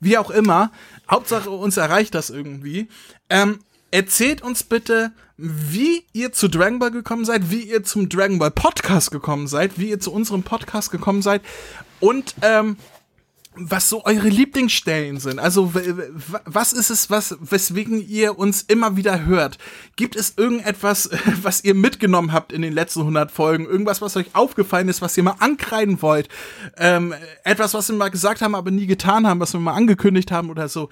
wie 0.00 0.18
auch 0.18 0.30
immer. 0.30 0.72
Hauptsache 1.08 1.50
uns 1.50 1.76
erreicht 1.76 2.14
das 2.14 2.30
irgendwie. 2.30 2.88
Ähm, 3.30 3.60
erzählt 3.90 4.42
uns 4.42 4.62
bitte, 4.62 5.12
wie 5.36 6.04
ihr 6.12 6.32
zu 6.32 6.48
Dragon 6.48 6.78
Ball 6.78 6.90
gekommen 6.90 7.24
seid, 7.24 7.50
wie 7.50 7.62
ihr 7.62 7.82
zum 7.82 8.08
Dragon 8.08 8.38
Ball 8.38 8.50
Podcast 8.50 9.10
gekommen 9.10 9.46
seid, 9.46 9.78
wie 9.78 9.88
ihr 9.90 10.00
zu 10.00 10.12
unserem 10.12 10.42
Podcast 10.42 10.90
gekommen 10.90 11.22
seid 11.22 11.42
und 11.98 12.34
ähm, 12.42 12.76
was 13.56 13.88
so 13.88 14.04
eure 14.04 14.28
Lieblingsstellen 14.28 15.18
sind. 15.18 15.40
Also 15.40 15.72
was 16.44 16.72
ist 16.72 16.90
es, 16.90 17.10
was 17.10 17.36
weswegen 17.40 18.06
ihr 18.06 18.38
uns 18.38 18.62
immer 18.62 18.96
wieder 18.96 19.26
hört? 19.26 19.58
Gibt 19.96 20.14
es 20.14 20.34
irgendetwas, 20.36 21.10
was 21.42 21.64
ihr 21.64 21.74
mitgenommen 21.74 22.32
habt 22.32 22.52
in 22.52 22.62
den 22.62 22.72
letzten 22.72 23.00
100 23.00 23.30
Folgen? 23.30 23.66
Irgendwas, 23.66 24.00
was 24.00 24.16
euch 24.16 24.34
aufgefallen 24.34 24.88
ist, 24.88 25.02
was 25.02 25.16
ihr 25.16 25.24
mal 25.24 25.36
ankreiden 25.40 26.00
wollt? 26.00 26.28
Ähm, 26.76 27.12
etwas, 27.44 27.74
was 27.74 27.88
wir 27.88 27.96
mal 27.96 28.10
gesagt 28.10 28.40
haben, 28.40 28.54
aber 28.54 28.70
nie 28.70 28.86
getan 28.86 29.26
haben, 29.26 29.40
was 29.40 29.52
wir 29.52 29.60
mal 29.60 29.74
angekündigt 29.74 30.30
haben 30.30 30.50
oder 30.50 30.68
so? 30.68 30.88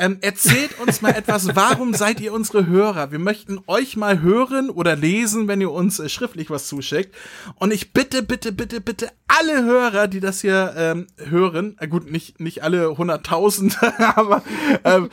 Ähm, 0.00 0.18
erzählt 0.20 0.78
uns 0.78 1.02
mal 1.02 1.10
etwas, 1.10 1.56
warum 1.56 1.92
seid 1.92 2.20
ihr 2.20 2.32
unsere 2.32 2.66
Hörer? 2.66 3.10
Wir 3.10 3.18
möchten 3.18 3.58
euch 3.66 3.96
mal 3.96 4.20
hören 4.20 4.70
oder 4.70 4.94
lesen, 4.94 5.48
wenn 5.48 5.60
ihr 5.60 5.72
uns 5.72 5.98
äh, 5.98 6.08
schriftlich 6.08 6.50
was 6.50 6.68
zuschickt. 6.68 7.14
Und 7.56 7.72
ich 7.72 7.92
bitte, 7.92 8.22
bitte, 8.22 8.52
bitte, 8.52 8.80
bitte 8.80 9.10
alle 9.26 9.64
Hörer, 9.64 10.06
die 10.06 10.20
das 10.20 10.40
hier 10.40 10.72
ähm, 10.76 11.08
hören, 11.16 11.76
äh, 11.80 11.88
gut, 11.88 12.08
nicht, 12.10 12.38
nicht 12.38 12.62
alle 12.62 12.90
100.000, 12.90 13.76
aber 14.16 14.44
ähm, 14.84 15.10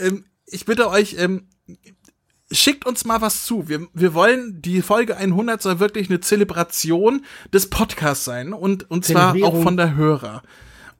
ähm, 0.00 0.24
ich 0.46 0.64
bitte 0.64 0.90
euch, 0.90 1.14
ähm, 1.18 1.46
schickt 2.50 2.84
uns 2.84 3.04
mal 3.04 3.20
was 3.20 3.44
zu. 3.44 3.68
Wir, 3.68 3.86
wir 3.94 4.12
wollen, 4.14 4.60
die 4.60 4.82
Folge 4.82 5.16
100 5.16 5.62
soll 5.62 5.78
wirklich 5.78 6.10
eine 6.10 6.18
Zelebration 6.18 7.24
des 7.52 7.70
Podcasts 7.70 8.24
sein 8.24 8.52
und, 8.52 8.90
und 8.90 9.04
zwar 9.04 9.36
auch 9.44 9.62
von 9.62 9.76
der 9.76 9.94
Hörer. 9.94 10.42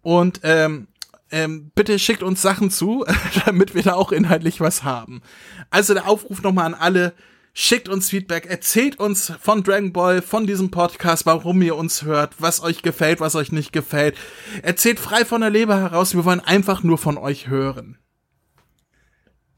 Und 0.03 0.41
ähm, 0.45 0.87
ähm, 1.31 1.71
bitte 1.75 1.99
schickt 1.99 2.23
uns 2.23 2.43
Sachen 2.43 2.71
zu, 2.71 3.05
damit 3.45 3.75
wir 3.75 3.83
da 3.83 3.95
auch 3.95 4.13
inhaltlich 4.13 4.61
was 4.61 4.85
haben. 4.85 5.23
Also 5.71 5.95
der 5.95 6.09
Aufruf 6.09 6.43
nochmal 6.43 6.67
an 6.67 6.75
alle, 6.75 7.15
schickt 7.53 7.89
uns 7.89 8.11
Feedback, 8.11 8.47
erzählt 8.47 8.99
uns 9.01 9.33
von 9.41 9.63
Dragon 9.63 9.93
Ball, 9.93 10.23
von 10.23 10.47
diesem 10.47 10.71
Podcast, 10.71 11.27
warum 11.27 11.63
ihr 11.63 11.77
uns 11.77 12.03
hört, 12.03 12.35
was 12.39 12.63
euch 12.63 12.83
gefällt, 12.83 13.21
was 13.21 13.35
euch 13.35 13.51
nicht 13.51 13.73
gefällt. 13.73 14.17
Erzählt 14.63 15.01
frei 15.01 15.25
von 15.25 15.41
der 15.41 15.51
Leber 15.51 15.77
heraus, 15.81 16.15
wir 16.15 16.25
wollen 16.25 16.41
einfach 16.41 16.83
nur 16.83 16.99
von 16.99 17.17
euch 17.17 17.49
hören. 17.49 17.99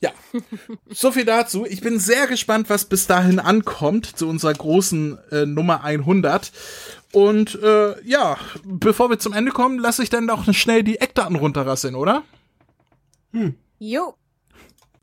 Ja, 0.01 0.13
so 0.89 1.11
viel 1.11 1.25
dazu. 1.25 1.67
Ich 1.67 1.81
bin 1.81 1.99
sehr 1.99 2.29
gespannt, 2.29 2.71
was 2.71 2.85
bis 2.85 3.07
dahin 3.07 3.41
ankommt 3.41 4.07
zu 4.07 4.29
unserer 4.29 4.55
großen 4.55 5.19
äh, 5.33 5.47
Nummer 5.47 5.83
100. 5.83 6.53
Und 7.13 7.61
äh, 7.63 8.01
ja, 8.07 8.37
bevor 8.65 9.11
wir 9.11 9.19
zum 9.19 9.33
Ende 9.33 9.51
kommen, 9.51 9.79
lasse 9.79 10.03
ich 10.03 10.11
dann 10.11 10.29
doch 10.29 10.53
schnell 10.55 10.85
die 10.85 11.01
Eckdaten 11.01 11.37
runterrasseln, 11.37 11.97
oder? 11.97 12.23
Hm. 13.33 13.57
Jo. 13.79 14.15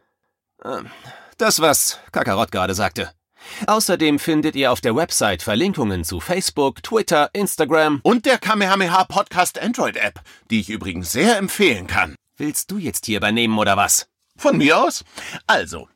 Ähm, 0.64 0.86
das, 1.36 1.60
was 1.60 1.98
Kakarott 2.12 2.50
gerade 2.50 2.74
sagte. 2.74 3.12
Außerdem 3.66 4.18
findet 4.18 4.56
ihr 4.56 4.72
auf 4.72 4.80
der 4.80 4.96
Website 4.96 5.42
Verlinkungen 5.42 6.04
zu 6.04 6.20
Facebook, 6.20 6.82
Twitter, 6.82 7.30
Instagram 7.32 8.00
und 8.02 8.26
der 8.26 8.38
Kamehameha 8.38 9.04
Podcast 9.04 9.60
Android 9.60 9.96
App, 9.96 10.20
die 10.50 10.60
ich 10.60 10.70
übrigens 10.70 11.12
sehr 11.12 11.38
empfehlen 11.38 11.86
kann. 11.86 12.14
Willst 12.36 12.70
du 12.70 12.78
jetzt 12.78 13.06
hier 13.06 13.18
übernehmen 13.18 13.58
oder 13.58 13.76
was? 13.76 14.08
Von 14.36 14.58
mir 14.58 14.78
aus? 14.78 15.04
Also, 15.46 15.88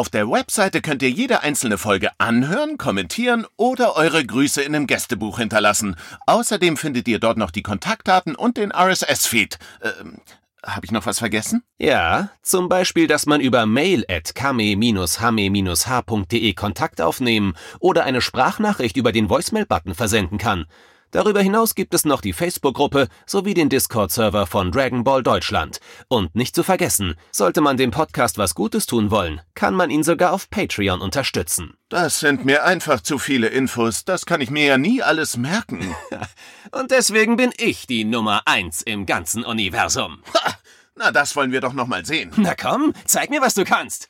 auf 0.00 0.08
der 0.08 0.30
Webseite 0.30 0.80
könnt 0.80 1.02
ihr 1.02 1.10
jede 1.10 1.42
einzelne 1.42 1.76
Folge 1.76 2.08
anhören, 2.16 2.78
kommentieren 2.78 3.46
oder 3.58 3.96
eure 3.96 4.24
Grüße 4.24 4.62
in 4.62 4.74
einem 4.74 4.86
Gästebuch 4.86 5.38
hinterlassen. 5.38 5.94
Außerdem 6.24 6.78
findet 6.78 7.06
ihr 7.06 7.18
dort 7.18 7.36
noch 7.36 7.50
die 7.50 7.60
Kontaktdaten 7.60 8.34
und 8.34 8.56
den 8.56 8.72
RSS-Feed. 8.72 9.58
Ähm, 9.82 10.22
habe 10.64 10.86
ich 10.86 10.90
noch 10.90 11.04
was 11.04 11.18
vergessen? 11.18 11.64
Ja, 11.76 12.30
zum 12.40 12.70
Beispiel, 12.70 13.08
dass 13.08 13.26
man 13.26 13.42
über 13.42 13.66
mail 13.66 14.06
at 14.08 14.34
kame-hame-h.de 14.34 16.54
Kontakt 16.54 17.02
aufnehmen 17.02 17.52
oder 17.78 18.04
eine 18.04 18.22
Sprachnachricht 18.22 18.96
über 18.96 19.12
den 19.12 19.28
Voicemail-Button 19.28 19.94
versenden 19.94 20.38
kann. 20.38 20.64
Darüber 21.10 21.40
hinaus 21.40 21.74
gibt 21.74 21.94
es 21.94 22.04
noch 22.04 22.20
die 22.20 22.32
Facebook-Gruppe 22.32 23.08
sowie 23.26 23.54
den 23.54 23.68
Discord-Server 23.68 24.46
von 24.46 24.70
Dragon 24.70 25.04
Ball 25.04 25.22
Deutschland. 25.22 25.80
Und 26.08 26.34
nicht 26.34 26.54
zu 26.54 26.62
vergessen, 26.62 27.16
sollte 27.32 27.60
man 27.60 27.76
dem 27.76 27.90
Podcast 27.90 28.38
was 28.38 28.54
Gutes 28.54 28.86
tun 28.86 29.10
wollen, 29.10 29.40
kann 29.54 29.74
man 29.74 29.90
ihn 29.90 30.02
sogar 30.02 30.32
auf 30.32 30.50
Patreon 30.50 31.00
unterstützen. 31.00 31.74
Das 31.88 32.20
sind 32.20 32.44
mir 32.44 32.64
einfach 32.64 33.00
zu 33.00 33.18
viele 33.18 33.48
Infos, 33.48 34.04
das 34.04 34.26
kann 34.26 34.40
ich 34.40 34.50
mir 34.50 34.64
ja 34.64 34.78
nie 34.78 35.02
alles 35.02 35.36
merken. 35.36 35.94
Und 36.70 36.90
deswegen 36.90 37.36
bin 37.36 37.52
ich 37.56 37.86
die 37.86 38.04
Nummer 38.04 38.42
eins 38.44 38.82
im 38.82 39.06
ganzen 39.06 39.44
Universum. 39.44 40.22
Ha, 40.34 40.54
na, 40.94 41.10
das 41.10 41.34
wollen 41.34 41.50
wir 41.50 41.60
doch 41.60 41.72
noch 41.72 41.86
mal 41.86 42.04
sehen. 42.04 42.30
Na 42.36 42.54
komm, 42.54 42.92
zeig 43.04 43.30
mir, 43.30 43.40
was 43.40 43.54
du 43.54 43.64
kannst. 43.64 44.08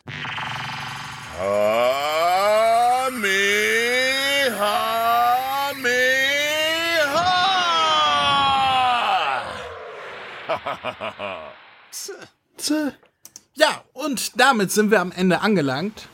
Kamehameha. 1.40 1.80
Ja, 13.55 13.82
und 13.93 14.41
damit 14.41 14.70
sind 14.70 14.91
wir 14.91 15.01
am 15.01 15.12
Ende 15.12 15.41
angelangt. 15.41 16.09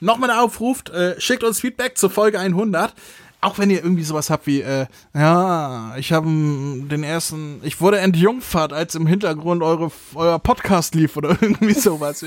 Nochmal 0.00 0.28
der 0.28 0.42
Aufruf, 0.42 0.84
äh, 0.92 1.20
schickt 1.20 1.42
uns 1.42 1.60
Feedback 1.60 1.96
zur 1.96 2.10
Folge 2.10 2.38
100. 2.38 2.92
Auch 3.40 3.58
wenn 3.58 3.70
ihr 3.70 3.82
irgendwie 3.82 4.04
sowas 4.04 4.30
habt 4.30 4.46
wie, 4.46 4.60
äh, 4.60 4.86
ja, 5.14 5.96
ich 5.96 6.12
habe 6.12 6.28
den 6.28 7.02
ersten, 7.02 7.60
ich 7.64 7.80
wurde 7.80 7.98
entjungfert, 7.98 8.72
als 8.72 8.94
im 8.94 9.08
Hintergrund 9.08 9.64
eure, 9.64 9.90
euer 10.14 10.38
Podcast 10.38 10.94
lief 10.94 11.16
oder 11.16 11.30
irgendwie 11.40 11.74
sowas. 11.74 12.24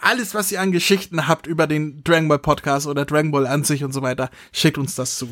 Alles, 0.00 0.34
was 0.34 0.50
ihr 0.50 0.60
an 0.60 0.72
Geschichten 0.72 1.28
habt 1.28 1.46
über 1.46 1.68
den 1.68 2.02
Dragon 2.02 2.26
Ball 2.26 2.40
Podcast 2.40 2.88
oder 2.88 3.04
Dragon 3.04 3.30
Ball 3.30 3.46
an 3.46 3.62
sich 3.62 3.84
und 3.84 3.92
so 3.92 4.02
weiter, 4.02 4.28
schickt 4.52 4.76
uns 4.76 4.96
das 4.96 5.18
zu. 5.18 5.28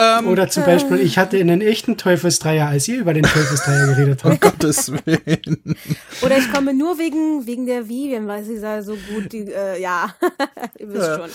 Ähm, 0.00 0.28
Oder 0.28 0.48
zum 0.48 0.64
Beispiel, 0.64 0.98
ich 0.98 1.18
hatte 1.18 1.38
einen 1.38 1.60
echten 1.60 1.98
Teufelsdreier, 1.98 2.68
als 2.68 2.88
ihr 2.88 3.00
über 3.00 3.12
den 3.12 3.24
Teufelsdreier 3.24 3.86
geredet 3.88 4.24
habt. 4.24 4.32
Um 4.32 4.40
Gottes 4.50 4.90
Willen. 4.90 5.76
Oder 6.22 6.38
ich 6.38 6.50
komme 6.50 6.72
nur 6.72 6.98
wegen, 6.98 7.46
wegen 7.46 7.66
der 7.66 7.86
Vivian, 7.86 8.26
weil 8.26 8.42
sie 8.42 8.58
sei 8.58 8.80
so 8.80 8.96
gut, 9.12 9.30
die, 9.30 9.52
äh, 9.52 9.78
ja, 9.78 10.14
ihr 10.78 10.88
wisst 10.88 11.06
ja. 11.06 11.16
schon. 11.18 11.30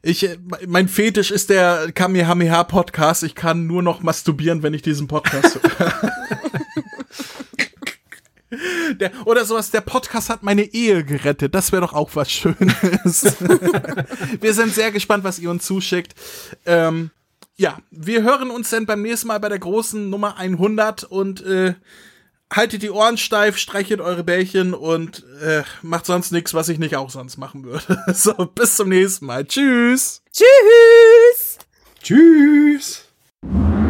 Ich, 0.00 0.24
äh, 0.24 0.38
mein 0.66 0.88
Fetisch 0.88 1.30
ist 1.30 1.50
der 1.50 1.92
Kamehameha 1.92 2.64
Podcast. 2.64 3.22
Ich 3.22 3.34
kann 3.34 3.66
nur 3.66 3.82
noch 3.82 4.02
masturbieren, 4.02 4.62
wenn 4.62 4.72
ich 4.72 4.80
diesen 4.80 5.08
Podcast 5.08 5.60
höre. 5.78 6.12
Der, 9.00 9.10
oder 9.26 9.44
sowas, 9.44 9.72
der 9.72 9.80
Podcast 9.80 10.30
hat 10.30 10.42
meine 10.42 10.62
Ehe 10.62 11.04
gerettet. 11.04 11.54
Das 11.54 11.72
wäre 11.72 11.82
doch 11.82 11.92
auch 11.92 12.10
was 12.14 12.30
Schönes. 12.30 13.36
Wir 14.40 14.54
sind 14.54 14.72
sehr 14.72 14.92
gespannt, 14.92 15.24
was 15.24 15.40
ihr 15.40 15.50
uns 15.50 15.66
zuschickt. 15.66 16.14
Ähm, 16.64 17.10
ja, 17.56 17.78
wir 17.90 18.22
hören 18.22 18.50
uns 18.50 18.70
dann 18.70 18.86
beim 18.86 19.02
nächsten 19.02 19.28
Mal 19.28 19.40
bei 19.40 19.48
der 19.48 19.58
großen 19.58 20.10
Nummer 20.10 20.36
100 20.36 21.04
und 21.04 21.44
äh, 21.44 21.74
haltet 22.52 22.82
die 22.82 22.90
Ohren 22.90 23.16
steif, 23.16 23.56
streichelt 23.56 24.00
eure 24.00 24.24
Bällchen 24.24 24.74
und 24.74 25.24
äh, 25.42 25.62
macht 25.82 26.06
sonst 26.06 26.32
nichts, 26.32 26.54
was 26.54 26.68
ich 26.68 26.78
nicht 26.78 26.96
auch 26.96 27.10
sonst 27.10 27.38
machen 27.38 27.64
würde. 27.64 28.02
So, 28.14 28.34
bis 28.34 28.76
zum 28.76 28.90
nächsten 28.90 29.26
Mal. 29.26 29.46
Tschüss. 29.46 30.22
Tschüss. 30.32 31.58
Tschüss. 32.02 33.02
Tschüss. 33.42 33.85